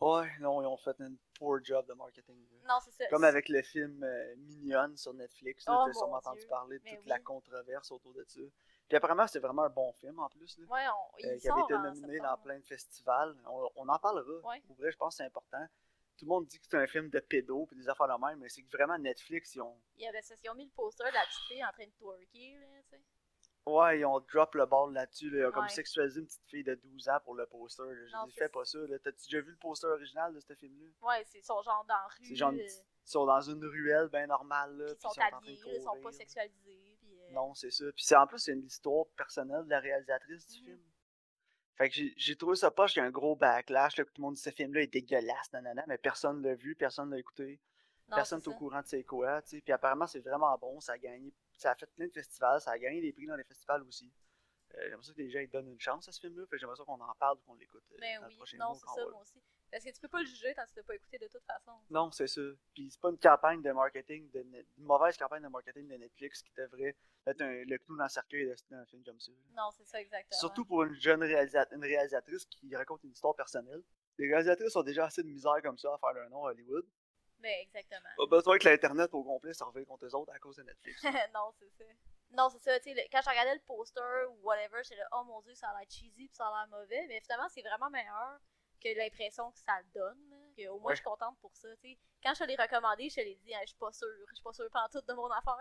Ouais, 0.00 0.30
non, 0.40 0.62
ils 0.62 0.66
ont 0.66 0.78
fait 0.78 0.98
un 1.02 1.12
poor 1.38 1.62
job 1.62 1.86
de 1.86 1.92
marketing. 1.92 2.34
Non, 2.66 2.78
c'est 2.82 2.90
ça. 2.92 3.04
Comme 3.10 3.22
avec 3.24 3.50
le 3.50 3.60
film 3.60 4.02
euh, 4.02 4.34
Mignonne 4.38 4.96
sur 4.96 5.12
Netflix, 5.12 5.66
là, 5.66 5.76
Oh, 5.78 5.84
t'as 5.86 5.92
sûrement 5.92 6.16
entendu 6.16 6.46
parler 6.48 6.78
de 6.78 6.84
toute 6.96 7.06
la 7.06 7.18
controverse 7.18 7.90
autour 7.92 8.14
de 8.14 8.24
ça. 8.26 8.40
Puis 8.88 8.96
apparemment, 8.96 9.26
c'est 9.26 9.40
vraiment 9.40 9.64
un 9.64 9.68
bon 9.68 9.92
film 9.92 10.18
en 10.18 10.30
plus. 10.30 10.56
Là. 10.56 10.64
Ouais, 10.70 10.86
on, 10.88 11.18
il 11.18 11.26
euh, 11.26 11.38
qui 11.38 11.48
avait 11.50 11.60
été 11.60 11.74
nominé 11.82 12.18
dans 12.20 12.38
plein 12.38 12.58
de 12.58 12.64
festivals. 12.64 13.36
On, 13.46 13.68
on 13.76 13.88
en 13.90 13.98
parlera. 13.98 14.48
Ouais. 14.48 14.62
Pour 14.66 14.76
vrai, 14.76 14.90
je 14.90 14.96
pense 14.96 15.14
que 15.14 15.18
c'est 15.18 15.26
important. 15.26 15.66
Tout 16.20 16.26
le 16.26 16.28
monde 16.28 16.46
dit 16.48 16.58
que 16.60 16.66
c'est 16.68 16.76
un 16.76 16.86
film 16.86 17.08
de 17.08 17.18
pédo 17.18 17.64
puis 17.64 17.76
des 17.78 17.88
affaires 17.88 18.06
de 18.06 18.26
même, 18.26 18.38
mais 18.40 18.50
c'est 18.50 18.62
que 18.62 18.70
vraiment 18.76 18.98
Netflix, 18.98 19.54
ils 19.54 19.62
ont, 19.62 19.74
ça, 20.22 20.34
ils 20.44 20.50
ont 20.50 20.54
mis 20.54 20.66
le 20.66 20.70
poster 20.70 21.04
de 21.08 21.14
la 21.14 21.22
petite 21.24 21.42
fille 21.48 21.64
en 21.64 21.72
train 21.72 21.86
de 21.86 21.92
twerker, 21.92 22.58
là, 22.58 22.66
tu 22.82 22.90
sais. 22.90 23.02
ouais, 23.66 24.00
ils 24.00 24.04
ont 24.04 24.20
drop 24.20 24.54
le 24.54 24.66
ball 24.66 24.92
là-dessus. 24.92 25.30
là. 25.30 25.38
Ils 25.38 25.46
ont 25.46 25.52
comme 25.52 25.68
sexualisé 25.70 26.20
une 26.20 26.26
petite 26.26 26.44
fille 26.46 26.62
de 26.62 26.74
12 26.74 27.08
ans 27.08 27.20
pour 27.24 27.34
le 27.34 27.46
poster. 27.46 27.84
Je 27.90 28.26
dis, 28.26 28.32
fais 28.32 28.50
pas 28.50 28.66
ça. 28.66 28.78
T'as-tu 29.02 29.24
déjà 29.24 29.40
vu 29.40 29.50
le 29.52 29.56
poster 29.56 29.86
original 29.86 30.34
de 30.34 30.40
ce 30.40 30.54
film-là? 30.54 30.90
Ouais, 31.08 31.24
c'est 31.26 31.40
son 31.40 31.62
genre 31.62 31.86
dans 31.88 31.94
la 31.94 32.06
rue. 32.06 32.24
C'est 32.26 32.34
genre 32.36 32.52
euh, 32.52 32.56
Ils 32.58 33.10
sont 33.10 33.24
dans 33.24 33.40
une 33.40 33.64
ruelle 33.64 34.08
bien 34.08 34.26
normale. 34.26 34.76
Là, 34.76 34.84
puis 34.84 34.94
ils 34.98 35.00
sont 35.00 35.08
sont 35.10 35.20
habillés, 35.22 35.76
ils 35.78 35.82
sont 35.82 36.00
pas 36.02 36.12
sexualisés. 36.12 36.98
Puis, 37.00 37.18
euh, 37.18 37.30
Non, 37.32 37.54
c'est 37.54 37.70
ça. 37.70 37.84
Puis 37.96 38.04
c'est 38.04 38.16
en 38.16 38.26
plus, 38.26 38.40
c'est 38.40 38.52
une 38.52 38.66
histoire 38.66 39.06
personnelle 39.16 39.64
de 39.64 39.70
la 39.70 39.80
réalisatrice 39.80 40.46
du 40.48 40.58
Mhm. 40.60 40.64
film. 40.66 40.80
Fait 41.80 41.88
que 41.88 41.96
j'ai- 42.14 42.36
trouvé 42.36 42.56
ça 42.56 42.70
poche 42.70 42.92
qu'il 42.92 43.00
y 43.00 43.02
a 43.02 43.08
un 43.08 43.10
gros 43.10 43.34
backlash, 43.34 43.96
là, 43.96 44.04
tout 44.04 44.12
le 44.18 44.20
monde 44.20 44.34
dit 44.34 44.42
ce 44.42 44.50
film-là 44.50 44.82
est 44.82 44.86
dégueulasse, 44.92 45.50
nanana, 45.54 45.82
mais 45.86 45.96
personne 45.96 46.42
l'a 46.42 46.54
vu, 46.54 46.74
personne 46.74 47.10
l'a 47.10 47.18
écouté, 47.18 47.58
non, 48.10 48.16
personne 48.16 48.38
n'est 48.40 48.48
au 48.48 48.52
courant 48.54 48.82
de 48.82 48.86
c'est 48.86 49.02
quoi, 49.02 49.40
tu 49.40 49.56
sais. 49.56 49.60
Puis 49.62 49.72
apparemment, 49.72 50.06
c'est 50.06 50.20
vraiment 50.20 50.54
bon, 50.58 50.78
ça 50.80 50.92
a 50.92 50.98
gagné, 50.98 51.32
ça 51.56 51.70
a 51.70 51.74
fait 51.74 51.86
plein 51.86 52.06
de 52.06 52.12
festivals, 52.12 52.60
ça 52.60 52.72
a 52.72 52.78
gagné 52.78 53.00
des 53.00 53.14
prix 53.14 53.24
dans 53.24 53.34
les 53.34 53.44
festivals 53.44 53.82
aussi. 53.84 54.12
Euh, 54.76 54.88
j'aimerais 54.88 55.02
ça 55.02 55.12
que 55.12 55.18
les 55.18 55.30
gens 55.30 55.40
ils 55.40 55.50
donnent 55.50 55.68
une 55.72 55.80
chance 55.80 56.08
à 56.08 56.12
ce 56.12 56.20
film-là, 56.20 56.44
j'aimerais 56.52 56.76
ça 56.76 56.84
qu'on 56.84 57.00
en 57.00 57.14
parle 57.14 57.38
ou 57.38 57.40
qu'on 57.40 57.54
l'écoute 57.54 57.82
euh, 57.92 57.96
Ben 58.00 58.20
dans 58.20 58.26
le 58.26 58.30
oui, 58.32 58.36
prochain 58.36 58.56
non, 58.58 58.74
c'est 58.74 58.86
ça, 58.86 59.04
moi 59.10 59.20
aussi. 59.22 59.42
Parce 59.70 59.84
que 59.84 59.90
tu 59.90 60.00
peux 60.00 60.08
pas 60.08 60.20
le 60.20 60.26
juger 60.26 60.52
tant 60.54 60.64
que 60.64 60.70
tu 60.70 60.76
l'as 60.76 60.82
pas 60.82 60.94
écouté 60.96 61.18
de 61.18 61.28
toute 61.28 61.44
façon. 61.44 61.72
Non, 61.90 62.10
c'est 62.10 62.26
ça. 62.26 62.40
Puis 62.74 62.90
c'est 62.90 63.00
pas 63.00 63.10
une 63.10 63.18
campagne 63.18 63.62
de 63.62 63.70
marketing, 63.72 64.28
de 64.30 64.40
Net- 64.42 64.66
une 64.78 64.84
mauvaise 64.84 65.16
campagne 65.16 65.42
de 65.42 65.48
marketing 65.48 65.86
de 65.88 65.94
Netflix 65.96 66.42
qui 66.42 66.52
devrait 66.56 66.96
être 67.26 67.40
un- 67.40 67.64
le 67.64 67.78
clou 67.78 67.96
dans 67.96 68.02
le 68.04 68.08
cercueil 68.08 68.52
d'un 68.70 68.84
film 68.86 69.04
comme 69.04 69.20
ça. 69.20 69.30
Non, 69.56 69.70
c'est 69.76 69.84
ça, 69.86 70.00
exactement. 70.00 70.38
Surtout 70.38 70.64
pour 70.64 70.82
une 70.84 70.94
jeune 70.94 71.22
réalisa- 71.22 71.68
une 71.72 71.84
réalisatrice 71.84 72.46
qui 72.46 72.74
raconte 72.74 73.04
une 73.04 73.12
histoire 73.12 73.34
personnelle. 73.36 73.82
Les 74.18 74.28
réalisatrices 74.28 74.74
ont 74.76 74.82
déjà 74.82 75.06
assez 75.06 75.22
de 75.22 75.28
misère 75.28 75.60
comme 75.62 75.78
ça 75.78 75.94
à 75.94 75.98
faire 75.98 76.12
leur 76.14 76.28
nom 76.30 76.46
à 76.46 76.50
Hollywood. 76.50 76.84
Ben, 77.38 77.54
exactement. 77.62 78.08
Pas 78.16 78.26
besoin 78.26 78.58
que 78.58 78.68
l'Internet 78.68 79.08
au 79.14 79.22
complet 79.22 79.52
revienne 79.60 79.86
contre 79.86 80.04
eux 80.04 80.14
autres 80.14 80.32
à 80.32 80.38
cause 80.38 80.56
de 80.56 80.62
Netflix. 80.62 81.02
non, 81.34 81.52
c'est 81.58 81.70
ça. 81.78 81.84
Non, 82.32 82.48
c'est 82.48 82.60
ça, 82.60 82.78
tu 82.80 82.94
sais, 82.94 83.08
quand 83.10 83.20
je 83.22 83.28
regardais 83.28 83.54
le 83.54 83.60
poster 83.62 84.00
ou 84.30 84.38
whatever, 84.42 84.82
j'étais 84.84 84.96
là, 84.96 85.08
oh 85.12 85.24
mon 85.24 85.40
dieu, 85.42 85.54
ça 85.54 85.68
a 85.70 85.78
l'air 85.78 85.88
cheesy 85.90 86.28
pis 86.28 86.30
ça 86.34 86.46
a 86.46 86.50
l'air 86.66 86.68
mauvais, 86.68 87.06
mais 87.08 87.20
finalement, 87.20 87.48
c'est 87.48 87.62
vraiment 87.62 87.90
meilleur 87.90 88.38
que 88.80 88.88
l'impression 88.96 89.50
que 89.50 89.58
ça 89.58 89.80
donne. 89.94 90.18
au 90.68 90.78
moins, 90.78 90.90
Ouais. 90.90 90.94
je 90.94 91.00
suis 91.00 91.04
contente 91.04 91.38
pour 91.40 91.54
ça, 91.56 91.68
tu 91.76 91.88
sais. 91.92 91.98
Quand 92.22 92.34
je 92.34 92.40
te 92.40 92.44
l'ai 92.44 92.56
recommandé, 92.56 93.08
je 93.08 93.14
te 93.16 93.20
l'ai 93.20 93.34
dit, 93.36 93.54
hein, 93.54 93.60
je 93.62 93.68
suis 93.68 93.78
pas 93.78 93.92
sûre, 93.92 94.08
je 94.28 94.34
suis 94.34 94.42
pas 94.44 94.52
sûre 94.52 94.68
pantoute 94.70 95.06
de 95.08 95.14
mon 95.14 95.30
affaire. 95.30 95.56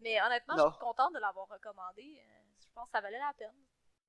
Mais 0.00 0.20
honnêtement, 0.20 0.54
je 0.56 0.70
suis 0.72 0.78
contente 0.80 1.14
de 1.14 1.18
l'avoir 1.18 1.48
recommandé. 1.48 2.20
euh, 2.22 2.42
Je 2.60 2.66
pense 2.74 2.84
que 2.86 2.92
ça 2.92 3.00
valait 3.00 3.18
la 3.18 3.32
peine. 3.36 3.54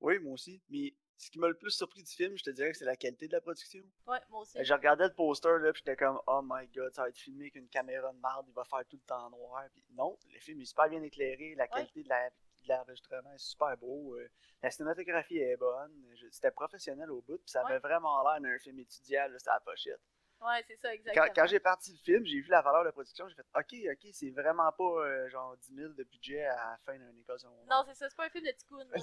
Oui, 0.00 0.18
moi 0.18 0.32
aussi. 0.34 0.60
Mais 0.70 0.94
ce 1.16 1.30
qui 1.30 1.38
m'a 1.38 1.48
le 1.48 1.54
plus 1.56 1.70
surpris 1.72 2.02
du 2.02 2.12
film, 2.12 2.36
je 2.38 2.44
te 2.44 2.50
dirais 2.50 2.70
que 2.72 2.76
c'est 2.78 2.84
la 2.84 2.96
qualité 2.96 3.26
de 3.26 3.32
la 3.32 3.40
production. 3.40 3.82
Ouais, 4.06 4.18
moi 4.30 4.40
aussi. 4.42 4.56
Je 4.62 4.72
regardais 4.72 5.06
le 5.08 5.14
poster, 5.14 5.58
là, 5.58 5.72
puis 5.72 5.82
j'étais 5.84 5.96
comme, 5.96 6.20
oh 6.26 6.40
my 6.44 6.66
god, 6.68 6.94
ça 6.94 7.02
va 7.02 7.08
être 7.08 7.18
filmé 7.18 7.44
avec 7.46 7.56
une 7.56 7.68
caméra 7.68 8.12
de 8.12 8.18
marde, 8.18 8.46
il 8.48 8.54
va 8.54 8.64
faire 8.64 8.84
tout 8.88 8.96
le 8.96 9.06
temps 9.06 9.28
noir. 9.30 9.64
Puis 9.72 9.84
non, 9.92 10.16
le 10.32 10.38
film 10.40 10.60
est 10.60 10.64
super 10.66 10.88
bien 10.88 11.02
éclairé, 11.02 11.54
la 11.56 11.66
qualité 11.68 12.02
de 12.04 12.08
la- 12.08 12.30
de 12.30 12.68
l'enregistrement 12.68 13.32
est 13.32 13.38
super 13.38 13.76
beau, 13.78 14.14
euh, 14.16 14.28
la 14.62 14.70
cinématographie 14.70 15.38
est 15.38 15.56
bonne, 15.56 15.92
c'était 16.30 16.50
professionnel 16.50 17.10
au 17.10 17.22
bout, 17.22 17.38
puis 17.38 17.50
ça 17.50 17.62
avait 17.62 17.74
Ouais. 17.74 17.78
vraiment 17.80 18.22
l'air 18.22 18.40
d'un 18.40 18.58
film 18.58 18.78
étudiant, 18.80 19.26
là, 19.28 19.38
c'était 19.38 19.50
la 19.50 19.60
pochette. 19.60 20.00
Ouais, 20.40 20.62
c'est 20.68 20.76
ça, 20.76 20.88
Quand, 20.88 20.94
exactement. 20.94 21.32
quand 21.34 21.46
j'ai 21.46 21.60
parti 21.60 21.92
le 21.92 21.98
film, 21.98 22.24
j'ai 22.24 22.40
vu 22.40 22.48
la 22.48 22.60
valeur 22.62 22.84
de 22.84 22.90
production, 22.90 23.26
j'ai 23.28 23.34
fait, 23.34 23.46
ok, 23.56 23.74
ok, 23.92 24.10
c'est 24.12 24.30
vraiment 24.30 24.70
pas 24.70 24.84
euh, 24.84 25.28
genre 25.30 25.56
10 25.56 25.74
000 25.74 25.92
de 25.94 26.04
budget 26.04 26.44
à 26.44 26.70
la 26.72 26.78
fin 26.84 26.96
d'une 26.96 27.18
école 27.18 27.40
secondaire. 27.40 27.64
Non, 27.68 27.82
c'est 27.86 27.94
ça, 27.94 28.08
c'est 28.08 28.16
pas 28.16 28.26
un 28.26 28.30
film 28.30 28.44
de 28.44 28.52
ticoun, 28.52 28.86
là. 28.92 28.98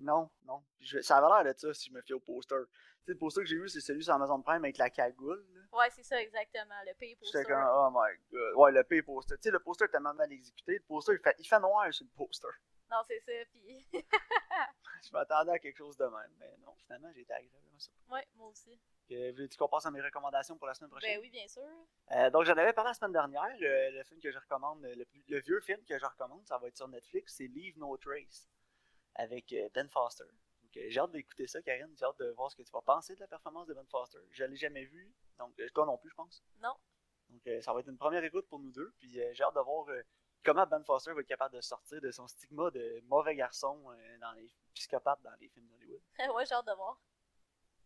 Non, 0.00 0.30
non. 0.44 0.62
Je- 0.80 1.00
ça 1.00 1.18
avait 1.18 1.44
l'air 1.44 1.54
de 1.54 1.58
ça 1.58 1.72
si 1.74 1.88
je 1.90 1.94
me 1.94 2.00
fie 2.02 2.12
au 2.14 2.20
poster. 2.20 2.56
Tu 2.66 3.04
sais, 3.06 3.12
le 3.12 3.18
poster 3.18 3.40
que 3.42 3.46
j'ai 3.46 3.56
vu, 3.58 3.68
c'est 3.68 3.80
celui 3.80 4.02
sur 4.02 4.14
Amazon 4.14 4.40
Prime 4.42 4.64
avec 4.64 4.78
la 4.78 4.90
cagoule. 4.90 5.44
là. 5.54 5.78
Ouais, 5.78 5.90
c'est 5.90 6.02
ça, 6.02 6.20
exactement. 6.20 6.74
Le 6.86 6.94
pay 6.94 7.14
poster. 7.16 7.38
J'étais 7.38 7.52
comme, 7.52 7.62
oh 7.70 7.90
my 7.92 8.16
god. 8.32 8.54
Ouais, 8.56 8.72
le 8.72 8.82
pay 8.84 9.02
poster. 9.02 9.36
Tu 9.36 9.42
sais, 9.44 9.50
le 9.50 9.60
poster 9.60 9.84
est 9.84 9.88
tellement 9.88 10.14
mal 10.14 10.32
exécuté. 10.32 10.74
Le 10.74 10.80
poster, 10.80 11.12
il 11.14 11.18
fait, 11.20 11.34
il 11.38 11.46
fait 11.46 11.60
noir 11.60 11.92
sur 11.92 12.04
le 12.04 12.10
poster. 12.16 12.48
Non, 12.90 12.98
c'est 13.06 13.20
ça, 13.20 13.32
puis... 13.52 13.86
Je 15.02 15.12
m'attendais 15.12 15.52
à 15.52 15.58
quelque 15.58 15.76
chose 15.78 15.96
de 15.96 16.04
même. 16.04 16.32
Mais 16.38 16.56
non, 16.64 16.74
finalement, 16.76 17.10
j'ai 17.14 17.20
été 17.22 17.32
agréablement 17.32 17.78
surpris. 17.78 18.12
ouais, 18.12 18.26
moi 18.34 18.48
aussi. 18.48 18.78
Euh, 19.12 19.32
Veux-tu 19.34 19.56
qu'on 19.56 19.68
passe 19.68 19.86
à 19.86 19.90
mes 19.90 20.00
recommandations 20.00 20.56
pour 20.56 20.66
la 20.66 20.74
semaine 20.74 20.90
prochaine? 20.90 21.16
Ben 21.16 21.20
oui, 21.22 21.30
bien 21.30 21.46
sûr. 21.48 21.62
Euh, 22.12 22.30
donc, 22.30 22.44
j'en 22.44 22.52
avais 22.56 22.72
parlé 22.72 22.90
la 22.90 22.94
semaine 22.94 23.12
dernière. 23.12 23.42
euh, 23.62 23.90
le 23.92 24.04
film 24.04 24.20
que 24.20 24.30
je 24.30 24.38
recommande, 24.38 24.82
le, 24.82 25.04
le 25.28 25.40
vieux 25.40 25.60
film 25.60 25.82
que 25.84 25.98
je 25.98 26.04
recommande, 26.04 26.46
ça 26.46 26.58
va 26.58 26.68
être 26.68 26.76
sur 26.76 26.86
Netflix, 26.88 27.34
c'est 27.36 27.46
Leave 27.46 27.78
No 27.78 27.96
Trace 27.96 28.48
avec 29.14 29.52
euh, 29.52 29.68
Ben 29.74 29.88
Foster. 29.88 30.24
Donc, 30.24 30.76
euh, 30.76 30.86
j'ai 30.88 31.00
hâte 31.00 31.10
d'écouter 31.12 31.46
ça, 31.46 31.60
Karine. 31.62 31.92
J'ai 31.98 32.04
hâte 32.04 32.18
de 32.18 32.30
voir 32.30 32.50
ce 32.50 32.56
que 32.56 32.62
tu 32.62 32.70
vas 32.72 32.82
penser 32.82 33.14
de 33.14 33.20
la 33.20 33.26
performance 33.26 33.66
de 33.66 33.74
Ben 33.74 33.86
Foster. 33.86 34.18
Je 34.30 34.44
l'ai 34.44 34.56
jamais 34.56 34.84
vu, 34.84 35.12
donc 35.38 35.58
euh, 35.60 35.68
toi 35.74 35.86
non 35.86 35.98
plus, 35.98 36.10
je 36.10 36.14
pense. 36.14 36.42
Non. 36.62 36.74
Donc, 37.28 37.46
euh, 37.46 37.60
ça 37.62 37.72
va 37.72 37.80
être 37.80 37.88
une 37.88 37.98
première 37.98 38.24
écoute 38.24 38.46
pour 38.48 38.58
nous 38.58 38.70
deux. 38.72 38.92
Puis, 38.98 39.20
euh, 39.20 39.30
j'ai 39.34 39.44
hâte 39.44 39.54
de 39.54 39.60
voir 39.60 39.88
euh, 39.88 40.02
comment 40.44 40.66
Ben 40.66 40.82
Foster 40.84 41.12
va 41.12 41.20
être 41.20 41.26
capable 41.26 41.54
de 41.56 41.60
sortir 41.60 42.00
de 42.00 42.10
son 42.10 42.26
stigma 42.28 42.70
de 42.70 43.00
mauvais 43.06 43.34
garçon 43.36 43.82
dans 44.20 44.32
les 44.32 44.50
psychopathes 44.74 45.22
dans 45.22 45.34
les 45.40 45.48
films 45.48 45.66
d'Hollywood. 45.68 46.00
ouais, 46.34 46.46
j'ai 46.46 46.54
hâte 46.54 46.66
de 46.66 46.72
voir. 46.74 47.00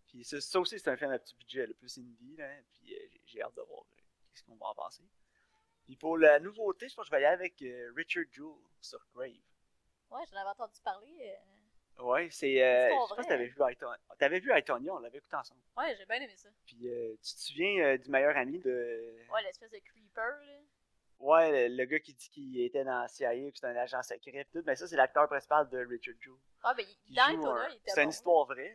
Puis 0.07 0.25
ça, 0.25 0.41
ça 0.41 0.61
aussi, 0.61 0.79
c'est 0.79 0.91
un 0.91 0.97
film 0.97 1.11
à 1.11 1.19
petit 1.19 1.35
budget, 1.35 1.67
le 1.67 1.75
plus 1.75 1.99
indie, 1.99 2.37
là. 2.37 2.49
Puis 2.75 2.95
j'ai- 3.27 3.43
hâte 3.43 3.55
de 3.55 3.63
voir 3.63 3.85
qu'est-ce 4.31 4.45
qu'on 4.45 4.57
va 4.57 4.67
en 4.67 4.75
penser. 4.75 5.03
Puis 5.85 5.97
pour 5.97 6.17
la 6.17 6.39
nouveauté, 6.41 6.89
je 6.89 6.95
pense 6.95 7.05
que 7.05 7.11
je 7.11 7.17
vais 7.17 7.23
y 7.23 7.25
aller 7.27 7.35
avec 7.35 7.63
Richard 7.97 8.25
Jewell 8.31 8.57
sur 8.81 9.05
Grave. 9.15 9.33
Ouais, 10.15 10.25
j'en 10.31 10.37
avais 10.39 10.51
entendu 10.51 10.81
parler. 10.83 11.35
euh, 11.99 12.03
Ouais, 12.03 12.29
c'est. 12.31 12.63
Euh, 12.63 12.89
C'est 12.89 12.95
je 12.95 12.95
sais 12.95 12.99
pas 12.99 13.07
si 13.07 13.15
vrai. 13.15 13.25
t'avais 13.29 13.47
vu 13.47 13.63
Aitonia. 13.63 13.99
T'avais 14.19 14.41
vu 14.41 14.53
on 14.91 14.99
l'avait 14.99 15.19
écouté 15.19 15.37
ensemble. 15.37 15.61
Ouais, 15.77 15.95
j'ai 15.97 16.07
bien 16.07 16.17
aimé 16.21 16.35
ça. 16.37 16.49
Puis 16.67 16.89
euh, 16.89 17.13
tu 17.23 17.35
te 17.35 17.41
souviens 17.41 17.85
euh, 17.85 17.99
du 17.99 18.11
meilleur 18.11 18.37
ami 18.37 18.59
de. 18.61 19.17
Ouais, 19.33 19.43
l'espèce 19.43 19.71
de 19.71 19.79
creeper, 19.79 20.39
là. 20.45 20.59
Ouais, 21.21 21.69
le, 21.69 21.77
le 21.77 21.85
gars 21.85 22.01
qui 22.01 22.13
dit 22.15 22.29
qu'il 22.31 22.61
était 22.61 22.83
dans 22.85 23.01
la 23.03 23.09
CIA, 23.09 23.33
que 23.51 23.55
c'était 23.57 23.69
un 23.69 23.77
agent 23.77 24.03
secret, 24.03 24.45
pis 24.45 24.51
tout. 24.59 24.63
Mais 24.67 24.75
ça, 24.77 24.87
c'est 24.89 24.97
l'acteur 24.97 25.29
principal 25.29 25.69
de 25.71 25.79
Richard 25.87 26.15
Jewell. 26.21 26.39
Ouais, 26.65 26.75
ben, 26.77 26.85
qui 26.85 27.15
dans 27.15 27.29
Itonia, 27.29 27.51
un- 27.65 27.69
il 27.69 27.77
était 27.77 27.91
C'est 27.93 28.01
bon. 28.01 28.05
une 28.05 28.11
histoire 28.11 28.45
vraie. 28.47 28.71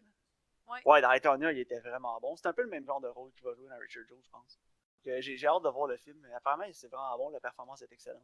là. 0.67 0.73
Ouais. 0.73 0.81
Ouais, 0.85 1.01
dans 1.01 1.11
Eternia, 1.11 1.51
il 1.51 1.59
était 1.59 1.79
vraiment 1.79 2.19
bon. 2.21 2.35
C'est 2.37 2.47
un 2.47 2.53
peu 2.53 2.61
le 2.61 2.69
même 2.69 2.85
genre 2.85 3.01
de 3.01 3.07
rôle 3.07 3.31
qu'il 3.33 3.43
va 3.43 3.53
jouer 3.55 3.67
dans 3.69 3.77
Richard 3.79 4.03
Joe, 4.07 4.19
je 4.23 4.29
pense. 4.29 4.59
J'ai 5.03 5.47
hâte 5.47 5.63
de 5.63 5.69
voir 5.69 5.87
le 5.87 5.97
film. 5.97 6.23
Apparemment, 6.35 6.65
c'est 6.71 6.87
vraiment 6.87 7.17
bon. 7.17 7.29
La 7.29 7.39
performance 7.39 7.81
est 7.81 7.91
excellente. 7.91 8.23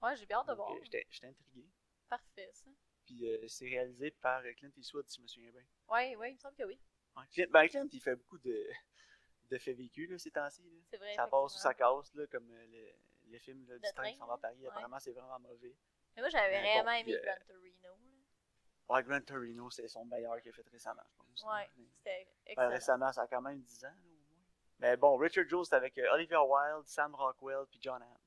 Ouais, 0.00 0.14
j'ai 0.16 0.24
bien 0.26 0.38
hâte 0.38 0.48
de 0.48 0.54
voir. 0.54 0.70
euh, 0.72 0.78
j'étais 0.84 1.04
intrigué. 1.26 1.66
Parfait, 2.08 2.50
ça. 2.52 2.70
Puis 3.06 3.26
euh, 3.28 3.46
c'est 3.48 3.66
réalisé 3.66 4.10
par 4.10 4.42
Clint 4.56 4.70
Eastwood, 4.76 5.08
si 5.08 5.16
je 5.18 5.22
me 5.22 5.26
souviens 5.28 5.50
bien. 5.50 5.64
Ouais, 5.88 6.16
ouais, 6.16 6.30
il 6.30 6.34
me 6.34 6.38
semble 6.38 6.54
que 6.56 6.64
oui. 6.64 6.80
Ouais, 7.16 7.22
Clint, 7.32 7.46
ben, 7.50 7.68
Clint, 7.68 7.88
il 7.92 8.00
fait 8.00 8.16
beaucoup 8.16 8.38
de, 8.38 8.66
de 9.50 9.58
faits 9.58 9.76
vécus 9.76 10.08
là, 10.10 10.18
ces 10.18 10.30
temps-ci. 10.30 10.62
C'est 10.90 10.96
vrai. 10.96 11.14
Ça 11.14 11.26
passe 11.26 11.54
ou 11.54 11.58
ça 11.58 11.74
casse, 11.74 12.14
là, 12.14 12.26
comme 12.28 12.50
euh, 12.50 12.66
le, 12.66 13.32
le 13.32 13.38
film 13.38 13.66
là, 13.68 13.78
du 13.78 13.92
train 13.94 14.10
qui 14.12 14.18
s'en 14.18 14.26
va 14.26 14.34
à. 14.34 14.38
Paris. 14.38 14.56
Ouais. 14.60 14.68
Apparemment, 14.68 14.98
c'est 14.98 15.12
vraiment 15.12 15.38
mauvais. 15.40 15.76
Mais 16.16 16.22
moi, 16.22 16.28
j'avais 16.30 16.62
bon, 16.62 16.74
vraiment 16.74 16.92
aimé 16.92 17.14
euh, 17.14 17.22
Gran 17.22 17.34
Torino. 17.46 17.88
là. 17.88 18.94
Ouais, 18.94 19.02
Gran 19.02 19.20
Torino, 19.22 19.70
c'est 19.70 19.88
son 19.88 20.04
meilleur 20.04 20.40
qu'il 20.40 20.50
a 20.50 20.54
fait 20.54 20.68
récemment, 20.70 21.02
je 21.10 21.16
pense. 21.16 21.44
Ouais, 21.44 21.68
c'était 21.98 22.24
Ben, 22.24 22.26
excellent. 22.46 22.68
récemment, 22.70 23.12
ça 23.12 23.22
a 23.22 23.26
quand 23.26 23.40
même 23.42 23.60
10 23.60 23.84
ans, 23.86 23.88
là, 23.88 23.94
au 24.04 24.34
moins. 24.34 24.44
Mais 24.78 24.96
bon, 24.96 25.16
Richard 25.16 25.48
Joe, 25.48 25.68
c'est 25.68 25.74
avec 25.74 25.96
euh, 25.98 26.12
Olivia 26.12 26.42
Wilde, 26.44 26.86
Sam 26.86 27.14
Rockwell, 27.14 27.66
puis 27.70 27.78
John 27.82 28.02
Hamm. 28.02 28.18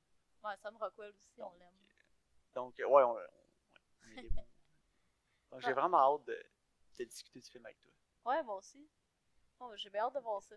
Ouais, 0.44 0.56
Sam 0.58 0.76
Rockwell 0.78 1.12
aussi, 1.12 1.42
on 1.42 1.52
l'aime. 1.60 1.70
Donc, 2.56 2.80
euh, 2.80 2.88
ouais, 2.88 3.04
on, 3.04 3.18
est. 4.26 4.48
Donc, 5.52 5.62
j'ai 5.62 5.74
vraiment 5.74 5.98
hâte 5.98 6.26
de, 6.26 6.44
de 7.00 7.04
discuter 7.06 7.40
du 7.40 7.50
film 7.50 7.66
avec 7.66 7.80
toi. 7.80 7.94
Ouais, 8.26 8.44
moi 8.44 8.56
aussi. 8.56 8.90
Bon, 9.60 9.76
j'ai 9.76 9.90
bien 9.90 10.04
hâte 10.04 10.16
de 10.16 10.20
voir 10.20 10.42
ça. 10.42 10.56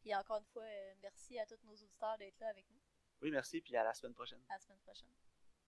Puis 0.00 0.14
encore 0.14 0.38
une 0.38 0.46
fois, 0.46 0.64
euh, 0.64 0.94
merci 1.02 1.38
à 1.38 1.46
tous 1.46 1.58
nos 1.64 1.74
auditeurs 1.74 2.16
d'être 2.18 2.38
là 2.40 2.48
avec 2.48 2.68
nous. 2.70 2.80
Oui, 3.20 3.30
merci, 3.30 3.60
puis 3.60 3.76
à 3.76 3.84
la 3.84 3.94
semaine 3.94 4.14
prochaine. 4.14 4.42
À 4.48 4.54
la 4.54 4.58
semaine 4.58 4.80
prochaine. 4.80 5.08